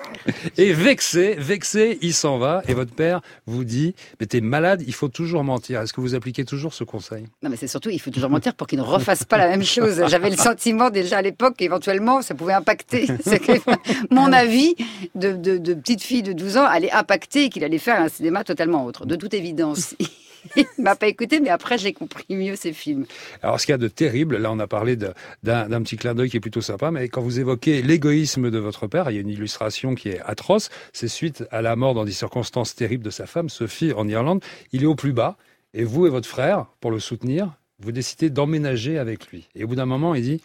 et 0.57 0.71
vexé, 0.71 1.35
vexé, 1.37 1.99
il 2.01 2.13
s'en 2.13 2.37
va. 2.37 2.63
Et 2.67 2.73
votre 2.73 2.93
père 2.93 3.19
vous 3.45 3.65
dit 3.65 3.93
Mais 4.19 4.25
t'es 4.25 4.39
malade, 4.39 4.81
il 4.87 4.93
faut 4.93 5.09
toujours 5.09 5.43
mentir. 5.43 5.81
Est-ce 5.81 5.91
que 5.91 5.99
vous 5.99 6.15
appliquez 6.15 6.45
toujours 6.45 6.73
ce 6.73 6.85
conseil? 6.85 7.25
Non, 7.43 7.49
mais 7.49 7.57
c'est 7.57 7.67
surtout, 7.67 7.89
il 7.89 7.99
faut 7.99 8.09
toujours 8.09 8.29
mentir 8.29 8.55
pour 8.55 8.67
qu'il 8.67 8.79
ne 8.79 8.83
refasse 8.83 9.25
pas 9.25 9.37
la 9.37 9.49
même 9.49 9.65
chose. 9.65 10.01
J'avais 10.07 10.29
le 10.29 10.37
sentiment 10.37 10.89
déjà 10.89 11.17
à 11.17 11.21
l'époque 11.21 11.57
qu'éventuellement, 11.57 12.21
ça 12.21 12.35
pouvait 12.35 12.53
impacter. 12.53 13.07
Que 13.41 14.13
mon 14.13 14.31
avis 14.31 14.75
de, 15.15 15.31
de, 15.31 15.57
de 15.57 15.73
petite 15.73 16.03
fille 16.03 16.21
de 16.21 16.31
12 16.31 16.57
ans 16.57 16.65
allait 16.65 16.91
impacter 16.91 17.45
et 17.45 17.49
qu'il 17.49 17.63
allait 17.63 17.79
faire 17.79 17.99
un 17.99 18.07
cinéma 18.07 18.43
totalement 18.43 18.85
autre. 18.85 19.05
De 19.05 19.15
toute 19.15 19.33
évidence. 19.33 19.95
Il 20.55 20.65
m'a 20.77 20.95
pas 20.95 21.07
écouté, 21.07 21.39
mais 21.39 21.49
après, 21.49 21.77
j'ai 21.77 21.93
compris 21.93 22.25
mieux 22.29 22.55
ces 22.55 22.73
films. 22.73 23.05
Alors, 23.41 23.59
ce 23.59 23.65
qu'il 23.65 23.73
y 23.73 23.75
a 23.75 23.77
de 23.77 23.87
terrible, 23.87 24.37
là, 24.37 24.51
on 24.51 24.59
a 24.59 24.67
parlé 24.67 24.95
d'un 24.95 25.83
petit 25.83 25.97
clin 25.97 26.15
d'œil 26.15 26.29
qui 26.29 26.37
est 26.37 26.41
plutôt 26.41 26.61
sympa, 26.61 26.91
mais 26.91 27.09
quand 27.09 27.21
vous 27.21 27.39
évoquez 27.39 27.81
l'égoïsme 27.81 28.49
de 28.49 28.57
votre 28.57 28.87
père, 28.87 29.09
il 29.09 29.15
y 29.15 29.17
a 29.17 29.21
une 29.21 29.29
illustration 29.29 29.95
qui 29.95 30.09
est 30.09 30.19
atroce. 30.21 30.69
C'est 30.93 31.07
suite 31.07 31.43
à 31.51 31.61
la 31.61 31.75
mort 31.75 31.93
dans 31.93 32.05
des 32.05 32.11
circonstances 32.11 32.75
terribles 32.75 33.03
de 33.03 33.09
sa 33.09 33.25
femme, 33.25 33.49
Sophie, 33.49 33.93
en 33.93 34.07
Irlande. 34.07 34.43
Il 34.71 34.83
est 34.83 34.87
au 34.87 34.95
plus 34.95 35.13
bas, 35.13 35.37
et 35.73 35.83
vous 35.83 36.07
et 36.07 36.09
votre 36.09 36.27
frère, 36.27 36.65
pour 36.79 36.91
le 36.91 36.99
soutenir, 36.99 37.53
vous 37.79 37.91
décidez 37.91 38.29
d'emménager 38.29 38.97
avec 38.97 39.27
lui. 39.27 39.47
Et 39.55 39.63
au 39.63 39.67
bout 39.67 39.75
d'un 39.75 39.85
moment, 39.85 40.15
il 40.15 40.23
dit 40.23 40.41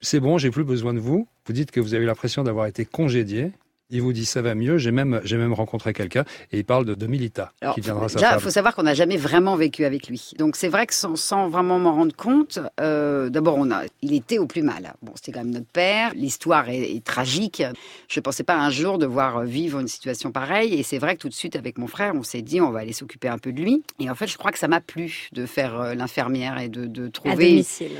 C'est 0.00 0.20
bon, 0.20 0.38
j'ai 0.38 0.50
plus 0.50 0.64
besoin 0.64 0.94
de 0.94 1.00
vous. 1.00 1.28
Vous 1.46 1.52
dites 1.52 1.70
que 1.70 1.80
vous 1.80 1.94
avez 1.94 2.06
l'impression 2.06 2.42
d'avoir 2.42 2.66
été 2.66 2.84
congédié. 2.84 3.52
Il 3.90 4.02
vous 4.02 4.12
dit 4.12 4.24
ça 4.24 4.42
va 4.42 4.56
mieux. 4.56 4.78
J'ai 4.78 4.90
même, 4.90 5.20
j'ai 5.22 5.36
même 5.36 5.52
rencontré 5.52 5.92
quelqu'un 5.92 6.24
et 6.50 6.58
il 6.58 6.64
parle 6.64 6.84
de, 6.84 6.94
de 6.94 7.06
Milita 7.06 7.52
Alors, 7.60 7.76
qui 7.76 7.80
viendra 7.82 8.08
sa 8.08 8.16
déjà, 8.16 8.34
il 8.34 8.40
faut 8.40 8.50
savoir 8.50 8.74
qu'on 8.74 8.82
n'a 8.82 8.94
jamais 8.94 9.16
vraiment 9.16 9.54
vécu 9.54 9.84
avec 9.84 10.08
lui. 10.08 10.32
Donc 10.38 10.56
c'est 10.56 10.66
vrai 10.66 10.86
que 10.88 10.94
sans, 10.94 11.14
sans 11.14 11.48
vraiment 11.48 11.78
m'en 11.78 11.94
rendre 11.94 12.14
compte, 12.16 12.58
euh, 12.80 13.30
d'abord 13.30 13.56
on 13.58 13.70
a, 13.70 13.82
il 14.02 14.12
était 14.12 14.38
au 14.38 14.46
plus 14.46 14.62
mal. 14.62 14.94
Bon, 15.02 15.12
c'était 15.14 15.30
quand 15.30 15.44
même 15.44 15.52
notre 15.54 15.68
père. 15.68 16.12
L'histoire 16.16 16.68
est, 16.68 16.96
est 16.96 17.04
tragique. 17.04 17.62
Je 18.08 18.18
pensais 18.18 18.42
pas 18.42 18.56
un 18.56 18.70
jour 18.70 18.98
devoir 18.98 19.44
vivre 19.44 19.78
une 19.78 19.86
situation 19.86 20.32
pareille. 20.32 20.74
Et 20.74 20.82
c'est 20.82 20.98
vrai 20.98 21.14
que 21.14 21.20
tout 21.20 21.28
de 21.28 21.34
suite 21.34 21.54
avec 21.54 21.78
mon 21.78 21.86
frère, 21.86 22.14
on 22.16 22.24
s'est 22.24 22.42
dit 22.42 22.60
on 22.60 22.70
va 22.70 22.80
aller 22.80 22.92
s'occuper 22.92 23.28
un 23.28 23.38
peu 23.38 23.52
de 23.52 23.60
lui. 23.62 23.84
Et 24.00 24.10
en 24.10 24.16
fait, 24.16 24.26
je 24.26 24.36
crois 24.36 24.50
que 24.50 24.58
ça 24.58 24.66
m'a 24.66 24.80
plu 24.80 25.28
de 25.32 25.46
faire 25.46 25.80
euh, 25.80 25.94
l'infirmière 25.94 26.58
et 26.58 26.68
de, 26.68 26.86
de 26.86 27.06
À 27.06 27.10
trouver 27.10 27.50
domicile. 27.50 27.92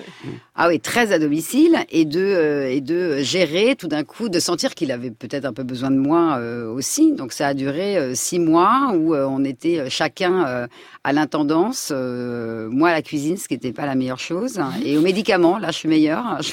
ah 0.57 0.67
oui, 0.67 0.81
très 0.81 1.13
à 1.13 1.21
domicile 1.21 1.77
et 1.91 2.05
de 2.05 2.21
euh, 2.21 2.71
et 2.71 2.81
de 2.81 3.19
gérer 3.23 3.77
tout 3.77 3.87
d'un 3.87 4.03
coup, 4.03 4.29
de 4.29 4.41
sentir 4.41 4.75
qu'il 4.75 4.91
avait 4.91 5.13
peut-être 5.13 5.45
un 5.45 5.53
peu 5.53 5.63
besoin 5.63 5.76
de 5.83 5.97
moi 5.97 6.37
euh, 6.39 6.69
aussi. 6.73 7.13
Donc 7.13 7.33
ça 7.33 7.49
a 7.49 7.55
duré 7.55 7.97
euh, 7.97 8.15
six 8.15 8.39
mois 8.39 8.93
où 8.95 9.15
euh, 9.15 9.27
on 9.29 9.45
était 9.45 9.89
chacun 9.91 10.67
à 11.05 11.13
l'intendance, 11.13 11.91
moi 11.93 12.89
à 12.91 12.93
la 12.93 13.03
cuisine, 13.03 13.37
ce 13.37 13.49
qui 13.49 13.55
n'était 13.55 13.73
pas 13.73 13.87
la 13.87 13.95
meilleure 13.95 14.19
chose, 14.19 14.59
et 14.85 14.97
aux 14.99 15.03
médicaments. 15.03 15.59
Là, 15.59 15.71
je 15.71 15.77
suis 15.79 15.89
meilleure. 15.89 16.25
Je- 16.43 16.53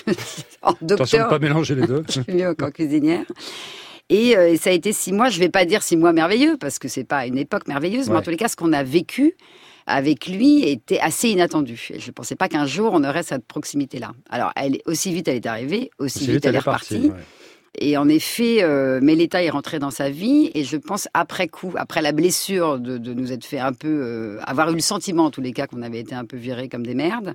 en 0.61 0.71
Attention 0.71 0.85
de 0.87 0.95
docteur, 0.95 1.25
ne 1.25 1.29
pas 1.29 1.39
mélanger 1.39 1.75
les 1.75 1.87
deux. 1.87 2.03
je 2.07 2.21
suis 2.21 2.33
mieux 2.33 2.53
qu'en 2.53 2.71
cuisinière. 2.71 3.25
Et 4.09 4.35
ça 4.57 4.69
a 4.69 4.73
été 4.73 4.93
six 4.93 5.11
mois, 5.13 5.29
je 5.29 5.39
vais 5.39 5.49
pas 5.49 5.65
dire 5.65 5.81
six 5.81 5.97
mois 5.97 6.13
merveilleux, 6.13 6.57
parce 6.59 6.77
que 6.77 6.87
c'est 6.87 7.03
pas 7.05 7.25
une 7.25 7.37
époque 7.37 7.67
merveilleuse, 7.67 8.09
mais 8.09 8.17
en 8.17 8.21
tous 8.21 8.29
les 8.29 8.37
cas, 8.37 8.47
ce 8.47 8.55
qu'on 8.55 8.73
a 8.73 8.83
vécu 8.83 9.35
avec 9.85 10.27
lui 10.27 10.63
était 10.63 10.99
assez 10.99 11.29
inattendu. 11.29 11.89
Et 11.93 11.99
je 11.99 12.07
ne 12.07 12.11
pensais 12.11 12.35
pas 12.35 12.47
qu'un 12.47 12.65
jour 12.65 12.91
on 12.93 13.03
aurait 13.03 13.23
cette 13.23 13.45
proximité-là. 13.45 14.11
Alors, 14.29 14.51
elle, 14.55 14.77
aussi 14.85 15.13
vite 15.13 15.27
elle 15.27 15.35
est 15.37 15.45
arrivée, 15.45 15.89
aussi, 15.99 16.19
Aussi 16.19 16.31
vite, 16.31 16.45
elle 16.45 16.55
est 16.55 16.61
partie, 16.61 16.95
repartie. 16.95 17.09
ouais. 17.11 17.23
Et 17.79 17.97
en 17.97 18.07
effet, 18.07 18.63
euh, 18.63 18.99
Mélita 19.01 19.43
est 19.43 19.49
rentrée 19.49 19.79
dans 19.79 19.91
sa 19.91 20.09
vie, 20.09 20.51
et 20.53 20.63
je 20.63 20.77
pense 20.77 21.07
après 21.13 21.47
coup, 21.47 21.73
après 21.75 22.01
la 22.01 22.11
blessure 22.11 22.79
de, 22.79 22.97
de 22.97 23.13
nous 23.13 23.31
être 23.31 23.45
fait 23.45 23.59
un 23.59 23.73
peu, 23.73 23.87
euh, 23.87 24.39
avoir 24.43 24.69
eu 24.69 24.75
le 24.75 24.79
sentiment 24.79 25.25
en 25.25 25.31
tous 25.31 25.41
les 25.41 25.53
cas 25.53 25.65
qu'on 25.65 25.81
avait 25.81 25.99
été 25.99 26.13
un 26.13 26.25
peu 26.25 26.37
virés 26.37 26.69
comme 26.69 26.85
des 26.85 26.93
merdes, 26.93 27.33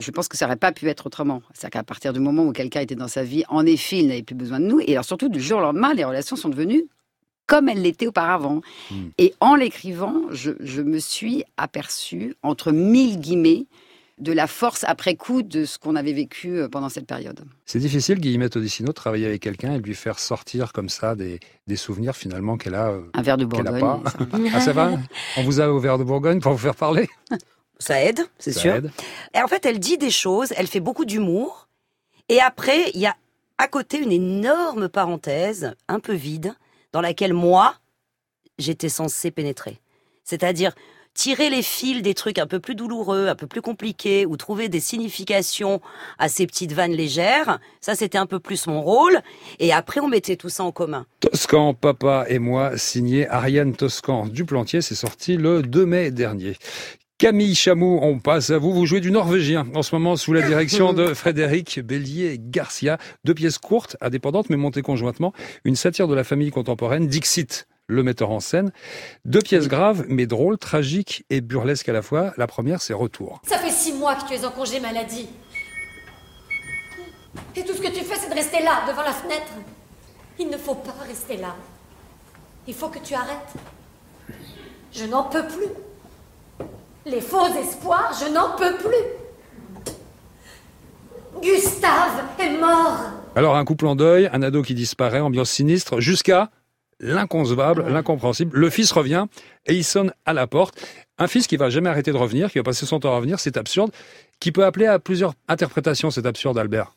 je 0.00 0.10
pense 0.10 0.28
que 0.28 0.36
ça 0.36 0.46
n'aurait 0.46 0.56
pas 0.56 0.72
pu 0.72 0.88
être 0.88 1.06
autrement. 1.06 1.42
C'est-à-dire 1.52 1.80
qu'à 1.80 1.84
partir 1.84 2.12
du 2.12 2.20
moment 2.20 2.44
où 2.44 2.52
quelqu'un 2.52 2.80
était 2.80 2.94
dans 2.94 3.08
sa 3.08 3.24
vie, 3.24 3.44
en 3.48 3.66
effet, 3.66 3.98
il 3.98 4.08
n'avait 4.08 4.22
plus 4.22 4.34
besoin 4.34 4.60
de 4.60 4.66
nous. 4.66 4.80
Et 4.80 4.92
alors 4.92 5.04
surtout, 5.04 5.28
du 5.28 5.40
jour 5.40 5.58
au 5.58 5.62
lendemain, 5.62 5.92
les 5.94 6.04
relations 6.04 6.36
sont 6.36 6.48
devenues 6.48 6.86
comme 7.46 7.68
elles 7.68 7.82
l'étaient 7.82 8.06
auparavant. 8.06 8.60
Hmm. 8.90 9.08
Et 9.18 9.34
en 9.40 9.54
l'écrivant, 9.54 10.22
je, 10.30 10.52
je 10.60 10.82
me 10.82 10.98
suis 10.98 11.44
aperçue, 11.56 12.34
entre 12.42 12.72
mille 12.72 13.18
guillemets, 13.18 13.66
de 14.18 14.32
la 14.32 14.46
force 14.46 14.84
après 14.86 15.16
coup 15.16 15.42
de 15.42 15.64
ce 15.64 15.76
qu'on 15.78 15.96
avait 15.96 16.12
vécu 16.12 16.56
euh, 16.58 16.68
pendant 16.68 16.88
cette 16.88 17.06
période. 17.06 17.40
C'est 17.66 17.80
difficile, 17.80 18.20
Guillemette 18.20 18.56
Odissino, 18.56 18.88
de 18.88 18.92
travailler 18.92 19.26
avec 19.26 19.42
quelqu'un 19.42 19.74
et 19.74 19.78
de 19.78 19.82
lui 19.82 19.94
faire 19.96 20.18
sortir 20.20 20.72
comme 20.72 20.88
ça 20.88 21.16
des, 21.16 21.40
des 21.66 21.76
souvenirs 21.76 22.14
finalement 22.14 22.56
qu'elle 22.56 22.76
a. 22.76 22.90
euh, 22.90 23.02
Un 23.14 23.22
verre 23.22 23.36
de 23.36 23.44
Bourgogne. 23.44 23.80
pas. 23.80 24.00
ça. 24.06 24.18
ah, 24.54 24.60
ça 24.60 24.72
va? 24.72 24.92
On 25.36 25.42
vous 25.42 25.60
a 25.60 25.68
au 25.68 25.80
verre 25.80 25.98
de 25.98 26.04
Bourgogne 26.04 26.40
pour 26.40 26.52
vous 26.52 26.58
faire 26.58 26.76
parler? 26.76 27.08
Ça 27.80 28.00
aide, 28.02 28.20
c'est 28.38 28.52
Ça 28.52 28.60
sûr. 28.60 28.74
aide. 28.74 28.92
Et 29.34 29.42
en 29.42 29.48
fait, 29.48 29.66
elle 29.66 29.80
dit 29.80 29.98
des 29.98 30.10
choses, 30.10 30.52
elle 30.56 30.68
fait 30.68 30.80
beaucoup 30.80 31.04
d'humour. 31.04 31.68
Et 32.28 32.40
après, 32.40 32.90
il 32.94 33.00
y 33.00 33.06
a 33.06 33.16
à 33.58 33.66
côté 33.66 33.98
une 33.98 34.12
énorme 34.12 34.88
parenthèse, 34.88 35.72
un 35.88 35.98
peu 35.98 36.14
vide, 36.14 36.54
dans 36.92 37.00
laquelle 37.00 37.34
moi, 37.34 37.74
j'étais 38.58 38.88
censée 38.88 39.32
pénétrer. 39.32 39.80
C'est-à-dire 40.22 40.72
tirer 41.14 41.48
les 41.48 41.62
fils 41.62 42.02
des 42.02 42.14
trucs 42.14 42.38
un 42.38 42.46
peu 42.46 42.60
plus 42.60 42.74
douloureux, 42.74 43.28
un 43.28 43.34
peu 43.34 43.46
plus 43.46 43.62
compliqués, 43.62 44.26
ou 44.26 44.36
trouver 44.36 44.68
des 44.68 44.80
significations 44.80 45.80
à 46.18 46.28
ces 46.28 46.46
petites 46.46 46.72
vannes 46.72 46.92
légères. 46.92 47.58
Ça, 47.80 47.94
c'était 47.94 48.18
un 48.18 48.26
peu 48.26 48.40
plus 48.40 48.66
mon 48.66 48.82
rôle. 48.82 49.20
Et 49.60 49.72
après, 49.72 50.00
on 50.00 50.08
mettait 50.08 50.36
tout 50.36 50.48
ça 50.48 50.64
en 50.64 50.72
commun. 50.72 51.06
Toscan, 51.20 51.74
papa 51.74 52.26
et 52.28 52.38
moi, 52.38 52.76
signé 52.76 53.28
Ariane 53.28 53.74
Toscan 53.74 54.26
du 54.26 54.44
Plantier, 54.44 54.82
c'est 54.82 54.94
sorti 54.94 55.36
le 55.36 55.62
2 55.62 55.86
mai 55.86 56.10
dernier. 56.10 56.56
Camille 57.16 57.54
Chamou, 57.54 58.00
on 58.02 58.18
passe 58.18 58.50
à 58.50 58.58
vous. 58.58 58.72
Vous 58.72 58.86
jouez 58.86 59.00
du 59.00 59.12
norvégien 59.12 59.66
en 59.74 59.82
ce 59.82 59.94
moment 59.94 60.16
sous 60.16 60.32
la 60.32 60.42
direction 60.42 60.92
de 60.92 61.14
Frédéric 61.14 61.80
Bélier 61.80 62.40
Garcia. 62.40 62.98
Deux 63.24 63.34
pièces 63.34 63.58
courtes, 63.58 63.96
indépendantes 64.00 64.50
mais 64.50 64.56
montées 64.56 64.82
conjointement. 64.82 65.32
Une 65.64 65.76
satire 65.76 66.08
de 66.08 66.14
la 66.14 66.24
famille 66.24 66.50
contemporaine, 66.50 67.06
Dixit, 67.06 67.68
le 67.86 68.02
metteur 68.02 68.30
en 68.30 68.40
scène. 68.40 68.72
Deux 69.24 69.40
pièces 69.40 69.68
graves 69.68 70.04
mais 70.08 70.26
drôles, 70.26 70.58
tragiques 70.58 71.24
et 71.30 71.40
burlesques 71.40 71.88
à 71.88 71.92
la 71.92 72.02
fois. 72.02 72.32
La 72.36 72.46
première, 72.46 72.80
c'est 72.80 72.94
Retour. 72.94 73.40
Ça 73.46 73.58
fait 73.58 73.70
six 73.70 73.92
mois 73.92 74.14
que 74.16 74.28
tu 74.28 74.34
es 74.34 74.44
en 74.44 74.50
congé 74.50 74.80
maladie. 74.80 75.28
Et 77.56 77.64
tout 77.64 77.72
ce 77.72 77.80
que 77.80 77.88
tu 77.88 78.04
fais, 78.04 78.16
c'est 78.16 78.30
de 78.30 78.34
rester 78.34 78.62
là, 78.62 78.82
devant 78.88 79.02
la 79.02 79.12
fenêtre. 79.12 79.52
Il 80.38 80.48
ne 80.48 80.56
faut 80.56 80.74
pas 80.74 80.94
rester 81.06 81.36
là. 81.36 81.54
Il 82.66 82.74
faut 82.74 82.88
que 82.88 82.98
tu 82.98 83.14
arrêtes. 83.14 83.54
Je 84.92 85.04
n'en 85.04 85.24
peux 85.24 85.46
plus. 85.46 86.66
Les 87.06 87.20
faux 87.20 87.46
espoirs, 87.46 88.12
je 88.18 88.32
n'en 88.32 88.56
peux 88.56 88.76
plus. 88.76 89.92
Gustave 91.42 92.22
est 92.38 92.58
mort. 92.58 93.00
Alors 93.36 93.56
un 93.56 93.64
couple 93.64 93.86
en 93.86 93.96
deuil, 93.96 94.30
un 94.32 94.42
ado 94.42 94.62
qui 94.62 94.74
disparaît, 94.74 95.20
ambiance 95.20 95.50
sinistre, 95.50 96.00
jusqu'à 96.00 96.50
l'inconcevable, 97.00 97.86
l'incompréhensible. 97.88 98.58
Le 98.58 98.70
fils 98.70 98.92
revient 98.92 99.26
et 99.66 99.74
il 99.74 99.84
sonne 99.84 100.12
à 100.24 100.32
la 100.32 100.46
porte. 100.46 100.80
Un 101.18 101.26
fils 101.26 101.46
qui 101.46 101.56
va 101.56 101.70
jamais 101.70 101.88
arrêter 101.88 102.12
de 102.12 102.16
revenir, 102.16 102.50
qui 102.50 102.58
va 102.58 102.64
passer 102.64 102.86
son 102.86 103.00
temps 103.00 103.12
à 103.12 103.16
revenir, 103.16 103.38
c'est 103.38 103.56
absurde, 103.56 103.90
qui 104.40 104.52
peut 104.52 104.64
appeler 104.64 104.86
à 104.86 104.98
plusieurs 104.98 105.34
interprétations, 105.48 106.10
c'est 106.10 106.26
absurde, 106.26 106.58
Albert. 106.58 106.92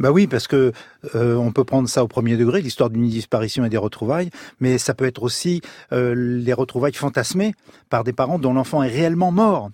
Bah 0.00 0.10
oui, 0.10 0.26
parce 0.26 0.48
que 0.48 0.72
euh, 1.14 1.36
on 1.36 1.52
peut 1.52 1.62
prendre 1.64 1.88
ça 1.88 2.02
au 2.02 2.08
premier 2.08 2.36
degré, 2.36 2.60
l'histoire 2.60 2.90
d'une 2.90 3.06
disparition 3.08 3.64
et 3.64 3.68
des 3.68 3.76
retrouvailles, 3.76 4.30
mais 4.58 4.76
ça 4.78 4.92
peut 4.92 5.04
être 5.04 5.22
aussi 5.22 5.60
euh, 5.92 6.14
les 6.16 6.52
retrouvailles 6.52 6.92
fantasmées 6.94 7.54
par 7.90 8.02
des 8.02 8.12
parents 8.12 8.38
dont 8.40 8.52
l'enfant 8.52 8.82
est 8.82 8.88
réellement 8.88 9.30
mort. 9.30 9.70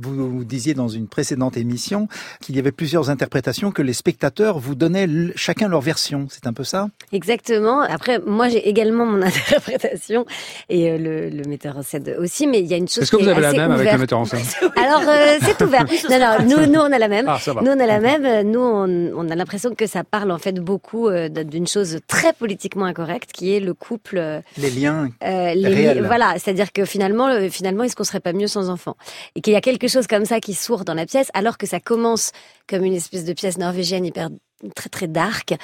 Vous, 0.00 0.30
vous 0.30 0.44
disiez 0.44 0.74
dans 0.74 0.86
une 0.88 1.08
précédente 1.08 1.56
émission 1.56 2.06
qu'il 2.40 2.54
y 2.54 2.60
avait 2.60 2.70
plusieurs 2.70 3.10
interprétations 3.10 3.72
que 3.72 3.82
les 3.82 3.94
spectateurs 3.94 4.58
vous 4.60 4.76
donnaient 4.76 5.04
l- 5.04 5.32
chacun 5.34 5.66
leur 5.68 5.80
version. 5.80 6.28
C'est 6.30 6.46
un 6.46 6.52
peu 6.52 6.62
ça? 6.64 6.88
Exactement. 7.12 7.80
Après, 7.80 8.20
moi, 8.20 8.48
j'ai 8.48 8.68
également 8.68 9.06
mon 9.06 9.22
interprétation 9.22 10.24
et 10.68 10.90
euh, 10.92 10.98
le, 10.98 11.30
le 11.30 11.42
metteur 11.48 11.76
en 11.76 11.82
scène 11.82 12.14
aussi, 12.20 12.46
mais 12.46 12.60
il 12.60 12.66
y 12.66 12.74
a 12.74 12.76
une 12.76 12.86
chose 12.88 13.02
Est-ce 13.04 13.10
que 13.10 13.16
vous 13.16 13.28
est 13.28 13.32
avez 13.32 13.40
la 13.40 13.52
même 13.52 13.72
avec 13.72 13.90
le 13.92 13.98
metteur 13.98 14.20
en 14.20 14.24
scène? 14.24 14.40
Alors, 14.76 15.02
euh, 15.08 15.38
c'est 15.42 15.60
ouvert. 15.64 15.84
Non, 16.10 16.18
non, 16.18 16.44
nous, 16.66 16.72
nous, 16.72 16.80
on 16.80 16.92
a 16.92 16.98
la 16.98 17.08
même. 17.08 17.26
Ah, 17.28 17.38
ça 17.40 17.52
va. 17.52 17.62
Nous, 17.62 17.70
on 17.72 17.80
a 17.80 17.86
la 17.86 17.98
même. 17.98 18.48
Nous, 18.50 18.60
on, 18.60 19.10
on 19.16 19.30
a 19.30 19.34
l'impression 19.34 19.63
que 19.72 19.86
ça 19.86 20.04
parle 20.04 20.30
en 20.30 20.38
fait 20.38 20.54
beaucoup 20.60 21.08
euh, 21.08 21.28
d'une 21.28 21.66
chose 21.66 21.98
très 22.06 22.32
politiquement 22.32 22.84
incorrecte, 22.84 23.32
qui 23.32 23.54
est 23.54 23.60
le 23.60 23.72
couple. 23.74 24.18
euh, 24.18 24.40
Les 24.58 24.70
liens 24.70 25.10
euh, 25.24 25.54
les- 25.54 25.68
réels. 25.68 26.04
voilà, 26.06 26.34
c'est-à-dire 26.38 26.72
que 26.72 26.84
finalement, 26.84 27.48
finalement, 27.50 27.84
est-ce 27.84 27.96
qu'on 27.96 28.04
serait 28.04 28.20
pas 28.20 28.32
mieux 28.32 28.46
sans 28.48 28.68
enfant? 28.68 28.96
Et 29.36 29.40
qu'il 29.40 29.52
y 29.52 29.56
a 29.56 29.60
quelque 29.60 29.88
chose 29.88 30.06
comme 30.06 30.24
ça 30.26 30.40
qui 30.40 30.54
sourd 30.54 30.84
dans 30.84 30.94
la 30.94 31.06
pièce, 31.06 31.30
alors 31.34 31.56
que 31.58 31.66
ça 31.66 31.80
commence 31.80 32.32
comme 32.68 32.84
une 32.84 32.94
espèce 32.94 33.24
de 33.24 33.32
pièce 33.32 33.58
norvégienne 33.58 34.04
hyper 34.04 34.28
très 34.72 34.88
très 34.88 35.06
dark 35.06 35.54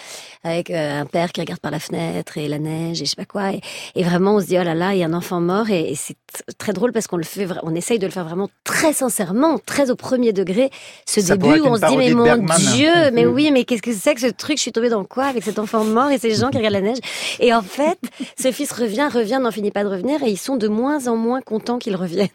avec 0.44 0.70
euh, 0.70 1.00
un 1.00 1.06
père 1.06 1.32
qui 1.32 1.40
regarde 1.40 1.60
par 1.60 1.70
la 1.70 1.78
fenêtre 1.80 2.38
et 2.38 2.48
la 2.48 2.58
neige 2.58 3.00
et 3.02 3.04
je 3.04 3.10
sais 3.10 3.16
pas 3.16 3.24
quoi. 3.24 3.52
Et, 3.52 3.60
et 3.94 4.02
vraiment 4.02 4.36
on 4.36 4.40
se 4.40 4.46
dit 4.46 4.58
oh 4.58 4.62
là 4.62 4.74
là 4.74 4.94
il 4.94 4.98
y 5.00 5.02
a 5.02 5.06
un 5.06 5.12
enfant 5.12 5.40
mort. 5.40 5.70
Et, 5.70 5.92
et 5.92 5.94
c'est 5.94 6.16
très 6.58 6.72
drôle 6.72 6.92
parce 6.92 7.06
qu'on 7.06 7.16
le 7.16 7.24
fait 7.24 7.46
on 7.62 7.74
essaye 7.74 7.98
de 7.98 8.06
le 8.06 8.12
faire 8.12 8.24
vraiment 8.24 8.48
très 8.64 8.92
sincèrement 8.92 9.58
très 9.58 9.90
au 9.90 9.96
premier 9.96 10.32
degré. 10.32 10.70
Ce 11.06 11.20
Ça 11.20 11.36
début 11.36 11.60
où 11.60 11.66
on 11.66 11.76
se 11.76 11.86
dit 11.86 11.96
mais 11.96 12.12
mon 12.14 12.24
Bergman. 12.24 12.56
dieu 12.74 12.92
mais 13.12 13.26
oui 13.26 13.50
mais 13.50 13.64
qu'est-ce 13.64 13.82
que 13.82 13.92
c'est 13.92 14.14
que 14.14 14.20
ce 14.20 14.26
truc? 14.28 14.56
Je 14.58 14.62
suis 14.62 14.72
tombée 14.72 14.88
dans 14.90 15.04
quoi 15.04 15.24
avec 15.24 15.42
cet 15.44 15.58
enfant 15.58 15.84
mort 15.84 16.10
et 16.10 16.18
ces 16.18 16.34
gens 16.34 16.50
qui 16.50 16.58
regardent 16.58 16.74
la 16.74 16.80
neige? 16.80 16.98
Et 17.40 17.52
en 17.54 17.62
fait 17.62 17.98
ce 18.40 18.52
fils 18.52 18.72
revient 18.72 19.08
revient 19.12 19.38
n'en 19.40 19.50
finit 19.50 19.70
pas 19.70 19.84
de 19.84 19.88
revenir 19.88 20.22
et 20.22 20.30
ils 20.30 20.38
sont 20.38 20.56
de 20.56 20.68
moins 20.68 21.06
en 21.06 21.16
moins 21.16 21.40
contents 21.40 21.78
qu'il 21.78 21.96
revienne. 21.96 22.28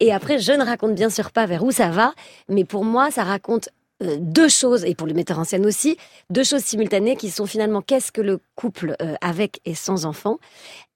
Et 0.00 0.12
après 0.12 0.38
je 0.38 0.52
ne 0.52 0.64
raconte 0.64 0.94
bien 0.94 1.10
sûr 1.10 1.30
pas 1.30 1.46
vers 1.46 1.64
où 1.64 1.70
ça 1.70 1.88
va 1.90 2.12
mais 2.48 2.64
pour 2.64 2.84
moi 2.84 3.10
ça 3.10 3.24
raconte 3.24 3.68
euh, 4.02 4.16
deux 4.18 4.48
choses, 4.48 4.84
et 4.84 4.94
pour 4.94 5.06
le 5.06 5.14
metteur 5.14 5.38
en 5.38 5.44
scène 5.44 5.66
aussi, 5.66 5.96
deux 6.30 6.44
choses 6.44 6.62
simultanées 6.62 7.16
qui 7.16 7.30
sont 7.30 7.46
finalement 7.46 7.80
qu'est-ce 7.82 8.12
que 8.12 8.20
le 8.20 8.38
couple 8.56 8.96
euh, 9.00 9.14
avec 9.20 9.60
et 9.64 9.74
sans 9.74 10.04
enfant, 10.04 10.38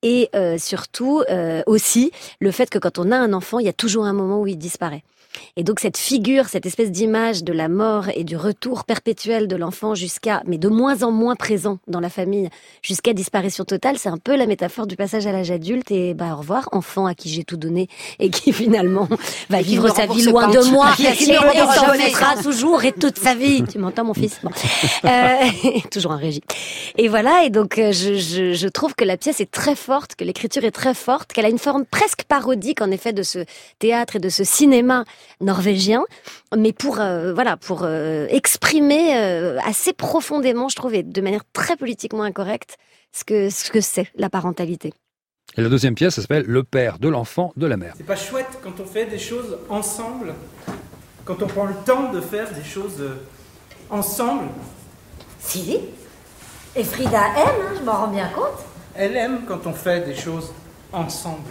et 0.03 0.29
euh, 0.35 0.59
surtout 0.59 1.23
aussi 1.67 2.13
le 2.41 2.51
fait 2.51 2.71
que 2.71 2.79
quand 2.79 2.99
on 2.99 3.11
a 3.11 3.17
un 3.17 3.33
enfant, 3.33 3.59
il 3.59 3.67
y 3.67 3.69
a 3.69 3.73
toujours 3.73 4.05
un 4.05 4.13
moment 4.13 4.41
où 4.41 4.47
il 4.47 4.59
disparaît. 4.59 5.03
Et 5.57 5.65
donc 5.65 5.81
cette 5.81 5.99
figure, 5.99 6.47
cette 6.49 6.65
espèce 6.65 6.91
d'image 6.91 7.45
de 7.45 7.53
la 7.53 7.69
mort 7.69 8.07
et 8.15 8.25
du 8.25 8.37
retour 8.39 8.85
perpétuel 8.85 9.49
de 9.49 9.57
l'enfant 9.57 9.95
jusqu'à, 9.95 10.43
mais 10.47 10.57
de 10.57 10.69
moins 10.69 11.03
en 11.03 11.11
moins 11.11 11.37
présent 11.37 11.79
dans 11.89 12.01
la 12.01 12.09
famille, 12.09 12.49
jusqu'à 12.81 13.13
disparition 13.13 13.65
totale, 13.65 13.99
c'est 13.99 14.09
un 14.09 14.17
peu 14.17 14.35
la 14.35 14.47
métaphore 14.47 14.87
du 14.87 14.97
passage 14.97 15.27
à 15.27 15.33
l'âge 15.33 15.51
adulte 15.51 15.91
et 15.91 16.15
bah 16.15 16.33
au 16.33 16.37
revoir 16.39 16.71
enfant 16.73 17.05
à 17.05 17.15
qui 17.15 17.29
j'ai 17.29 17.45
tout 17.45 17.59
donné 17.59 17.89
et 18.19 18.31
qui 18.31 18.51
finalement 18.55 19.09
va 19.51 19.61
Et 19.61 19.63
vivre 19.63 19.89
sa 19.95 20.07
vie 20.07 20.23
loin 20.25 20.49
de 20.49 20.71
moi 20.71 20.93
Qui- 20.97 21.05
et 21.07 21.13
qui 21.13 21.27
s'en 21.27 21.41
rembourse 21.43 21.77
jamais. 21.93 22.11
Toute 23.01 23.18
sa 23.18 23.34
vie. 23.34 23.62
Tu 23.70 23.78
m'entends, 23.78 24.05
mon 24.05 24.14
fils? 24.14 24.38
Bon. 24.42 24.51
Euh, 25.05 25.80
Toujours 25.90 26.12
en 26.12 26.16
régie. 26.16 26.42
Et 26.97 27.09
voilà, 27.09 27.44
et 27.44 27.51
donc 27.51 27.78
euh, 27.78 27.92
je, 27.92 28.14
je, 28.14 28.53
je 28.53 28.68
trouve 28.68 28.94
que 28.94 29.05
la 29.05 29.16
pièce 29.16 29.40
est 29.40 29.51
très 29.51 29.74
forte, 29.74 30.14
que 30.14 30.24
l'écriture 30.24 30.64
est 30.64 30.70
très 30.70 30.94
forte, 30.94 31.32
qu'elle 31.32 31.47
a 31.47 31.49
une 31.51 31.59
forme 31.59 31.84
presque 31.84 32.24
parodique, 32.24 32.80
en 32.80 32.90
effet, 32.90 33.12
de 33.12 33.22
ce 33.22 33.44
théâtre 33.78 34.16
et 34.16 34.18
de 34.18 34.28
ce 34.28 34.44
cinéma 34.44 35.05
norvégien, 35.40 36.05
mais 36.57 36.72
pour 36.72 37.01
euh, 37.01 37.32
voilà, 37.34 37.57
pour 37.57 37.82
euh, 37.82 38.26
exprimer 38.28 39.16
euh, 39.16 39.59
assez 39.64 39.92
profondément, 39.92 40.68
je 40.68 40.76
trouve, 40.76 40.94
et 40.94 41.03
de 41.03 41.20
manière 41.20 41.42
très 41.53 41.76
politiquement 41.76 42.22
incorrecte, 42.22 42.76
ce 43.12 43.24
que 43.24 43.51
ce 43.51 43.70
que 43.70 43.80
c'est 43.80 44.09
la 44.16 44.30
parentalité. 44.30 44.92
Et 45.57 45.62
la 45.62 45.68
deuxième 45.68 45.94
pièce, 45.94 46.14
ça 46.14 46.22
s'appelle 46.22 46.44
Le 46.47 46.64
père 46.64 46.99
de 46.99 47.09
l'enfant 47.09 47.53
de 47.57 47.66
la 47.66 47.76
mère. 47.76 47.94
C'est 47.97 48.05
pas 48.05 48.16
chouette 48.16 48.59
quand 48.62 48.80
on 48.80 48.84
fait 48.84 49.07
des 49.07 49.18
choses 49.18 49.59
ensemble, 49.68 50.34
quand 51.27 51.43
on 51.43 51.47
prend 51.47 51.66
le 51.66 51.74
temps 51.85 52.11
de 52.12 52.20
faire 52.20 52.51
des 52.55 52.64
choses 52.64 53.01
euh, 53.01 53.16
ensemble. 53.91 54.45
Si. 55.41 55.79
Et 56.74 56.85
Frida 56.85 57.20
aime, 57.37 57.47
hein, 57.47 57.74
je 57.79 57.85
m'en 57.85 57.93
rends 57.93 58.09
bien 58.09 58.29
compte. 58.29 58.64
Elle 58.95 59.16
aime 59.16 59.41
quand 59.47 59.66
on 59.66 59.72
fait 59.72 60.07
des 60.07 60.14
choses 60.14 60.53
ensemble. 60.93 61.43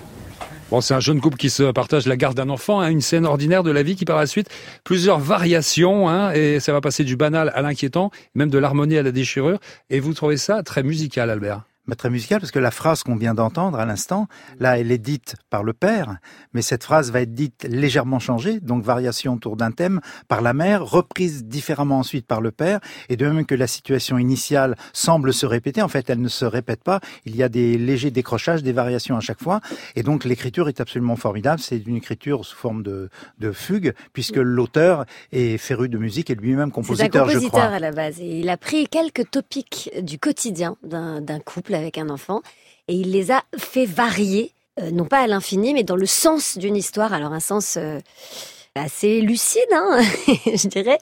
Bon, 0.71 0.81
c'est 0.81 0.95
un 0.95 0.99
jeune 0.99 1.21
couple 1.21 1.37
qui 1.37 1.51
se 1.51 1.71
partage 1.71 2.07
la 2.07 2.17
garde 2.17 2.35
d'un 2.35 2.49
enfant, 2.49 2.79
hein, 2.79 2.89
une 2.89 3.01
scène 3.01 3.25
ordinaire 3.25 3.61
de 3.61 3.69
la 3.69 3.83
vie 3.83 3.95
qui 3.95 4.05
par 4.05 4.17
la 4.17 4.25
suite 4.25 4.49
plusieurs 4.83 5.19
variations, 5.19 6.09
hein, 6.09 6.31
et 6.31 6.59
ça 6.59 6.73
va 6.73 6.81
passer 6.81 7.03
du 7.03 7.15
banal 7.15 7.51
à 7.53 7.61
l'inquiétant, 7.61 8.09
même 8.33 8.49
de 8.49 8.57
l'harmonie 8.57 8.97
à 8.97 9.03
la 9.03 9.11
déchirure. 9.11 9.59
Et 9.91 9.99
vous 9.99 10.13
trouvez 10.13 10.37
ça 10.37 10.63
très 10.63 10.81
musical, 10.81 11.29
Albert? 11.29 11.61
Bah, 11.87 11.95
très 11.95 12.09
musical 12.09 12.39
parce 12.39 12.51
que 12.51 12.57
la 12.57 12.71
phrase 12.71 13.03
qu'on 13.03 13.15
vient 13.15 13.35
d'entendre 13.35 13.77
à 13.77 13.85
l'instant, 13.85 14.27
là, 14.59 14.79
elle 14.79 14.91
est 14.91 14.97
dite 14.97 15.35
par 15.51 15.63
le 15.63 15.73
père, 15.73 16.17
mais 16.53 16.63
cette 16.63 16.83
phrase 16.83 17.11
va 17.11 17.21
être 17.21 17.33
dite 17.33 17.67
légèrement 17.69 18.17
changée, 18.17 18.59
donc 18.59 18.83
variation 18.83 19.33
autour 19.35 19.55
d'un 19.55 19.71
thème, 19.71 20.01
par 20.27 20.41
la 20.41 20.53
mère, 20.53 20.83
reprise 20.83 21.45
différemment 21.45 21.99
ensuite 21.99 22.25
par 22.25 22.41
le 22.41 22.51
père, 22.51 22.79
et 23.09 23.17
de 23.17 23.27
même 23.27 23.45
que 23.45 23.53
la 23.53 23.67
situation 23.67 24.17
initiale 24.17 24.75
semble 24.93 25.31
se 25.31 25.45
répéter, 25.45 25.83
en 25.83 25.87
fait, 25.87 26.09
elle 26.09 26.21
ne 26.21 26.27
se 26.27 26.45
répète 26.45 26.83
pas. 26.83 27.01
Il 27.25 27.35
y 27.35 27.43
a 27.43 27.49
des 27.49 27.77
légers 27.77 28.09
décrochages, 28.09 28.63
des 28.63 28.73
variations 28.73 29.15
à 29.15 29.19
chaque 29.21 29.41
fois, 29.41 29.61
et 29.95 30.01
donc 30.01 30.25
l'écriture 30.25 30.67
est 30.69 30.81
absolument 30.81 31.15
formidable. 31.17 31.61
C'est 31.61 31.77
une 31.77 31.97
écriture 31.97 32.45
sous 32.45 32.57
forme 32.57 32.81
de, 32.81 33.09
de 33.37 33.51
fugue, 33.51 33.93
puisque 34.11 34.37
l'auteur 34.37 35.05
est 35.31 35.59
féru 35.59 35.87
de 35.87 35.99
musique 35.99 36.31
et 36.31 36.35
lui-même 36.35 36.57
C'est 36.57 36.63
un 36.65 36.69
compositeur, 36.71 37.27
je 37.29 37.33
compositeur 37.33 37.61
crois. 37.61 37.75
à 37.75 37.79
la 37.79 37.91
base. 37.91 38.19
Et 38.19 38.39
il 38.39 38.49
a 38.49 38.57
pris 38.57 38.87
quelques 38.87 39.29
topics 39.29 39.91
du 40.01 40.17
quotidien 40.17 40.77
d'un 40.83 41.21
d'un 41.21 41.39
avec 41.75 41.97
un 41.97 42.09
enfant 42.09 42.41
et 42.87 42.93
il 42.95 43.11
les 43.11 43.31
a 43.31 43.43
fait 43.57 43.85
varier, 43.85 44.51
euh, 44.79 44.91
non 44.91 45.05
pas 45.05 45.19
à 45.19 45.27
l'infini, 45.27 45.73
mais 45.73 45.83
dans 45.83 45.95
le 45.95 46.05
sens 46.05 46.57
d'une 46.57 46.75
histoire. 46.75 47.13
Alors 47.13 47.33
un 47.33 47.39
sens 47.39 47.77
euh, 47.77 47.99
assez 48.75 49.21
lucide, 49.21 49.61
hein, 49.73 49.99
je 50.27 50.67
dirais. 50.67 50.97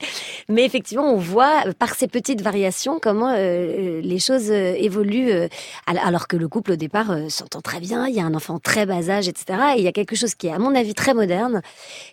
Mais 0.47 0.63
effectivement, 0.63 1.11
on 1.11 1.17
voit 1.17 1.63
euh, 1.67 1.73
par 1.77 1.95
ces 1.95 2.07
petites 2.07 2.41
variations 2.41 2.99
comment 3.01 3.33
les 3.35 4.19
choses 4.19 4.49
évoluent, 4.51 5.31
al- 5.87 5.97
alors 5.97 6.27
que 6.27 6.37
le 6.37 6.47
couple 6.47 6.73
au 6.73 6.75
départ 6.77 7.13
s'entend 7.29 7.61
très 7.61 7.79
bien. 7.81 8.07
Il 8.07 8.15
y 8.15 8.19
a 8.21 8.23
un 8.25 8.33
enfant 8.35 8.59
très 8.59 8.85
bas 8.85 9.09
âge, 9.09 9.27
etc. 9.27 9.45
Et 9.75 9.79
il 9.79 9.83
y 9.83 9.87
a 9.87 9.91
quelque 9.91 10.15
chose 10.15 10.35
qui 10.35 10.47
est, 10.47 10.53
à 10.53 10.59
mon 10.59 10.73
avis, 10.75 10.93
très 10.93 11.13
moderne, 11.13 11.61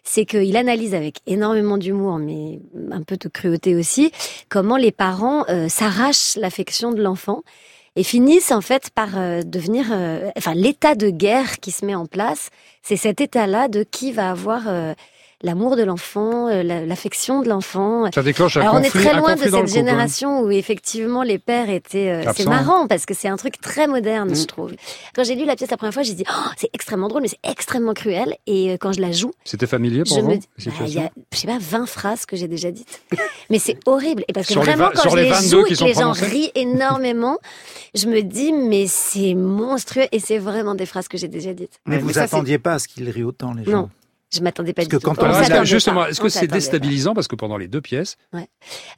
c'est 0.03 0.25
qu'il 0.25 0.57
analyse 0.57 0.95
avec 0.95 1.19
énormément 1.27 1.77
d'humour, 1.79 2.17
mais 2.19 2.59
un 2.91 3.03
peu 3.03 3.17
de 3.19 3.29
cruauté 3.29 3.77
aussi, 3.77 4.11
comment 4.49 4.79
les 4.79 4.93
parents 4.93 5.45
s'arrachent 5.69 6.37
l'affection 6.37 6.91
de 6.93 7.03
l'enfant 7.03 7.43
et 7.97 8.03
finissent 8.03 8.53
en 8.53 8.61
fait 8.61 8.91
par 8.91 9.19
euh, 9.19 9.43
devenir, 9.43 9.87
euh, 9.91 10.31
enfin 10.37 10.55
l'état 10.55 10.95
de 10.95 11.11
guerre 11.11 11.59
qui 11.61 11.71
se 11.71 11.85
met 11.85 11.95
en 11.95 12.07
place, 12.07 12.51
c'est 12.83 12.97
cet 12.97 13.21
état-là 13.21 13.69
de 13.69 13.83
qui 13.83 14.13
va 14.13 14.31
avoir 14.31 14.69
euh, 14.69 14.95
l'amour 15.43 15.77
de 15.77 15.83
l'enfant, 15.83 16.49
euh, 16.49 16.63
la- 16.63 16.85
l'affection 16.85 17.41
de 17.43 17.49
l'enfant. 17.49 18.11
Ça 18.15 18.23
déclenche 18.23 18.57
un 18.57 18.63
Alors 18.63 18.75
on 18.75 18.83
est 18.83 18.91
très 18.91 19.15
loin 19.15 19.35
de 19.37 19.41
cette 19.41 19.55
hein. 19.55 19.67
génération 19.67 20.41
où 20.43 20.51
effectivement 20.51 21.23
les 21.23 21.39
pères 21.39 21.71
étaient. 21.71 22.11
euh, 22.27 22.33
c'est 22.37 22.47
marrant 22.47 22.87
parce 22.87 23.07
que 23.07 23.15
c'est 23.15 23.29
un 23.29 23.37
truc 23.37 23.61
très 23.61 23.87
moderne, 23.87 24.31
Mm. 24.31 24.37
je 24.37 24.45
trouve. 24.45 24.73
Quand 25.15 25.25
j'ai 25.25 25.35
lu 25.35 25.45
la 25.47 25.57
pièce 25.57 25.71
la 25.71 25.77
première 25.77 25.95
fois, 25.95 26.03
j'ai 26.03 26.15
dit 26.15 26.25
oh, 26.31 26.49
c'est 26.59 26.71
extrêmement 26.73 27.09
drôle, 27.09 27.23
mais 27.23 27.29
c'est 27.29 27.41
extrêmement 27.51 27.95
cruel. 27.95 28.37
Et 28.47 28.73
euh, 28.73 28.77
quand 28.79 28.93
je 28.93 29.01
la 29.01 29.13
joue, 29.13 29.31
C'était 29.45 29.67
familier 29.67 30.03
pour 30.05 30.17
je 30.17 30.21
vous 30.23 30.29
me 30.29 30.35
bah, 30.37 30.41
il 30.87 30.93
y 30.95 30.99
a, 30.99 31.11
je 31.33 31.39
sais 31.39 31.47
pas, 31.47 31.59
20 31.61 31.87
phrases 31.87 32.27
que 32.27 32.37
j'ai 32.37 32.49
déjà 32.49 32.71
dites. 32.71 33.01
Mais 33.51 33.59
c'est 33.59 33.79
horrible. 33.87 34.25
Et 34.29 34.33
parce 34.33 34.47
que 34.47 34.53
Sur 34.53 34.63
vraiment, 34.63 34.91
quand 34.95 35.03
sur 35.03 35.11
je 35.13 35.17
les 35.17 35.23
les 35.25 35.31
22 35.31 35.49
joue 35.49 35.67
et 35.67 35.75
que 35.75 35.85
les 35.85 35.95
gens 35.95 36.13
rient 36.13 36.51
énormément, 36.55 37.39
je 37.95 38.07
me 38.07 38.21
dis, 38.23 38.53
mais 38.53 38.87
c'est 38.87 39.35
monstrueux. 39.35 40.05
Et 40.13 40.21
c'est 40.21 40.39
vraiment 40.39 40.75
des 40.75 40.87
phrases 40.87 41.09
que 41.09 41.17
j'ai 41.17 41.29
déjà 41.29 41.53
dites. 41.53 41.81
Mais 41.87 41.99
vous 41.99 42.09
ça, 42.13 42.27
c'est- 42.29 42.35
attendiez 42.35 42.59
pas 42.59 42.75
à 42.75 42.79
ce 42.79 42.87
qu'il 42.89 43.09
rit 43.11 43.25
autant, 43.25 43.53
les 43.55 43.65
gens 43.65 43.71
Non. 43.73 43.91
Je 44.33 44.41
m'attendais 44.43 44.73
pas 44.73 44.83
Parce 44.83 44.89
du 44.89 44.97
que 44.97 45.01
tout. 45.03 45.13
quand 45.13 45.23
on 45.25 45.61
On 45.61 45.65
justement, 45.65 46.07
est-ce 46.07 46.21
que 46.21 46.29
c'est 46.29 46.47
pas. 46.47 46.55
déstabilisant 46.55 47.15
parce 47.15 47.27
que 47.27 47.35
pendant 47.35 47.57
les 47.57 47.67
deux 47.67 47.81
pièces, 47.81 48.17
Ouais. 48.33 48.49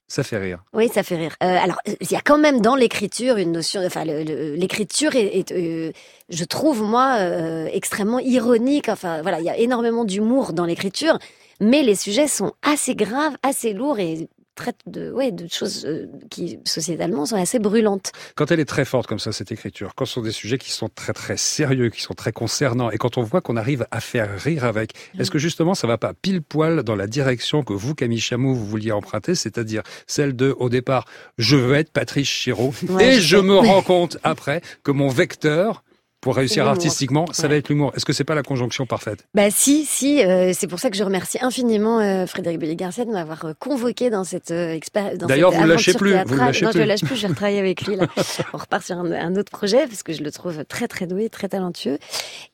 ça 0.06 0.22
fait 0.22 0.36
rire? 0.36 0.62
Oui, 0.74 0.88
ça 0.92 1.02
fait 1.02 1.16
rire. 1.16 1.34
Euh, 1.42 1.56
alors, 1.58 1.78
il 1.86 2.10
y 2.10 2.16
a 2.16 2.20
quand 2.20 2.36
même 2.38 2.60
dans 2.60 2.76
l'écriture 2.76 3.38
une 3.38 3.52
notion. 3.52 3.80
Enfin, 3.84 4.04
l'écriture 4.04 5.16
est, 5.16 5.38
est, 5.38 5.52
euh, 5.52 5.92
je 6.28 6.44
trouve 6.44 6.82
moi, 6.82 7.16
euh, 7.18 7.66
extrêmement 7.72 8.18
ironique. 8.18 8.88
Enfin, 8.90 9.22
voilà, 9.22 9.40
il 9.40 9.46
y 9.46 9.50
a 9.50 9.56
énormément 9.56 10.04
d'humour 10.04 10.52
dans 10.52 10.66
l'écriture, 10.66 11.18
mais 11.60 11.82
les 11.82 11.94
sujets 11.94 12.28
sont 12.28 12.52
assez 12.62 12.94
graves, 12.94 13.36
assez 13.42 13.72
lourds 13.72 13.98
et 14.00 14.28
traitent 14.54 14.80
de, 14.86 15.10
ouais, 15.10 15.32
de 15.32 15.46
choses 15.48 15.84
euh, 15.86 16.06
qui 16.30 16.58
sociétalement 16.64 17.26
sont 17.26 17.36
assez 17.36 17.58
brûlantes. 17.58 18.12
Quand 18.34 18.50
elle 18.50 18.60
est 18.60 18.66
très 18.66 18.84
forte 18.84 19.06
comme 19.06 19.18
ça, 19.18 19.32
cette 19.32 19.52
écriture, 19.52 19.94
quand 19.94 20.04
ce 20.04 20.14
sont 20.14 20.22
des 20.22 20.32
sujets 20.32 20.58
qui 20.58 20.70
sont 20.70 20.88
très 20.88 21.12
très 21.12 21.36
sérieux, 21.36 21.90
qui 21.90 22.02
sont 22.02 22.14
très 22.14 22.32
concernants, 22.32 22.90
et 22.90 22.98
quand 22.98 23.18
on 23.18 23.22
voit 23.22 23.40
qu'on 23.40 23.56
arrive 23.56 23.86
à 23.90 24.00
faire 24.00 24.38
rire 24.38 24.64
avec, 24.64 24.92
est-ce 25.18 25.30
que 25.30 25.38
justement 25.38 25.74
ça 25.74 25.86
va 25.86 25.98
pas 25.98 26.12
pile 26.14 26.42
poil 26.42 26.82
dans 26.82 26.96
la 26.96 27.06
direction 27.06 27.62
que 27.62 27.72
vous, 27.72 27.94
Camille 27.94 28.20
Chamou, 28.20 28.54
vous 28.54 28.66
vouliez 28.66 28.92
emprunter, 28.92 29.34
c'est-à-dire 29.34 29.82
celle 30.06 30.36
de, 30.36 30.54
au 30.58 30.68
départ, 30.68 31.06
je 31.38 31.56
veux 31.56 31.74
être 31.74 31.90
Patrice 31.90 32.28
Chiraud, 32.28 32.74
Ouais, 32.88 33.16
et 33.16 33.20
je 33.20 33.36
me 33.36 33.56
rends 33.58 33.82
compte 33.82 34.18
après 34.22 34.60
que 34.82 34.90
mon 34.90 35.08
vecteur, 35.08 35.82
pour 36.22 36.36
réussir 36.36 36.68
artistiquement, 36.68 37.26
ça 37.32 37.48
va 37.48 37.56
être 37.56 37.68
l'humour. 37.68 37.92
Est-ce 37.96 38.04
que 38.04 38.12
c'est 38.12 38.22
pas 38.22 38.36
la 38.36 38.44
conjonction 38.44 38.86
parfaite? 38.86 39.26
Bah 39.34 39.50
si, 39.50 39.84
si, 39.84 40.24
euh, 40.24 40.52
c'est 40.54 40.68
pour 40.68 40.78
ça 40.78 40.88
que 40.88 40.96
je 40.96 41.02
remercie 41.02 41.38
infiniment 41.40 41.98
euh, 41.98 42.26
Frédéric 42.26 42.60
Belli-Garcia 42.60 43.04
de 43.04 43.10
m'avoir 43.10 43.44
euh, 43.44 43.52
convoqué 43.58 44.08
dans 44.08 44.22
cette 44.22 44.52
expérience. 44.52 45.18
D'ailleurs, 45.18 45.50
vous 45.50 45.62
le 45.62 45.68
lâchez 45.70 45.94
plus, 45.94 46.14
vous 46.24 46.34
le 46.34 46.38
lâchez 46.38 46.64
non, 46.64 46.70
je 46.70 46.76
plus. 46.76 46.80
le 46.80 46.86
lâche 46.86 47.00
plus, 47.00 47.16
je 47.16 47.22
vais 47.22 47.28
retravailler 47.28 47.58
avec 47.58 47.82
lui 47.82 47.96
là. 47.96 48.06
On 48.52 48.56
repart 48.56 48.84
sur 48.84 48.96
un, 48.98 49.10
un 49.10 49.34
autre 49.34 49.50
projet 49.50 49.88
parce 49.88 50.04
que 50.04 50.12
je 50.12 50.22
le 50.22 50.30
trouve 50.30 50.64
très 50.64 50.86
très 50.86 51.08
doué, 51.08 51.28
très 51.28 51.48
talentueux. 51.48 51.98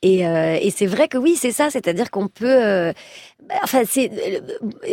Et, 0.01 0.25
euh, 0.25 0.57
et 0.59 0.71
c'est 0.71 0.87
vrai 0.87 1.07
que 1.07 1.19
oui, 1.19 1.35
c'est 1.39 1.51
ça, 1.51 1.69
c'est-à-dire 1.69 2.09
qu'on 2.09 2.27
peut. 2.27 2.91
bah, 3.47 3.55
enfin, 3.63 3.83
c'est 3.87 4.09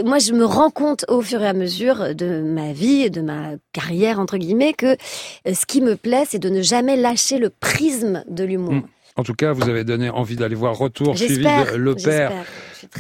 moi 0.05 0.19
je 0.19 0.33
me 0.33 0.45
rends 0.45 0.71
compte 0.71 1.07
au 1.09 1.23
fur 1.23 1.43
et 1.43 1.49
à 1.49 1.55
mesure 1.55 2.15
de 2.15 2.43
ma 2.43 2.75
vie, 2.75 3.11
de 3.11 3.23
ma 3.23 3.53
carrière 3.73 4.21
entre 4.21 4.37
guillemets, 4.37 4.75
que 4.75 4.99
ce 5.51 5.65
qui 5.65 5.81
me 5.81 5.97
plaît, 5.97 6.25
c'est 6.29 6.39
de 6.39 6.51
ne 6.51 6.61
jamais 6.61 6.97
lâcher 6.97 7.39
le 7.39 7.49
prisme 7.49 8.23
de 8.29 8.45
l'humour. 8.45 8.66
Mm. 8.73 8.83
En 9.19 9.23
tout 9.23 9.35
cas, 9.35 9.53
vous 9.53 9.69
avez 9.69 9.83
donné 9.83 10.11
envie 10.11 10.37
d'aller 10.37 10.55
voir 10.55 10.77
Retour 10.77 11.17
suivi 11.17 11.45
de 11.45 11.77
Le 11.77 11.95
Père 11.95 12.33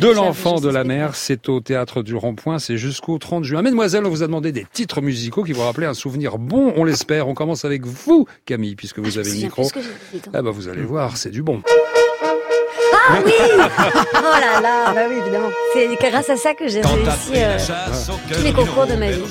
de 0.00 0.08
l'enfant 0.08 0.60
de 0.60 0.68
la 0.70 0.82
mer. 0.82 1.14
C'est 1.14 1.48
au 1.48 1.60
théâtre 1.60 2.02
du 2.02 2.14
Rond-Point. 2.14 2.58
C'est 2.58 2.78
jusqu'au 2.78 3.18
30 3.18 3.44
juin. 3.44 3.60
Mesdemoiselles, 3.60 4.06
on 4.06 4.10
vous 4.10 4.22
a 4.22 4.26
demandé 4.26 4.50
des 4.50 4.64
titres 4.72 5.02
musicaux 5.02 5.42
qui 5.42 5.52
vous 5.52 5.62
rappelaient 5.62 5.86
un 5.86 5.94
souvenir 5.94 6.38
bon, 6.38 6.72
on 6.76 6.84
l'espère. 6.84 7.28
On 7.28 7.34
commence 7.34 7.66
avec 7.66 7.84
vous, 7.84 8.26
Camille, 8.46 8.76
puisque 8.76 8.98
vous 8.98 9.18
avez 9.18 9.30
le 9.30 9.36
micro. 9.36 9.68
Ah 10.32 10.40
bah 10.42 10.50
vous 10.50 10.68
allez 10.68 10.82
voir, 10.82 11.16
c'est 11.18 11.30
du 11.30 11.42
bon. 11.42 11.62
Ah 13.08 13.18
oui 13.24 13.32
Oh 14.18 14.40
là 14.40 14.60
là, 14.60 14.92
bah 14.94 15.00
oui, 15.08 15.16
évidemment. 15.20 15.48
C'est 15.72 16.10
grâce 16.10 16.30
à 16.30 16.36
ça 16.36 16.54
que 16.54 16.66
j'ai 16.68 16.80
réussi 16.80 17.32
euh, 17.36 17.56
tous 18.32 18.42
les 18.42 18.52
concours 18.52 18.86
de 18.86 18.94
ma 18.94 19.10
vie. 19.10 19.22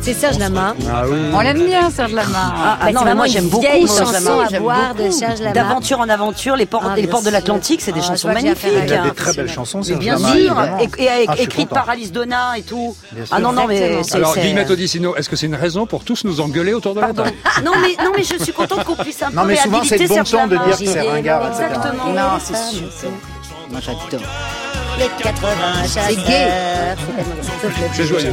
C'est 0.00 0.14
Serge 0.14 0.38
Lama. 0.38 0.74
Ah 0.90 1.02
oui. 1.08 1.18
On 1.34 1.40
l'aime 1.40 1.64
bien, 1.64 1.90
Serge 1.90 2.12
Lama. 2.12 2.30
Ah, 2.56 2.78
Bah, 2.80 2.86
non, 2.86 2.92
mais 2.92 2.98
vraiment 3.00 3.14
moi 3.16 3.26
j'aime 3.26 3.48
beaucoup 3.48 3.66
chanson 3.86 4.12
Lama. 4.12 4.46
à 4.52 4.60
boire 4.60 4.94
de. 4.94 5.10
Serge 5.10 5.40
Lama. 5.40 5.52
D'aventure 5.52 6.00
en 6.00 6.08
aventure, 6.08 6.56
les 6.56 6.66
portes, 6.66 6.84
Ah, 6.88 6.96
les 6.96 7.02
bien 7.02 7.10
portes 7.10 7.24
de 7.24 7.30
l'Atlantique, 7.30 7.80
c'est 7.82 7.92
des 7.92 8.00
Ah, 8.02 8.06
chansons 8.08 8.28
magnifiques. 8.32 8.70
Il 8.86 8.92
a 8.92 9.02
des 9.02 9.10
très 9.12 9.32
belles 9.34 9.50
chansons, 9.50 9.82
Serge 9.82 9.98
bien 9.98 10.14
Lama, 10.14 10.28
sûr, 10.32 10.56
et, 10.98 11.02
et- 11.04 11.26
Ah, 11.28 11.34
content. 11.54 11.74
par 11.74 11.90
Alice 11.90 12.12
Donna 12.12 12.56
et 12.56 12.62
tout. 12.62 12.96
Ah 13.30 13.40
non, 13.40 13.52
non, 13.52 13.66
mais 13.66 14.02
c'est... 14.02 14.16
Alors, 14.16 14.34
Guillemette 14.36 14.70
Odissino, 14.70 15.16
est-ce 15.16 15.28
que 15.28 15.36
c'est 15.36 15.46
une 15.46 15.54
raison 15.54 15.86
pour 15.86 16.04
tous 16.04 16.24
nous 16.24 16.40
engueuler 16.40 16.72
autour 16.74 16.94
de 16.94 17.00
la 17.00 17.12
table? 17.12 17.32
Non 17.64 17.72
mais, 17.80 17.96
non, 18.04 18.12
mais 18.16 18.22
je 18.22 18.42
suis 18.42 18.52
contente 18.52 18.84
qu'on 18.84 18.96
puisse 18.96 19.22
un 19.22 19.30
peu 19.30 19.36
Non, 19.36 19.44
mais 19.44 19.56
souvent, 19.56 19.82
c'est 19.84 19.98
le 19.98 20.08
bon 20.08 20.14
Serge 20.14 20.30
ton 20.30 20.46
de 20.46 20.56
dire 20.56 20.78
que 20.78 20.84
c'est 20.86 21.00
ringard. 21.00 21.48
Exactement. 21.48 22.37
C'est 22.40 22.54
sûr. 22.90 23.10
Moi, 23.70 23.80
j'adore. 23.80 24.20
Les 24.98 25.06
80 25.22 25.48
C'est 25.86 26.00
chasseurs. 26.00 26.18
Joyeux, 28.06 28.32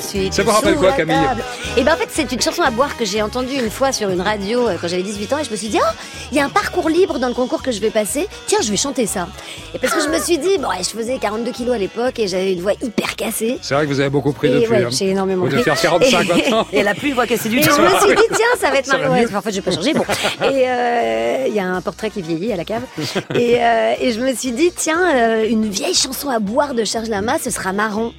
c'est 0.00 0.28
ça. 0.28 0.32
Ça 0.32 0.42
vous 0.42 0.50
rappelle 0.50 0.74
quoi, 0.76 0.92
Camille 0.92 1.14
table. 1.16 1.42
Eh 1.76 1.82
ben 1.82 1.92
en 1.94 1.96
fait, 1.96 2.08
c'est 2.10 2.30
une 2.30 2.40
chanson 2.40 2.62
à 2.62 2.70
boire 2.70 2.96
que 2.96 3.04
j'ai 3.04 3.22
entendue 3.22 3.54
une 3.54 3.70
fois 3.70 3.92
sur 3.92 4.08
une 4.10 4.20
radio 4.20 4.68
euh, 4.68 4.76
quand 4.80 4.88
j'avais 4.88 5.02
18 5.02 5.32
ans 5.32 5.38
et 5.38 5.44
je 5.44 5.50
me 5.50 5.56
suis 5.56 5.68
dit, 5.68 5.78
oh, 5.80 5.94
il 6.30 6.36
y 6.36 6.40
a 6.40 6.44
un 6.44 6.48
parcours 6.50 6.88
libre 6.88 7.18
dans 7.18 7.28
le 7.28 7.34
concours 7.34 7.62
que 7.62 7.72
je 7.72 7.80
vais 7.80 7.90
passer. 7.90 8.28
Tiens, 8.46 8.58
je 8.62 8.70
vais 8.70 8.76
chanter 8.76 9.06
ça. 9.06 9.28
Et 9.74 9.78
parce 9.78 9.94
que 9.94 10.02
je 10.02 10.08
me 10.08 10.18
suis 10.18 10.38
dit, 10.38 10.58
bon, 10.58 10.68
ouais, 10.68 10.82
je 10.82 10.90
faisais 10.90 11.18
42 11.18 11.50
kilos 11.52 11.74
à 11.74 11.78
l'époque 11.78 12.18
et 12.18 12.26
j'avais 12.28 12.52
une 12.52 12.60
voix 12.60 12.72
hyper 12.82 13.16
cassée. 13.16 13.58
C'est 13.62 13.74
vrai 13.74 13.84
que 13.84 13.88
vous 13.90 14.00
avez 14.00 14.10
beaucoup 14.10 14.32
pris 14.32 14.48
Et 14.48 14.60
depuis. 14.60 14.68
ouais, 14.70 14.84
hein. 14.84 14.88
j'ai 14.90 15.08
énormément 15.10 15.42
Vous 15.44 15.48
devez 15.50 15.62
pris. 15.62 15.70
faire 15.76 15.90
45 15.90 16.22
Et- 16.22 16.28
maintenant. 16.28 16.66
Et 16.72 16.78
elle 16.80 16.88
a 16.88 16.94
plus 16.94 17.08
une 17.08 17.14
voix 17.14 17.26
cassée 17.26 17.48
du 17.48 17.58
Et 17.60 17.62
tout. 17.62 17.74
je 17.76 17.80
me 17.82 17.88
suis 18.00 18.14
dit, 18.16 18.22
tiens, 18.34 18.46
ça 18.60 18.70
va 18.70 18.76
être 18.78 18.88
marrant. 18.88 19.12
Ouais, 19.14 19.26
en 19.34 19.40
fait, 19.42 19.50
je 19.50 19.56
vais 19.56 19.62
pas 19.62 19.72
changer. 19.72 19.94
Bon. 19.94 20.04
Et 20.42 20.68
euh, 20.68 21.44
il 21.48 21.54
y 21.54 21.60
a 21.60 21.64
un 21.66 21.80
portrait 21.80 22.10
qui 22.10 22.22
vieillit 22.22 22.52
à 22.52 22.56
la 22.56 22.64
cave. 22.64 22.82
Et, 23.34 23.56
euh, 23.60 23.92
et 24.00 24.12
je 24.12 24.20
me 24.20 24.34
suis 24.34 24.52
dit, 24.52 24.70
tiens, 24.74 25.00
euh, 25.14 25.46
une 25.48 25.64
vieille 25.78 25.94
chanson 25.94 26.28
à 26.28 26.40
boire 26.40 26.74
de 26.74 26.84
Serge 26.84 27.08
Lama, 27.08 27.38
ce 27.38 27.50
sera 27.50 27.72
marrant. 27.72 28.12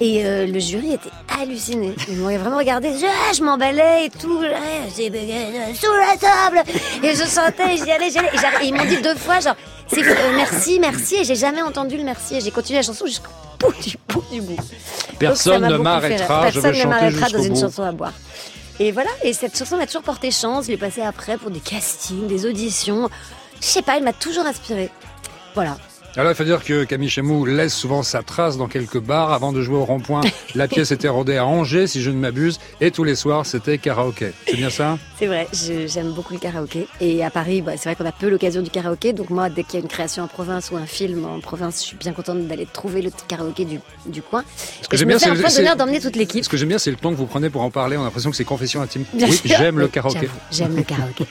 Et 0.00 0.26
euh, 0.26 0.46
le 0.46 0.58
jury 0.58 0.94
était 0.94 1.10
halluciné. 1.40 1.94
Ils 2.08 2.16
m'ont 2.16 2.36
vraiment 2.36 2.58
regardé. 2.58 2.88
Je, 2.98 3.06
ah, 3.06 3.32
je 3.32 3.42
m'emballais 3.42 4.06
et 4.06 4.10
tout. 4.10 4.40
J'ai 4.96 5.08
euh, 5.08 5.74
sous 5.74 5.92
la 5.92 6.16
table. 6.16 6.62
Et 7.02 7.14
je 7.14 7.24
sentais, 7.24 7.76
j'y 7.76 7.90
allais, 7.90 8.10
j'y 8.10 8.18
allais. 8.18 8.30
Et 8.62 8.66
ils 8.66 8.74
m'ont 8.74 8.84
dit 8.84 9.00
deux 9.00 9.14
fois, 9.14 9.40
genre, 9.40 9.54
c'est, 9.86 10.02
euh, 10.02 10.14
merci, 10.34 10.80
merci. 10.80 11.16
Et 11.16 11.24
j'ai 11.24 11.36
jamais 11.36 11.62
entendu 11.62 11.96
le 11.96 12.02
merci. 12.02 12.36
Et 12.36 12.40
j'ai 12.40 12.50
continué 12.50 12.80
la 12.80 12.82
chanson 12.82 13.06
jusqu'au 13.06 13.30
bout 13.60 13.72
du 13.80 13.96
bout 14.08 14.24
du 14.30 14.42
bout. 14.42 14.56
Personne 15.18 15.66
ne 15.66 15.76
m'arrêtera, 15.76 16.42
Personne 16.42 16.76
ne 16.76 16.84
m'arrêtera 16.84 17.28
dans 17.28 17.42
une 17.42 17.56
chanson 17.56 17.84
à 17.84 17.92
boire. 17.92 18.12
Et 18.80 18.90
voilà, 18.90 19.10
et 19.22 19.32
cette 19.32 19.56
chanson 19.56 19.76
m'a 19.76 19.86
toujours 19.86 20.02
porté 20.02 20.30
chance. 20.30 20.66
Je 20.66 20.72
l'ai 20.72 20.76
passée 20.76 21.02
après 21.02 21.38
pour 21.38 21.50
des 21.50 21.60
castings, 21.60 22.26
des 22.26 22.44
auditions. 22.44 23.08
Je 23.60 23.66
sais 23.66 23.82
pas, 23.82 23.96
elle 23.96 24.04
m'a 24.04 24.12
toujours 24.12 24.46
inspirée. 24.46 24.90
Voilà. 25.54 25.76
Alors 26.14 26.30
il 26.30 26.34
faut 26.34 26.44
dire 26.44 26.62
que 26.62 26.84
Camille 26.84 27.08
Chamou 27.08 27.46
laisse 27.46 27.74
souvent 27.74 28.02
sa 28.02 28.22
trace 28.22 28.58
dans 28.58 28.68
quelques 28.68 29.00
bars 29.00 29.32
avant 29.32 29.50
de 29.50 29.62
jouer 29.62 29.76
au 29.76 29.84
rond-point. 29.86 30.20
La 30.54 30.68
pièce 30.68 30.90
était 30.90 31.08
rodée 31.08 31.38
à 31.38 31.46
Angers, 31.46 31.86
si 31.86 32.02
je 32.02 32.10
ne 32.10 32.16
m'abuse, 32.16 32.60
et 32.82 32.90
tous 32.90 33.02
les 33.02 33.14
soirs 33.14 33.46
c'était 33.46 33.78
karaoké. 33.78 34.32
C'est 34.46 34.56
bien 34.56 34.68
ça? 34.68 34.98
C'est 35.18 35.26
vrai, 35.26 35.48
j'aime 35.86 36.12
beaucoup 36.12 36.34
le 36.34 36.38
karaoké. 36.38 36.86
Et 37.00 37.24
à 37.24 37.30
Paris, 37.30 37.62
bah, 37.62 37.72
c'est 37.78 37.88
vrai 37.88 37.96
qu'on 37.96 38.04
a 38.04 38.12
peu 38.12 38.28
l'occasion 38.28 38.60
du 38.60 38.68
karaoké. 38.68 39.14
Donc 39.14 39.30
moi, 39.30 39.48
dès 39.48 39.62
qu'il 39.64 39.74
y 39.74 39.76
a 39.78 39.80
une 39.80 39.88
création 39.88 40.24
en 40.24 40.26
province 40.28 40.70
ou 40.70 40.76
un 40.76 40.84
film 40.84 41.24
en 41.24 41.40
province, 41.40 41.80
je 41.80 41.86
suis 41.86 41.96
bien 41.96 42.12
contente 42.12 42.46
d'aller 42.46 42.66
trouver 42.70 43.00
le 43.00 43.10
karaoké 43.28 43.64
du, 43.64 43.80
du 44.04 44.20
coin. 44.20 44.44
Ce 44.82 44.88
que 44.88 44.98
j'aime 44.98 45.08
me 45.08 45.12
bien, 45.16 45.18
c'est 45.18 45.30
le- 45.30 45.56
d'honneur 45.56 45.76
d'emmener 45.76 46.00
toute 46.00 46.16
l'équipe. 46.16 46.44
Ce 46.44 46.50
que 46.50 46.58
j'aime 46.58 46.68
bien, 46.68 46.78
c'est 46.78 46.90
le 46.90 46.96
ton 46.98 47.10
que 47.12 47.16
vous 47.16 47.26
prenez 47.26 47.48
pour 47.48 47.62
en 47.62 47.70
parler. 47.70 47.96
On 47.96 48.02
a 48.02 48.04
l'impression 48.04 48.30
que 48.30 48.36
c'est 48.36 48.44
confession 48.44 48.82
intime. 48.82 49.04
Bien 49.14 49.28
oui, 49.30 49.40
j'aime 49.44 49.78
le 49.78 49.88
karaoké. 49.88 50.28
J'aime 50.50 50.76
le 50.76 50.82
karaoké. 50.82 51.24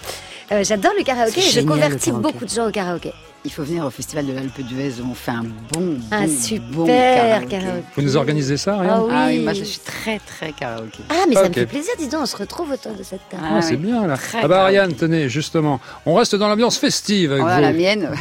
Euh, 0.51 0.63
J'adore 0.63 0.93
le 0.97 1.03
karaoké 1.03 1.39
et 1.39 1.51
je 1.51 1.61
convertis 1.61 2.11
beaucoup 2.11 2.45
de 2.45 2.49
gens 2.49 2.67
au 2.67 2.71
karaoké. 2.71 3.13
Il 3.43 3.51
faut 3.51 3.63
venir 3.63 3.83
au 3.85 3.89
festival 3.89 4.27
de 4.27 4.33
l'Alpe 4.33 4.61
d'Huez 4.61 5.01
où 5.01 5.09
on 5.09 5.15
fait 5.15 5.31
un 5.31 5.43
bon, 5.73 5.97
Un 6.11 6.25
bon, 6.25 6.31
super 6.39 6.67
bon 6.71 6.85
karaoké. 6.85 7.59
Vous 7.95 8.01
nous 8.03 8.15
organisez 8.15 8.55
ça, 8.55 8.77
rien 8.77 8.93
Ah 8.93 9.01
oui. 9.03 9.11
Ah 9.15 9.25
oui, 9.29 9.39
moi 9.39 9.53
je 9.53 9.63
suis 9.63 9.79
très 9.79 10.19
très 10.19 10.51
karaoké. 10.51 10.99
Ah, 11.09 11.25
mais 11.27 11.33
ça 11.33 11.49
me 11.49 11.53
fait 11.53 11.65
plaisir, 11.65 11.91
dis 11.97 12.07
donc, 12.07 12.21
on 12.21 12.25
se 12.27 12.37
retrouve 12.37 12.71
autour 12.71 12.93
de 12.93 13.01
cette 13.01 13.27
table. 13.29 13.43
Ah, 13.43 13.61
c'est 13.61 13.77
bien 13.77 14.05
là. 14.05 14.15
Ah 14.43 14.47
bah 14.47 14.61
Ariane, 14.63 14.93
tenez, 14.93 15.27
justement, 15.27 15.79
on 16.05 16.13
reste 16.13 16.35
dans 16.35 16.47
l'ambiance 16.47 16.77
festive 16.77 17.31
avec 17.31 17.43
vous. 17.43 17.49
la 17.49 17.73
mienne. 17.73 18.11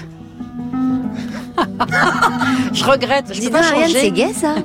je 2.73 2.85
regrette, 2.85 3.27
je 3.29 3.41
Dis 3.41 3.47
peux 3.49 3.53
donc, 3.53 3.63
pas 3.63 3.69
Ariane, 3.69 3.91
c'est 3.93 4.11
gay 4.11 4.33
ça 4.33 4.55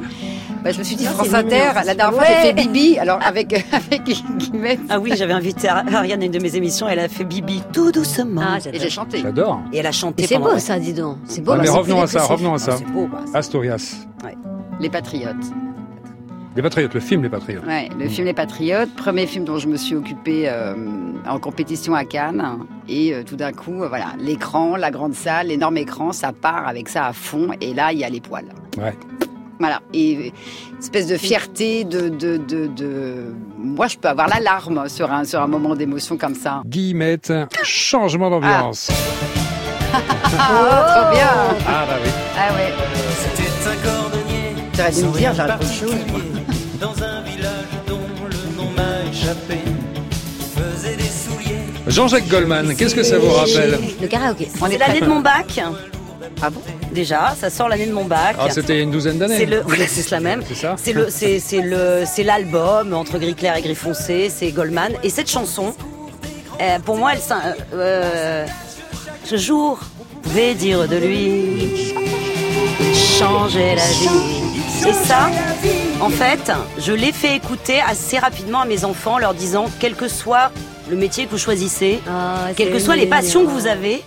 Bah, 0.65 0.71
je 0.71 0.79
me 0.79 0.83
suis 0.83 0.95
dit 0.95 1.05
Non, 1.05 1.11
France 1.11 1.27
c'est 1.29 1.35
Inter, 1.35 1.71
la 1.75 1.93
dernière 1.93 2.11
fois 2.11 2.23
Ouais. 2.23 2.27
j'ai 2.41 2.47
fait 2.47 2.53
Bibi, 2.53 2.97
alors 2.97 3.19
avec, 3.23 3.53
avec 3.71 4.01
Guillemette. 4.03 4.79
Ah 4.89 4.99
oui, 4.99 5.11
j'avais 5.15 5.33
invité 5.33 5.67
Ariane 5.69 6.23
à 6.23 6.25
une 6.25 6.31
de 6.31 6.39
mes 6.39 6.55
émissions, 6.55 6.89
elle 6.89 6.97
a 6.97 7.07
fait 7.07 7.23
Bibi 7.23 7.61
tout 7.71 7.91
doucement. 7.91 8.41
Ah, 8.43 8.57
Et 8.73 8.79
j'ai 8.79 8.89
chanté. 8.89 9.19
J'adore. 9.19 9.61
Et 9.71 9.77
elle 9.77 9.85
a 9.85 9.91
chanté 9.91 10.23
Mais 10.23 10.27
c'est 10.27 10.39
beau 10.39 10.57
ça, 10.57 10.79
dis 10.79 10.93
donc. 10.93 11.17
C'est 11.25 11.41
beau. 11.41 11.51
Ah, 11.51 11.59
mais 11.61 11.69
revenons 11.69 12.01
à 12.01 12.07
ça, 12.07 12.23
revenons 12.23 12.55
à 12.55 12.57
ça. 12.57 12.77
C'est 12.77 12.87
beau, 12.87 13.07
bah. 13.07 13.19
Asturias. 13.35 14.07
Les 14.79 14.89
Patriotes. 14.89 15.35
Les 16.55 16.61
Patriotes, 16.63 16.93
le 16.95 16.99
film 16.99 17.21
Les 17.21 17.29
Patriotes. 17.29 17.65
Ouais, 17.67 17.89
le 17.99 18.09
film 18.09 18.25
Les 18.25 18.33
Patriotes, 18.33 18.89
premier 18.95 19.27
film 19.27 19.45
dont 19.45 19.59
je 19.59 19.67
me 19.67 19.77
suis 19.77 19.93
occupée 19.93 20.45
euh, 20.47 20.73
en 21.27 21.37
compétition 21.37 21.93
à 21.93 22.05
Cannes. 22.05 22.43
Et 22.89 23.13
euh, 23.13 23.23
tout 23.23 23.35
d'un 23.35 23.51
coup, 23.51 23.83
euh, 23.83 23.87
voilà, 23.87 24.13
l'écran, 24.19 24.77
la 24.77 24.89
grande 24.89 25.13
salle, 25.13 25.47
l'énorme 25.47 25.77
écran, 25.77 26.11
ça 26.11 26.31
part 26.31 26.67
avec 26.67 26.89
ça 26.89 27.05
à 27.05 27.13
fond. 27.13 27.49
Et 27.61 27.75
là, 27.75 27.91
il 27.91 27.99
y 27.99 28.03
a 28.03 28.09
les 28.09 28.21
poils. 28.21 28.47
Ouais. 28.77 28.95
Voilà. 29.59 29.79
Et 29.93 30.33
espèce 30.79 31.07
de 31.07 31.17
fierté, 31.17 31.83
de, 31.85 32.09
de, 32.09 32.37
de, 32.37 32.67
de- 32.67 33.33
Moi, 33.57 33.87
je 33.87 33.97
peux 33.97 34.09
avoir 34.09 34.27
la 34.27 34.39
larme 34.39 34.89
sur 34.89 35.11
un, 35.11 35.23
sur 35.23 35.41
un 35.41 35.47
moment 35.47 35.75
d'émotion 35.75 36.17
comme 36.17 36.35
ça. 36.35 36.61
Guillemette, 36.65 37.31
changement 37.63 38.29
d'ambiance. 38.29 38.89
Ah, 40.37 41.07
trop 41.07 41.15
bien 41.15 41.29
Ah 41.67 41.85
bah 41.87 41.93
oui. 42.03 42.09
Ah 42.37 42.53
ouais. 42.53 42.73
C'était 43.35 43.69
un 43.69 43.75
cordonnier. 43.83 44.55
T'aurais 44.75 44.91
dû 44.91 45.03
me 45.05 45.17
dire, 45.17 45.31
autre 45.31 45.73
chose. 45.73 45.95
Dans 46.81 47.03
un 47.03 47.21
village 47.21 47.51
dont 47.87 47.99
le 48.29 48.57
nom 48.57 48.69
m'a 48.75 49.09
échappé. 49.09 49.59
Faisait 50.55 50.97
des 50.97 51.03
souliers. 51.03 51.61
Jean-Jacques 51.87 52.27
Goldman, 52.27 52.75
qu'est-ce 52.75 52.95
que 52.95 53.03
ça 53.03 53.17
vous 53.17 53.31
rappelle? 53.31 53.79
Le 54.01 54.07
karaoké. 54.07 54.49
On 54.61 54.65
est 54.67 54.71
C'est 54.71 54.77
l'année 54.79 54.99
de 55.01 55.05
mon 55.07 55.21
bac. 55.21 55.59
Ah 56.41 56.49
bon? 56.49 56.61
Déjà, 56.91 57.35
ça 57.39 57.49
sort 57.49 57.67
l'année 57.69 57.85
de 57.87 57.93
mon 57.93 58.05
bac. 58.05 58.35
Ah, 58.39 58.49
c'était 58.49 58.73
il 58.73 58.77
y 58.77 58.79
a 58.79 58.83
une 58.83 58.91
douzaine 58.91 59.17
d'années. 59.17 59.37
C'est 59.37 59.45
le, 59.45 59.63
oui, 59.67 59.77
c'est 59.87 60.09
la 60.11 60.19
même. 60.19 60.41
C'est 60.47 60.55
ça 60.55 60.75
C'est 60.77 60.93
le, 60.93 61.07
c'est, 61.09 61.39
c'est 61.39 61.61
le, 61.61 62.03
c'est 62.05 62.23
l'album 62.23 62.93
entre 62.93 63.17
gris 63.17 63.35
clair 63.35 63.55
et 63.57 63.61
gris 63.61 63.75
foncé. 63.75 64.29
C'est 64.33 64.51
Goldman. 64.51 64.93
Et 65.03 65.09
cette 65.09 65.29
chanson, 65.29 65.73
euh, 66.61 66.79
pour 66.79 66.95
moi, 66.97 67.11
elle, 67.13 67.19
s'in- 67.21 67.41
euh, 67.73 68.45
ce 69.23 69.35
jour, 69.37 69.79
pouvait 70.23 70.53
dire 70.53 70.87
de 70.87 70.95
lui, 70.97 71.93
changer 72.93 73.75
la 73.75 73.85
vie. 73.85 74.09
Et 74.87 74.93
ça, 74.93 75.29
en 76.01 76.09
fait, 76.09 76.51
je 76.79 76.91
l'ai 76.93 77.11
fait 77.11 77.35
écouter 77.35 77.79
assez 77.87 78.19
rapidement 78.19 78.61
à 78.61 78.65
mes 78.65 78.85
enfants, 78.85 79.17
leur 79.17 79.33
disant, 79.33 79.65
quel 79.79 79.95
que 79.95 80.07
soit 80.07 80.51
le 80.89 80.95
métier 80.95 81.25
que 81.25 81.31
vous 81.31 81.37
choisissez, 81.39 81.99
Ah, 82.07 82.49
quelles 82.55 82.71
que 82.71 82.79
soient 82.79 82.95
les 82.95 83.07
passions 83.07 83.45
que 83.45 83.49
vous 83.51 83.65
avez, 83.67 84.03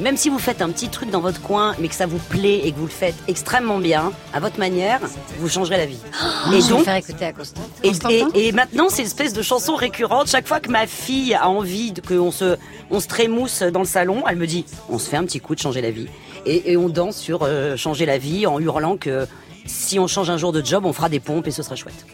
même 0.00 0.16
si 0.16 0.28
vous 0.28 0.38
faites 0.38 0.62
un 0.62 0.70
petit 0.70 0.88
truc 0.88 1.10
dans 1.10 1.20
votre 1.20 1.40
coin, 1.42 1.74
mais 1.78 1.88
que 1.88 1.94
ça 1.94 2.06
vous 2.06 2.18
plaît 2.18 2.60
et 2.64 2.72
que 2.72 2.78
vous 2.78 2.86
le 2.86 2.90
faites 2.90 3.14
extrêmement 3.28 3.78
bien, 3.78 4.12
à 4.32 4.40
votre 4.40 4.58
manière, 4.58 5.00
vous 5.38 5.48
changerez 5.48 5.76
la 5.76 5.86
vie. 5.86 5.98
Oh, 6.02 6.16
je 6.46 6.50
vais 6.50 6.78
le 6.78 6.84
faire 6.84 6.96
écouter 6.96 7.24
à 7.26 7.32
Constante. 7.32 7.64
Et, 7.82 7.88
et- 8.36 8.48
et 8.48 8.52
maintenant, 8.52 8.86
c'est 8.88 9.02
une 9.02 9.06
espèce 9.06 9.32
de 9.32 9.42
chanson 9.42 9.74
récurrente. 9.74 10.28
Chaque 10.28 10.46
fois 10.48 10.60
que 10.60 10.70
ma 10.70 10.86
fille 10.86 11.34
a 11.34 11.48
envie 11.48 11.92
qu'on 12.06 12.30
se, 12.30 12.56
on 12.90 13.00
se 13.00 13.06
trémousse 13.08 13.62
dans 13.62 13.80
le 13.80 13.86
salon, 13.86 14.22
elle 14.28 14.36
me 14.36 14.46
dit 14.46 14.64
on 14.88 14.98
se 14.98 15.08
fait 15.08 15.16
un 15.16 15.24
petit 15.24 15.40
coup 15.40 15.54
de 15.54 15.60
changer 15.60 15.80
la 15.80 15.90
vie. 15.90 16.06
Et, 16.46 16.72
et 16.72 16.76
on 16.76 16.88
danse 16.88 17.16
sur 17.16 17.40
euh, 17.42 17.76
changer 17.76 18.06
la 18.06 18.18
vie 18.18 18.46
en 18.46 18.58
hurlant 18.58 18.96
que 18.96 19.26
si 19.66 19.98
on 19.98 20.06
change 20.06 20.30
un 20.30 20.38
jour 20.38 20.52
de 20.52 20.64
job, 20.64 20.84
on 20.86 20.92
fera 20.92 21.08
des 21.08 21.20
pompes 21.20 21.46
et 21.46 21.50
ce 21.50 21.62
sera 21.62 21.76
chouette. 21.76 22.06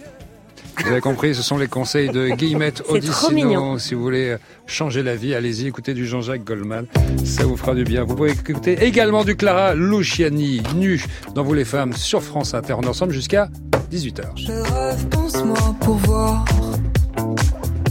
Vous 0.87 0.93
avez 0.93 1.01
compris, 1.01 1.35
ce 1.35 1.43
sont 1.43 1.59
les 1.59 1.67
conseils 1.67 2.11
de 2.11 2.29
Guillemette. 2.29 2.85
Odissino. 2.89 3.77
Si 3.77 3.95
vous 3.95 4.03
voulez 4.03 4.37
changer 4.67 5.03
la 5.03 5.17
vie, 5.17 5.35
allez-y, 5.35 5.67
écoutez 5.67 5.95
du 5.95 6.07
Jean-Jacques 6.07 6.45
Goldman. 6.45 6.87
Ça 7.25 7.45
vous 7.45 7.57
fera 7.57 7.75
du 7.75 7.83
bien. 7.83 8.05
Vous 8.05 8.15
pouvez 8.15 8.31
écouter 8.31 8.79
également 8.85 9.25
du 9.25 9.35
Clara 9.35 9.75
Luciani, 9.75 10.63
nu 10.77 11.05
dans 11.35 11.43
Vous 11.43 11.55
les 11.55 11.65
femmes, 11.65 11.93
sur 11.93 12.23
France 12.23 12.55
Inter. 12.55 12.75
On 12.79 12.83
est 12.83 12.87
ensemble 12.87 13.13
jusqu'à 13.13 13.49
18h. 13.91 14.23
Je 14.37 14.53
rêve, 14.53 15.09
pense-moi 15.09 15.75
pour 15.81 15.97
voir. 15.97 16.45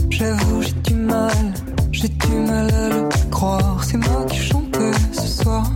J'avoue, 0.08 0.62
j'ai 0.62 0.72
du 0.72 0.94
mal, 0.94 1.52
j'ai 1.92 2.08
du 2.08 2.32
mal 2.48 2.72
à 2.72 2.88
le 2.88 3.30
croire. 3.30 3.84
C'est 3.84 3.98
moi 3.98 4.24
qui 4.24 4.38
chantais 4.38 4.92
ce 5.12 5.42
soir. 5.42 5.70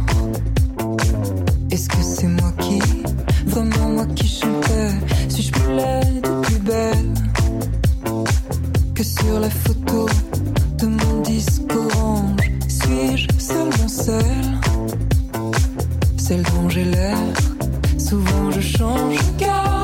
Est-ce 1.70 1.86
que 1.86 2.02
c'est 2.02 2.28
moi 2.28 2.50
qui, 2.58 2.80
vraiment 3.44 3.90
moi 3.90 4.06
qui 4.16 4.26
chantais 4.26 4.90
Suis-je 5.28 5.52
plus 5.52 5.76
laide 5.76 6.16
ou 6.16 6.19
plus 6.19 6.19
que 8.94 9.02
sur 9.02 9.40
la 9.40 9.50
photo 9.50 10.06
de 10.78 10.86
mon 10.86 11.20
disque 11.22 11.62
orange 11.74 12.40
Suis-je 12.68 13.26
seulement 13.38 13.88
celle, 13.88 14.60
celle 16.16 16.42
dont 16.42 16.68
j'ai 16.68 16.84
l'air 16.84 17.18
Souvent 17.98 18.50
je 18.52 18.60
change. 18.60 19.16
Regarde, 19.34 19.79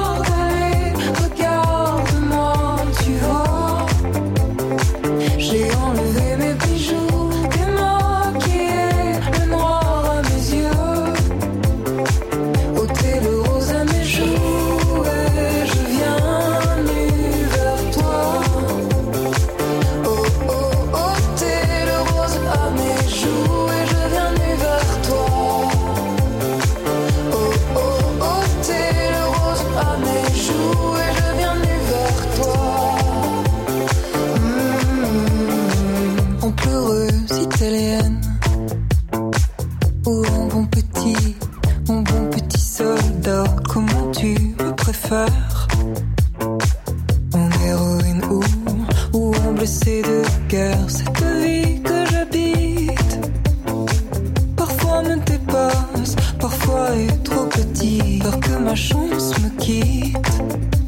parfois 56.38 56.90
est 56.96 57.22
trop 57.24 57.46
petit. 57.46 58.18
Peur 58.22 58.38
que 58.40 58.56
ma 58.58 58.74
chance 58.74 59.32
me 59.42 59.50
quitte. 59.58 60.85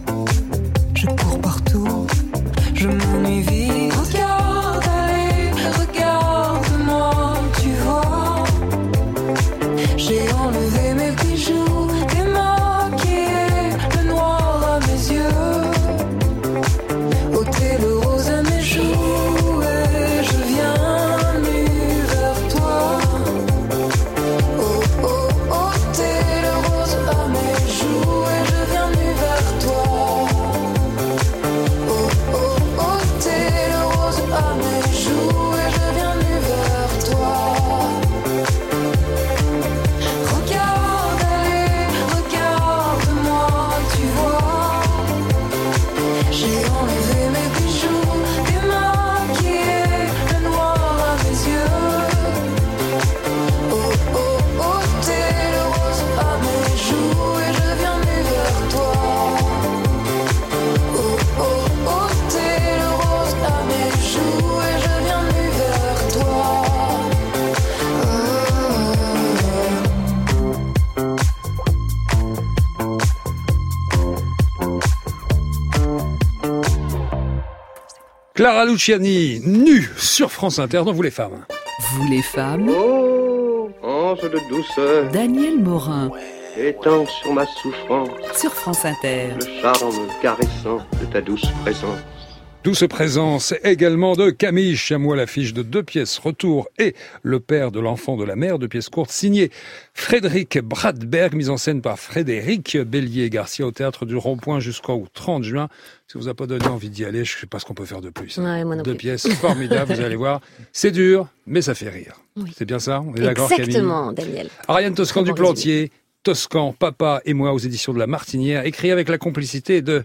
Clara 78.49 78.64
Luciani, 78.64 79.42
nue 79.44 79.90
sur 79.99 80.32
France 80.32 80.59
Inter 80.59 80.80
dans 80.82 80.92
Vous 80.94 81.03
les 81.03 81.11
femmes. 81.11 81.44
Vous 81.92 82.09
les 82.09 82.22
femmes, 82.22 82.70
Oh, 82.70 83.68
ange 83.82 84.22
de 84.22 84.40
douceur, 84.49 85.12
Daniel 85.12 85.59
Morin 85.59 86.11
étends 86.57 87.05
sur 87.07 87.34
ma 87.34 87.44
souffrance 87.44 88.09
sur 88.34 88.51
France 88.55 88.86
Inter. 88.86 89.34
le 89.38 89.61
charme 89.61 89.94
caressant 90.22 90.78
de 90.99 91.05
ta 91.12 91.20
douce 91.20 91.44
présence. 91.62 92.18
Douce 92.65 92.85
présence 92.91 93.55
également 93.65 94.15
de 94.15 94.31
Camille 94.31 94.77
Chamois, 94.77 95.17
l'affiche 95.17 95.55
de 95.55 95.63
deux 95.63 95.83
pièces 95.83 96.19
retour 96.19 96.69
et 96.79 96.95
le 97.23 97.41
père 97.41 97.71
de 97.71 97.81
l'enfant 97.81 98.17
de 98.17 98.25
la 98.25 98.37
mère, 98.37 98.59
deux 98.59 98.69
pièces 98.69 98.89
courtes 98.91 99.13
signées 99.13 99.51
Frédéric 99.95 100.59
Bradberg, 100.59 101.35
mise 101.35 101.49
en 101.51 101.57
scène 101.57 101.81
par 101.81 101.99
Frédéric 101.99 102.77
Bélier 102.77 103.31
Garcia 103.31 103.65
au 103.65 103.71
théâtre 103.71 104.05
du 104.05 104.17
Rond-Point 104.17 104.61
jusqu'au 104.61 105.07
30 105.15 105.45
juin. 105.45 105.69
Si 106.09 106.19
vous 106.19 106.29
a 106.29 106.35
pas 106.35 106.47
donné 106.47 106.67
envie 106.67 106.91
d'y 106.91 107.05
aller, 107.05 107.25
je 107.25 107.39
sais 107.39 107.47
pas 107.47 107.59
ce 107.59 107.65
qu'on 107.65 107.75
peut 107.75 107.87
faire 107.87 108.01
de 108.03 108.11
plus. 108.11 108.37
Ouais, 108.39 108.65
moi 108.65 108.77
non 108.77 108.83
Deux 108.83 108.91
plus. 108.93 108.99
pièces 108.99 109.29
formidables, 109.35 109.95
vous 109.95 110.01
allez 110.03 110.17
voir. 110.17 110.41
C'est 110.73 110.91
dur, 110.91 111.29
mais 111.47 111.63
ça 111.63 111.75
fait 111.75 111.89
rire. 111.89 112.21
Oui. 112.37 112.53
C'est 112.57 112.67
bien 112.67 112.81
ça 112.81 113.03
On 113.07 113.15
est 113.15 113.21
d'accord, 113.21 113.49
Camille 113.49 113.65
Exactement, 113.67 114.13
Daniel. 114.13 114.49
Ariane 114.67 114.95
Toscan 114.95 115.23
du 115.23 115.33
Plantier, 115.33 115.91
Toscan, 116.25 116.75
Papa 116.79 117.23
et 117.25 117.33
moi 117.35 117.53
aux 117.55 117.59
éditions 117.59 117.95
de 117.95 117.99
La 117.99 118.07
Martinière, 118.09 118.67
écrit 118.67 118.91
avec 118.91 119.09
la 119.09 119.17
complicité 119.17 119.81
de 119.81 120.05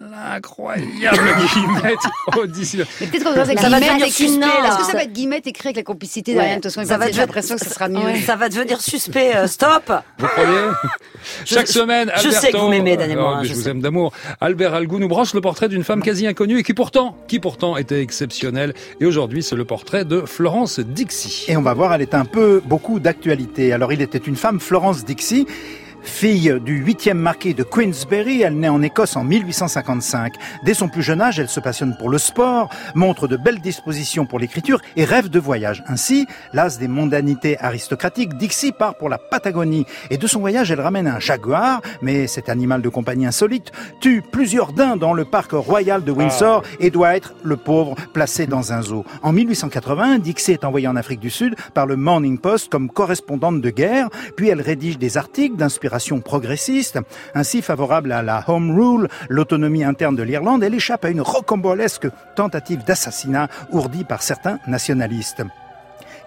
l'incroyable 0.00 0.86
Guillemette 1.54 1.98
Audition. 2.36 2.84
Mais 3.00 3.06
peut-être 3.06 3.24
qu'on 3.24 3.32
va 3.32 3.44
Ça 3.46 3.54
ça 3.56 3.62
va 3.62 3.68
va 3.70 3.80
devenir 3.80 4.06
être 4.06 4.12
suspect, 4.12 4.40
là. 4.40 4.68
Est-ce 4.68 4.78
que 4.78 4.84
ça 4.84 4.92
va 4.92 5.02
être 5.04 5.12
Guillemette 5.12 5.46
écrit 5.46 5.68
avec 5.68 5.76
la 5.76 5.82
complicité 5.82 6.32
Ouais. 6.32 6.38
d'Ariane 6.38 6.60
Toscan 6.60 6.84
Ça 6.84 6.98
va 6.98 7.10
J'ai 7.10 7.18
l'impression 7.20 7.56
que 7.56 7.64
ce 7.64 7.70
sera 7.70 7.88
mieux. 7.88 7.98
Ouais, 8.04 8.20
Ça 8.20 8.36
va 8.36 8.48
devenir 8.48 8.80
suspect. 8.80 9.34
euh, 9.34 9.46
stop. 9.46 9.90
Vous 10.18 10.26
croyez? 10.26 10.50
Chaque 11.44 11.66
Je- 11.66 11.72
semaine, 11.72 12.08
je 12.14 12.26
Alberto, 12.26 12.40
sais 12.46 12.52
que 12.52 12.56
vous 12.58 12.68
m'aimez, 12.68 12.96
Daniel 12.96 13.18
mais 13.18 13.44
je 13.44 13.48
je 13.48 13.54
vous 13.54 13.62
sais. 13.62 13.70
aime 13.70 13.80
d'amour. 13.80 14.12
Albert 14.40 14.74
Algou 14.74 14.98
nous 14.98 15.08
broche 15.08 15.32
le 15.34 15.40
portrait 15.40 15.68
d'une 15.68 15.82
femme 15.84 16.02
quasi 16.02 16.26
inconnue 16.26 16.58
et 16.58 16.62
qui 16.62 16.74
pourtant, 16.74 17.16
qui 17.26 17.40
pourtant 17.40 17.76
était 17.76 18.00
exceptionnelle. 18.02 18.74
Et 19.00 19.06
aujourd'hui, 19.06 19.42
c'est 19.42 19.56
le 19.56 19.64
portrait 19.64 20.04
de 20.04 20.20
Florence 20.26 20.78
Dixie. 20.78 21.46
Et 21.48 21.56
on 21.56 21.62
va 21.62 21.72
voir, 21.74 21.94
elle 21.94 22.02
est 22.02 22.14
un 22.14 22.24
peu 22.26 22.60
beaucoup 22.64 23.00
d'actualité. 23.00 23.72
Alors, 23.72 23.92
il 23.92 24.02
était 24.02 24.18
une 24.18 24.36
femme, 24.36 24.60
Florence 24.60 25.04
Dixie. 25.04 25.46
Fille 26.06 26.54
du 26.64 26.78
huitième 26.78 27.18
marquis 27.18 27.52
de 27.52 27.62
Queensberry, 27.62 28.40
elle 28.40 28.58
naît 28.58 28.68
en 28.68 28.80
Écosse 28.80 29.16
en 29.16 29.24
1855. 29.24 30.34
Dès 30.64 30.72
son 30.72 30.88
plus 30.88 31.02
jeune 31.02 31.20
âge, 31.20 31.38
elle 31.38 31.48
se 31.48 31.60
passionne 31.60 31.96
pour 31.98 32.08
le 32.08 32.16
sport, 32.16 32.70
montre 32.94 33.28
de 33.28 33.36
belles 33.36 33.60
dispositions 33.60 34.24
pour 34.24 34.38
l'écriture 34.38 34.80
et 34.96 35.04
rêve 35.04 35.28
de 35.28 35.40
voyage. 35.40 35.82
Ainsi, 35.88 36.26
las 36.54 36.78
des 36.78 36.88
mondanités 36.88 37.58
aristocratiques, 37.58 38.34
Dixie 38.38 38.72
part 38.72 38.94
pour 38.94 39.08
la 39.08 39.18
Patagonie. 39.18 39.84
Et 40.10 40.16
de 40.16 40.26
son 40.26 40.40
voyage, 40.40 40.70
elle 40.70 40.80
ramène 40.80 41.08
un 41.08 41.18
jaguar, 41.18 41.82
mais 42.00 42.28
cet 42.28 42.48
animal 42.48 42.82
de 42.82 42.88
compagnie 42.88 43.26
insolite 43.26 43.72
tue 44.00 44.22
plusieurs 44.22 44.72
daims 44.72 44.96
dans 44.96 45.12
le 45.12 45.24
parc 45.24 45.52
royal 45.52 46.04
de 46.04 46.12
Windsor 46.12 46.62
et 46.80 46.90
doit 46.90 47.16
être, 47.16 47.34
le 47.42 47.56
pauvre, 47.56 47.96
placé 48.14 48.46
dans 48.46 48.72
un 48.72 48.80
zoo. 48.80 49.04
En 49.22 49.32
1880, 49.32 50.20
Dixie 50.20 50.52
est 50.52 50.64
envoyée 50.64 50.88
en 50.88 50.96
Afrique 50.96 51.20
du 51.20 51.30
Sud 51.30 51.56
par 51.74 51.86
le 51.86 51.96
Morning 51.96 52.38
Post 52.38 52.70
comme 52.70 52.90
correspondante 52.90 53.60
de 53.60 53.70
guerre, 53.70 54.08
puis 54.36 54.48
elle 54.48 54.60
rédige 54.60 54.98
des 54.98 55.18
articles 55.18 55.56
d'inspiration 55.56 55.95
progressiste. 56.20 56.98
Ainsi 57.34 57.62
favorable 57.62 58.12
à 58.12 58.22
la 58.22 58.44
Home 58.48 58.70
Rule, 58.70 59.08
l'autonomie 59.28 59.84
interne 59.84 60.16
de 60.16 60.22
l'Irlande, 60.22 60.62
elle 60.62 60.74
échappe 60.74 61.04
à 61.04 61.10
une 61.10 61.20
rocambolesque 61.20 62.08
tentative 62.34 62.84
d'assassinat 62.84 63.48
ourdie 63.72 64.04
par 64.04 64.22
certains 64.22 64.58
nationalistes. 64.66 65.42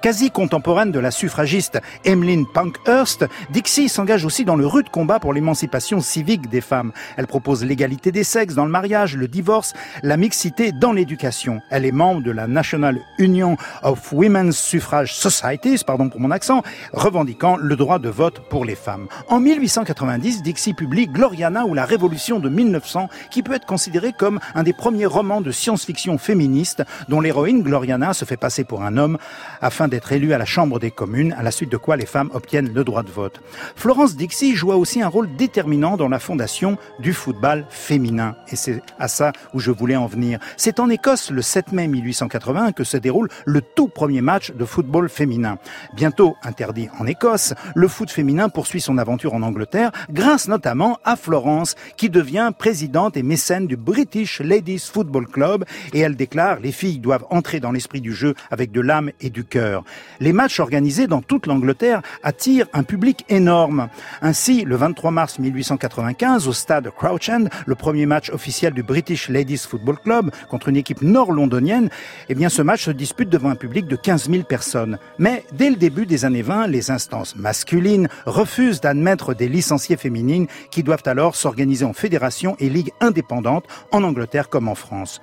Quasi 0.02 0.32
contemporaine 0.32 0.93
de 0.93 1.00
la 1.00 1.12
suffragiste 1.12 1.82
Emmeline 2.06 2.45
Pankhurst, 2.47 3.26
Dixie 3.50 3.89
s'engage 3.89 4.24
aussi 4.24 4.45
dans 4.45 4.56
le 4.56 4.66
rude 4.66 4.89
combat 4.89 5.20
pour 5.20 5.34
l'émancipation 5.34 6.00
civique 6.00 6.50
des 6.50 6.62
femmes. 6.62 6.93
Elle 7.18 7.28
propose 7.28 7.66
l'égalité 7.66 8.14
des 8.14 8.24
sexes 8.24 8.56
dans 8.56 8.64
le 8.64 8.72
mariage, 8.72 9.18
le 9.18 9.28
divorce, 9.28 9.74
la 10.02 10.16
mixité 10.16 10.72
dans 10.72 10.93
l'éducation. 10.93 11.60
Elle 11.70 11.86
est 11.86 11.91
membre 11.91 12.24
de 12.24 12.32
la 12.32 12.47
National 12.47 12.97
Union 13.18 13.58
of 13.84 14.14
Women's 14.14 14.58
Suffrage 14.58 15.14
Societies, 15.14 15.84
pardon 15.86 16.08
pour 16.08 16.22
mon 16.22 16.32
accent, 16.32 16.64
revendiquant 16.93 17.58
le 17.58 17.76
droit 17.76 18.00
de 18.00 18.08
vote 18.10 18.47
pour 18.50 18.64
les 18.64 18.76
femmes. 18.76 19.10
En 19.28 19.41
1890, 19.41 20.43
Dixie 20.43 20.74
publie 20.74 21.08
Gloriana 21.08 21.66
ou 21.66 21.74
la 21.74 21.84
Révolution 21.84 22.39
de 22.39 22.47
1900, 22.47 23.10
qui 23.32 23.43
peut 23.43 23.54
être 23.54 23.66
considéré 23.66 24.14
comme 24.14 24.39
un 24.56 24.64
des 24.64 24.72
premiers 24.72 25.08
romans 25.08 25.41
de 25.41 25.52
science-fiction 25.52 26.18
féministe 26.18 26.84
dont 27.10 27.20
l'héroïne 27.20 27.64
Gloriana 27.64 28.14
se 28.14 28.24
fait 28.24 28.38
passer 28.38 28.64
pour 28.64 28.84
un 28.84 28.95
homme 28.95 29.18
afin 29.60 29.88
d'être 29.89 30.11
élue 30.11 30.33
à 30.33 30.37
la 30.37 30.45
Chambre 30.45 30.79
des 30.79 30.91
communes, 30.91 31.33
à 31.37 31.43
la 31.43 31.51
suite 31.51 31.71
de 31.71 31.77
quoi 31.77 31.97
les 31.97 32.05
femmes 32.05 32.29
obtiennent 32.33 32.73
le 32.73 32.83
droit 32.83 33.03
de 33.03 33.11
vote. 33.11 33.41
Florence 33.75 34.15
Dixie 34.15 34.55
joua 34.55 34.75
aussi 34.75 35.01
un 35.01 35.07
rôle 35.07 35.35
déterminant 35.35 35.97
dans 35.97 36.09
la 36.09 36.19
fondation 36.19 36.77
du 36.99 37.13
football 37.13 37.65
féminin. 37.69 38.35
Et 38.51 38.55
c'est 38.55 38.81
à 38.99 39.07
ça 39.07 39.31
où 39.53 39.59
je 39.59 39.71
voulais 39.71 39.95
en 39.95 40.07
venir. 40.07 40.39
C'est 40.57 40.79
en 40.79 40.89
Écosse, 40.89 41.31
le 41.31 41.41
7 41.41 41.71
mai 41.71 41.87
1880, 41.87 42.71
que 42.71 42.83
se 42.83 42.97
déroule 42.97 43.29
le 43.45 43.61
tout 43.61 43.87
premier 43.87 44.21
match 44.21 44.51
de 44.51 44.65
football 44.65 45.09
féminin. 45.09 45.57
Bientôt 45.95 46.35
interdit 46.43 46.89
en 46.99 47.07
Écosse, 47.07 47.53
le 47.75 47.87
foot 47.87 48.09
féminin 48.09 48.49
poursuit 48.49 48.81
son 48.81 48.97
aventure 48.97 49.33
en 49.33 49.41
Angleterre, 49.41 49.91
grâce 50.11 50.47
notamment 50.47 50.99
à 51.03 51.15
Florence, 51.15 51.75
qui 51.97 52.09
devient 52.09 52.51
présidente 52.57 53.17
et 53.17 53.23
mécène 53.23 53.67
du 53.67 53.77
British 53.77 54.39
Ladies 54.39 54.79
Football 54.91 55.27
Club, 55.27 55.65
et 55.93 55.99
elle 55.99 56.15
déclare 56.15 56.59
les 56.59 56.71
filles 56.71 56.99
doivent 56.99 57.25
entrer 57.29 57.59
dans 57.59 57.71
l'esprit 57.71 58.01
du 58.01 58.13
jeu 58.13 58.33
avec 58.51 58.71
de 58.71 58.81
l'âme 58.81 59.11
et 59.21 59.29
du 59.29 59.43
cœur. 59.43 59.78
Les 60.19 60.34
matchs 60.34 60.59
organisés 60.59 61.07
dans 61.07 61.21
toute 61.21 61.45
l'Angleterre 61.45 62.01
attirent 62.23 62.67
un 62.73 62.84
public 62.84 63.25
énorme. 63.30 63.89
Ainsi, 64.21 64.63
le 64.63 64.75
23 64.75 65.11
mars 65.11 65.39
1895, 65.39 66.47
au 66.47 66.53
stade 66.53 66.89
Crouch 66.95 67.30
End, 67.30 67.45
le 67.65 67.75
premier 67.75 68.05
match 68.05 68.30
officiel 68.30 68.73
du 68.73 68.84
British 68.84 69.30
Ladies 69.30 69.57
Football 69.57 69.97
Club 70.03 70.32
contre 70.49 70.69
une 70.69 70.77
équipe 70.77 71.01
nord-londonienne, 71.01 71.89
eh 72.30 72.36
bien, 72.36 72.49
ce 72.49 72.61
match 72.61 72.86
se 72.86 72.91
dispute 72.91 73.30
devant 73.30 73.49
un 73.49 73.55
public 73.55 73.88
de 73.88 73.95
15 73.95 74.30
000 74.30 74.43
personnes. 74.43 74.97
Mais 75.17 75.45
dès 75.53 75.69
le 75.69 75.75
début 75.75 76.05
des 76.05 76.25
années 76.25 76.41
20, 76.41 76.67
les 76.67 76.91
instances 76.91 77.36
masculines 77.36 78.07
refusent 78.25 78.82
d'admettre 78.82 79.34
des 79.34 79.47
licenciées 79.47 79.97
féminines 79.97 80.47
qui 80.71 80.84
doivent 80.84 81.03
alors 81.05 81.36
s'organiser 81.36 81.86
en 81.86 81.93
fédérations 81.93 82.55
et 82.59 82.69
ligues 82.69 82.91
indépendantes 82.99 83.65
en 83.91 84.03
Angleterre 84.03 84.49
comme 84.49 84.67
en 84.67 84.75
France. 84.75 85.21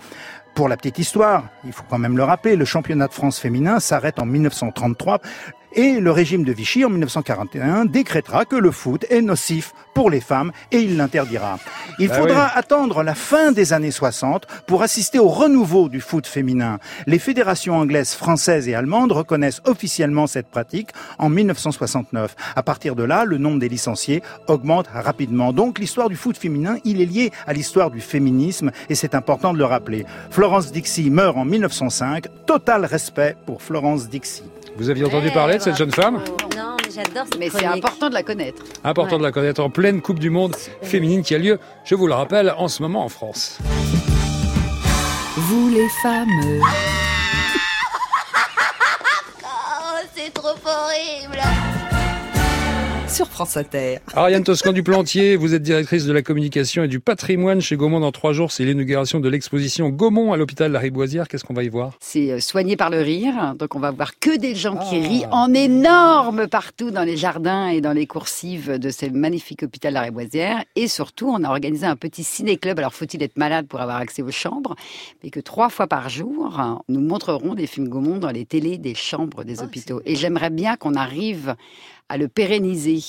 Pour 0.57 0.71
la 0.71 0.79
petite 0.79 0.99
histoire, 0.99 1.51
il 1.67 1.73
faut 1.75 1.85
quand 1.87 1.99
même 1.99 2.17
le 2.17 2.25
rappeler, 2.25 2.57
le 2.57 2.65
championnat 2.65 3.09
de 3.09 3.13
France 3.13 3.39
féminin 3.39 3.79
s'arrête 3.79 4.19
en 4.19 4.25
1933 4.25 5.21
et 5.77 6.01
le 6.01 6.11
régime 6.11 6.43
de 6.43 6.53
Vichy 6.53 6.85
en 6.85 6.91
1941 6.91 7.85
décrétera 7.85 8.45
que 8.45 8.57
le 8.57 8.71
foot 8.71 9.05
est 9.11 9.23
nocif 9.23 9.73
pour 9.95 10.11
les 10.11 10.21
femmes 10.21 10.51
et 10.73 10.79
il 10.79 10.97
l'interdira. 10.97 11.59
Il 11.99 12.09
Bah 12.09 12.15
faudra 12.17 12.45
oui. 12.47 12.51
attendre 12.55 13.03
la 13.03 13.15
fin 13.15 13.53
des 13.53 13.73
années 13.73 13.91
60 13.91 14.47
pour 14.67 14.83
assister 14.83 15.19
au 15.19 15.29
renouveau 15.29 15.89
du 15.89 16.01
foot 16.01 16.27
féminin. 16.27 16.79
Les 17.07 17.19
fédérations 17.19 17.77
anglaises, 17.77 18.15
françaises 18.15 18.69
et 18.69 18.75
allemandes 18.75 19.13
reconnaissent 19.13 19.63
officiellement 19.67 20.27
cette 20.27 20.49
pratique 20.51 20.89
en 21.19 21.29
1969. 21.29 22.35
À 22.57 22.63
partir 22.63 22.97
de 22.97 23.05
là, 23.05 23.25
le 23.25 23.39
nombre 23.39 23.59
des 23.61 23.69
licenciés 23.69 24.23
augmente 24.49 24.87
rapidement. 24.93 25.53
Donc 25.53 25.79
l'histoire 25.79 26.09
du 26.09 26.17
foot 26.17 26.37
féminin, 26.37 26.79
il 26.85 27.01
est 27.01 27.07
lié 27.07 27.31
à 27.47 27.53
l'histoire 27.53 27.91
du 27.91 28.01
féminisme 28.01 28.71
et 28.89 28.95
c'est 28.95 29.15
important 29.15 29.53
de 29.53 29.59
le 29.59 29.65
rappeler. 29.65 30.05
Florence 30.31 30.73
Dixie 30.73 31.11
meurt 31.11 31.37
en 31.37 31.45
1905. 31.45 32.27
Total 32.47 32.85
respect 32.85 33.37
pour 33.47 33.63
Florence 33.63 34.09
Dixie. 34.09 34.43
Vous 34.77 34.91
aviez 34.91 35.05
entendu 35.05 35.31
parler 35.31 35.57
de 35.59 35.63
cette 35.63 35.77
jeune 35.77 35.91
femme 35.93 36.21
Non, 36.57 36.77
mais 36.85 36.91
j'adore 36.95 37.25
cette 37.31 37.39
Mais 37.39 37.49
c'est 37.51 37.65
chronique. 37.65 37.85
important 37.85 38.09
de 38.09 38.15
la 38.15 38.23
connaître. 38.23 38.63
Important 38.85 39.19
de 39.19 39.23
la 39.23 39.33
connaître 39.33 39.63
en 39.63 39.71
pleine 39.71 40.03
Coupe 40.03 40.19
du 40.19 40.31
Monde 40.31 40.55
féminine 40.83 41.23
qui 41.23 41.35
a 41.35 41.39
lieu, 41.39 41.59
je 41.85 41.95
vous 41.95 42.07
le 42.07 42.15
rappelle, 42.15 42.55
en 42.59 42.69
ce 42.69 42.83
moment 42.83 43.05
en 43.05 43.09
France. 43.09 43.59
Vous 45.37 45.69
les 45.71 45.89
femmes. 46.03 46.29
Oh, 49.43 49.99
c'est 50.15 50.33
trop 50.35 50.49
horrible. 50.65 51.41
Sur 53.09 53.29
France 53.29 53.57
Inter. 53.57 53.99
Ariane 54.15 54.43
Toscan 54.43 54.73
du 54.73 54.83
Plantier, 54.83 55.37
vous 55.37 55.55
êtes 55.55 55.63
directrice 55.63 56.05
de 56.07 56.13
la 56.13 56.23
communication 56.23 56.83
et 56.83 56.89
du 56.89 56.99
patrimoine 57.01 57.61
chez 57.61 57.77
Gaumont. 57.77 58.01
Dans 58.01 58.11
trois 58.13 58.33
jours, 58.33 58.51
c'est 58.53 58.65
l'inauguration 58.65 59.21
de 59.21 59.29
l'exposition 59.29 59.89
Gaumont 59.91 60.33
à 60.33 60.37
l'hôpital 60.37 60.73
La 60.73 60.81
Riboisière. 60.81 61.29
Qu'est-ce 61.29 61.45
qu'on 61.45 61.55
va 61.55 61.63
y 61.63 61.69
voir? 61.69 61.93
C'est 62.01 62.33
euh, 62.33 62.41
soigné 62.41 62.77
par 62.77 62.91
le 62.91 63.01
rire. 63.01 63.55
Donc 63.59 63.75
on 63.75 63.79
va 63.79 63.91
voir 63.93 64.19
que 64.19 64.37
des 64.37 64.55
gens 64.55 64.77
qui 64.77 64.97
Ah. 64.97 65.09
rient 65.09 65.25
en 65.31 65.55
énorme 65.55 66.49
partout 66.49 66.91
dans 66.91 67.05
les 67.05 67.17
jardins 67.17 67.69
et 67.69 67.81
dans 67.81 67.93
les 67.93 68.07
coursives 68.07 68.73
de 68.79 68.91
ce 68.91 69.07
magnifique 69.07 69.63
hôpital 69.63 69.95
La 69.95 70.03
Réboisière. 70.03 70.63
Et 70.75 70.89
surtout, 70.89 71.29
on 71.31 71.43
a 71.45 71.49
organisé 71.49 71.87
un 71.87 71.97
petit 71.97 72.25
ciné-club. 72.25 72.79
Alors 72.81 72.93
faut-il 72.93 73.23
être 73.23 73.39
malade 73.39 73.67
pour 73.69 73.81
avoir 73.81 73.97
accès 73.99 74.23
aux 74.23 74.31
chambres? 74.33 74.75
Mais 75.23 75.31
que 75.31 75.41
trois 75.41 75.71
fois 75.71 75.87
par 75.87 76.09
jour, 76.09 76.61
nous 76.89 77.01
montrerons 77.01 77.55
des 77.55 77.67
films 77.69 77.89
Gaumont 77.89 78.19
dans 78.19 78.31
les 78.31 78.45
télés 78.45 78.79
des 78.79 78.95
chambres 78.95 79.45
des 79.45 79.63
hôpitaux. 79.63 80.03
Et 80.05 80.17
j'aimerais 80.17 80.51
bien 80.51 80.77
qu'on 80.77 80.95
arrive 80.95 81.55
à 82.09 82.17
le 82.19 82.29
pérenniser. 82.29 83.01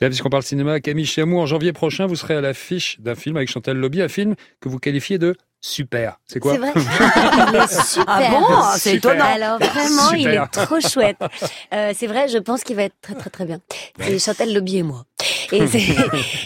Là, 0.00 0.08
Puisqu'on 0.08 0.30
parle 0.30 0.42
cinéma, 0.42 0.80
Camille 0.80 1.06
Chiamou, 1.06 1.38
en 1.38 1.46
janvier 1.46 1.72
prochain, 1.72 2.06
vous 2.06 2.16
serez 2.16 2.34
à 2.34 2.40
l'affiche 2.40 2.98
d'un 3.00 3.14
film 3.14 3.36
avec 3.36 3.50
Chantal 3.50 3.76
Lobby, 3.76 4.00
un 4.02 4.08
film 4.08 4.34
que 4.60 4.68
vous 4.68 4.78
qualifiez 4.78 5.18
de 5.18 5.34
super. 5.60 6.18
C'est 6.26 6.40
quoi 6.40 6.54
C'est 6.54 6.58
vrai. 6.58 6.72
Il 6.76 7.56
est 7.56 7.82
super. 7.84 8.04
Ah 8.08 8.30
bon 8.30 8.46
C'est 8.76 8.96
étonnant. 8.96 9.24
Alors 9.24 9.58
vraiment, 9.58 10.10
il 10.12 10.26
est 10.26 10.46
trop 10.50 10.80
chouette. 10.80 11.18
Euh, 11.72 11.92
c'est 11.94 12.06
vrai, 12.08 12.26
je 12.28 12.38
pense 12.38 12.64
qu'il 12.64 12.74
va 12.76 12.82
être 12.84 12.96
très 13.00 13.14
très 13.14 13.30
très 13.30 13.44
bien. 13.44 13.60
C'est 14.00 14.18
Chantal 14.18 14.52
Lobby 14.52 14.78
et 14.78 14.82
moi. 14.82 15.04
Et, 15.52 15.66
c'est- 15.66 15.78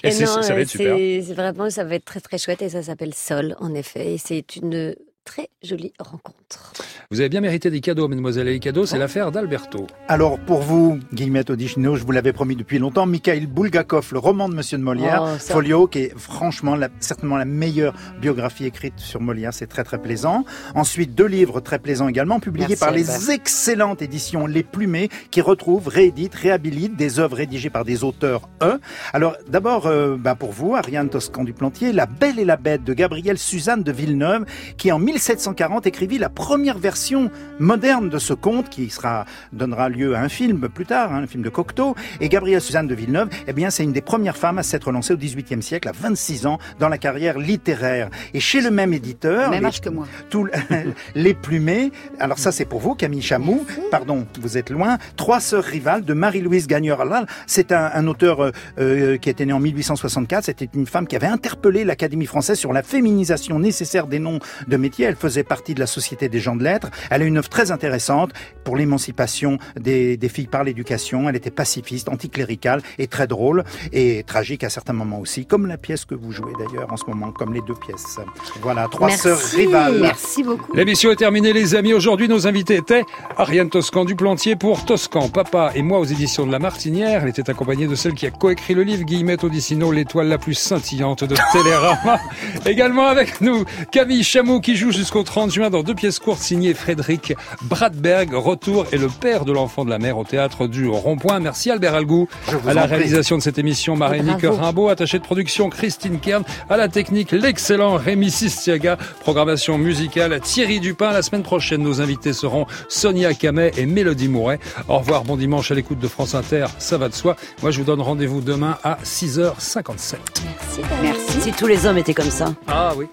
Et 0.03 0.11
c'est- 0.11 0.25
non, 0.25 0.43
ça 0.43 0.53
va 0.55 0.61
être 0.63 0.69
super. 0.69 0.97
c'est 0.97 1.33
vraiment, 1.35 1.71
ça 1.71 1.85
va 1.85 1.95
être 1.95 2.05
très 2.05 2.19
très 2.21 2.39
chouette 2.39 2.61
et 2.63 2.69
ça 2.69 2.83
s'appelle 2.83 3.15
Sol 3.15 3.55
en 3.61 3.73
effet. 3.73 4.15
Et 4.15 4.19
c'est 4.19 4.57
une 4.57 4.97
très 5.27 5.51
jolie 5.63 5.93
rencontre. 5.99 6.73
Vous 7.11 7.19
avez 7.21 7.29
bien 7.29 7.41
mérité 7.41 7.69
des 7.71 7.81
cadeaux, 7.81 8.07
mesdemoiselles 8.09 8.47
et 8.49 8.53
les 8.53 8.61
cadeaux, 8.61 8.87
c'est 8.87 8.97
l'affaire 8.99 9.33
d'Alberto. 9.33 9.87
Alors 10.09 10.39
pour 10.39 10.61
vous, 10.61 10.99
Guillemette 11.13 11.51
Audichino, 11.51 11.97
je 11.97 12.05
vous 12.05 12.13
l'avais 12.13 12.33
promis 12.33 12.55
depuis 12.57 12.79
longtemps, 12.79 13.07
Mikhail 13.07 13.47
Bulgakov, 13.47 14.09
le 14.13 14.19
roman 14.21 14.49
de 14.49 14.55
Monsieur 14.55 14.79
de 14.79 14.83
Molière, 14.85 15.23
Oh, 15.25 15.39
ça. 15.39 15.55
Folio, 15.55 15.89
qui 15.89 15.99
est 15.99 16.19
franchement 16.19 16.77
la- 16.77 16.89
certainement 17.01 17.37
la 17.37 17.45
meilleure 17.45 17.93
biographie 18.21 18.65
écrite 18.67 18.95
sur 18.99 19.21
Molière, 19.21 19.53
c'est 19.53 19.67
très 19.67 19.83
très 19.85 20.01
plaisant. 20.01 20.45
Ensuite, 20.77 21.15
deux 21.15 21.27
livres 21.27 21.61
très 21.61 21.81
plaisants 21.81 22.09
également, 22.09 22.39
publiés 22.41 22.67
Merci, 22.69 22.81
par 22.81 22.93
les 22.93 23.11
Albert. 23.11 23.31
excellentes 23.31 24.03
éditions 24.03 24.47
Les 24.47 24.63
Plumées, 24.63 25.09
qui 25.33 25.41
retrouvent, 25.41 25.89
rééditent, 25.89 26.35
réhabilitent 26.37 26.97
des 26.97 27.19
œuvres 27.19 27.37
rédigées 27.37 27.71
par 27.71 27.85
des 27.85 28.05
auteurs 28.05 28.49
E. 28.63 28.79
Alors 29.13 29.37
d'abord, 29.49 29.87
euh, 29.87 30.17
bah, 30.17 30.37
pour 30.37 30.53
vous, 30.53 30.77
Ariane 30.77 31.09
Toscan 31.11 31.43
du 31.43 31.53
Plantier, 31.53 31.93
La 31.93 32.07
Belle 32.07 32.39
et 32.39 32.45
la 32.45 32.57
Bête 32.57 32.85
de 32.85 32.95
Gabrielle 32.95 33.39
Suzanne 33.39 33.83
de 33.83 33.91
Villeneuve, 33.93 34.45
qui 34.77 34.93
en 34.93 34.99
1740 35.21 35.87
écrivit 35.87 36.19
la 36.19 36.29
première 36.29 36.77
version 36.77 37.31
moderne 37.59 38.11
de 38.11 38.19
ce 38.19 38.35
conte, 38.35 38.69
qui 38.69 38.91
sera 38.91 39.25
donnera 39.51 39.89
lieu 39.89 40.15
à 40.15 40.21
un 40.21 40.29
film 40.29 40.69
plus 40.69 40.85
tard, 40.85 41.15
hein, 41.15 41.23
un 41.23 41.27
film 41.27 41.43
de 41.43 41.49
Cocteau. 41.49 41.95
Et 42.21 42.29
Gabrielle 42.29 42.61
Suzanne 42.61 42.87
de 42.87 42.95
Villeneuve, 42.95 43.29
eh 43.49 43.55
bien, 43.55 43.71
c'est 43.71 43.83
une 43.83 43.95
des 43.95 44.03
premières 44.03 44.37
femmes 44.37 44.59
à 44.59 44.63
s'être 44.63 44.93
lancée 44.93 45.15
au 45.15 45.17
XVIIIe 45.17 45.63
siècle, 45.63 45.89
à 45.89 45.93
26 45.93 46.45
ans, 46.47 46.59
dans 46.79 46.91
la 46.91 46.99
carrière 46.99 47.39
littéraire. 47.39 48.11
Et 48.35 48.41
chez 48.41 48.61
le 48.61 48.71
même 48.71 48.93
éditeur, 48.93 49.51
Même 49.51 49.63
les- 49.63 49.67
âge 49.69 49.81
que 49.81 49.89
moi. 49.89 50.07
tous 50.29 50.47
les 51.15 51.33
plumés. 51.33 51.93
Alors 52.21 52.39
ça, 52.39 52.53
c'est 52.53 52.67
pour 52.67 52.81
vous, 52.81 52.95
Camille 52.95 53.23
Chamou. 53.23 53.65
Pardon, 53.91 54.27
vous 54.41 54.59
êtes 54.59 54.69
loin. 54.69 54.99
Trois 55.17 55.41
sœurs 55.41 55.65
rivales 55.65 56.05
de 56.05 56.13
Marie-Louise 56.13 56.67
Gagneur-Allal. 56.67 57.27
C'est 57.47 57.73
un, 57.73 57.91
un 57.95 58.07
auteur 58.07 58.41
euh, 58.43 58.51
euh, 58.79 59.17
qui 59.17 59.31
était 59.31 59.47
né 59.47 59.55
en 59.55 59.61
1864. 59.61 60.45
C'était 60.45 60.69
une 60.75 60.87
femme 60.87 61.07
qui 61.07 61.17
avait 61.17 61.27
interpellé 61.27 61.85
l'Académie 61.85 62.27
française 62.27 62.59
sur 62.59 62.75
la 62.75 62.83
féminisation 62.83 63.59
nécessaire 63.59 64.07
des 64.07 64.19
noms 64.19 64.41
de 64.69 64.77
métiers. 64.77 65.06
Elle 65.07 65.17
faisait 65.17 65.45
partie 65.45 65.75
de 65.75 65.81
la 65.81 65.87
Société 65.87 66.29
des 66.29 66.41
gens 66.41 66.57
de 66.57 66.65
lettres. 66.65 66.91
Elle 67.11 67.23
a 67.23 67.25
une 67.25 67.39
œuvre 67.39 67.49
très 67.49 67.71
intéressante 67.71 68.33
pour 68.65 68.77
l'émancipation 68.77 69.59
des, 69.79 70.17
des 70.17 70.29
filles 70.29 70.49
par 70.49 70.65
l'éducation. 70.65 71.29
Elle 71.29 71.37
était 71.37 71.51
pacifiste, 71.51 72.09
anticléricale 72.09 72.83
et 72.99 73.07
très 73.07 73.27
drôle 73.27 73.65
et 73.93 74.25
tragique 74.25 74.65
à 74.65 74.71
certains 74.71 74.93
moments 74.93 75.21
aussi, 75.21 75.47
comme 75.47 75.67
la 75.67 75.79
pièce 75.79 76.05
que 76.05 76.15
vous 76.15 76.33
jouez 76.33 76.53
d'ailleurs 76.59 76.93
en 76.93 76.97
ce 76.97 77.05
moment, 77.07 77.31
comme 77.31 77.55
les 77.55 77.63
deux 77.63 77.75
pièces. 77.75 78.19
Voilà, 78.61 78.89
trois 78.91 79.09
Merci, 79.09 79.23
sœurs 79.23 79.39
rivales. 79.39 79.99
Merci 80.01 80.43
beaucoup. 80.43 80.75
L'émission 80.75 81.11
est 81.11 81.17
terminée, 81.17 81.53
les 81.53 81.75
amis. 81.75 81.93
Aujourd'hui, 81.93 82.29
nos 82.29 82.47
invités 82.47 82.77
étaient 82.77 83.05
Ariane 83.37 83.71
Toscan 83.71 84.05
du 84.05 84.17
Plantier 84.17 84.57
pour 84.57 84.85
Toscan, 84.85 85.29
Papa 85.29 85.73
et 85.75 85.83
moi 85.83 85.99
aux 85.99 86.05
éditions 86.05 86.47
de 86.47 86.53
La 86.53 86.59
Martinière. 86.59 87.23
Elle 87.23 87.29
était 87.29 87.49
accompagnée 87.49 87.87
de 87.87 87.95
celle 87.95 88.15
qui 88.15 88.27
a 88.27 88.31
coécrit 88.31 88.75
le 88.75 88.83
livre, 88.83 89.05
Guillemette 89.05 89.45
Odissino, 89.45 89.93
l'étoile 89.93 90.29
la 90.29 90.39
plus 90.39 90.55
scintillante 90.55 91.25
de 91.25 91.37
Télérama. 91.53 92.21
Également 92.67 93.07
avec 93.07 93.41
nous, 93.41 93.65
Camille 93.93 94.25
Chamou 94.25 94.61
qui 94.61 94.77
joue 94.77 94.93
jusqu'au 94.97 95.23
30 95.23 95.53
juin 95.53 95.71
dans 95.71 95.83
deux 95.83 95.95
pièces 95.95 96.19
courtes 96.19 96.41
signées 96.41 96.75
Frédéric 96.75 97.35
Bradberg. 97.63 98.33
Retour 98.33 98.87
et 98.93 98.99
le 98.99 99.09
père 99.09 99.45
de 99.45 99.53
l'enfant 99.53 99.85
de 99.85 99.91
la 99.91 99.99
mer 99.99 100.19
au 100.19 100.25
théâtre 100.25 100.67
du 100.67 100.89
Rond-Point. 100.89 101.39
Merci 101.41 101.71
Albert 101.71 101.95
Algou. 101.95 102.29
À 102.67 102.75
la 102.75 102.87
réalisation 102.87 103.37
de 103.37 103.43
cette 103.43 103.59
émission, 103.59 103.95
Marie-Nique 103.97 104.43
Bravo. 104.43 104.57
Rimbaud, 104.57 104.89
attachée 104.89 105.19
de 105.19 105.25
production 105.25 105.69
Christine 105.69 106.19
Kern, 106.19 106.45
à 106.71 106.77
la 106.77 106.89
technique 106.89 107.33
l'excellent 107.33 107.97
Rémi 107.97 108.31
Sistiaga, 108.31 108.97
programmation 109.21 109.79
musicale 109.79 110.41
Thierry 110.41 110.81
Dupin. 110.81 111.13
La 111.13 111.23
semaine 111.23 111.43
prochaine, 111.43 111.83
nos 111.83 112.01
invités 112.01 112.33
seront 112.33 112.67
Sonia 112.89 113.35
Camet 113.35 113.73
et 113.77 113.87
Mélodie 113.87 114.29
Mouret. 114.29 114.59
Au 114.89 114.99
revoir, 114.99 115.25
bon 115.25 115.37
dimanche 115.37 115.71
à 115.71 115.75
l'écoute 115.75 115.99
de 115.99 116.09
France 116.09 116.35
Inter, 116.35 116.67
ça 116.79 116.97
va 116.97 117.09
de 117.09 117.15
soi. 117.15 117.37
Moi, 117.63 117.71
je 117.71 117.79
vous 117.79 117.85
donne 117.85 118.01
rendez-vous 118.01 118.41
demain 118.41 118.79
à 118.83 118.99
6h57. 119.05 120.17
Merci. 120.45 120.81
Merci. 121.03 121.41
Si 121.43 121.53
tous 121.53 121.67
les 121.67 121.87
hommes 121.87 121.99
étaient 121.99 122.15
comme 122.15 122.31
ça. 122.31 122.55
Ah 122.67 122.93
oui. 122.97 123.07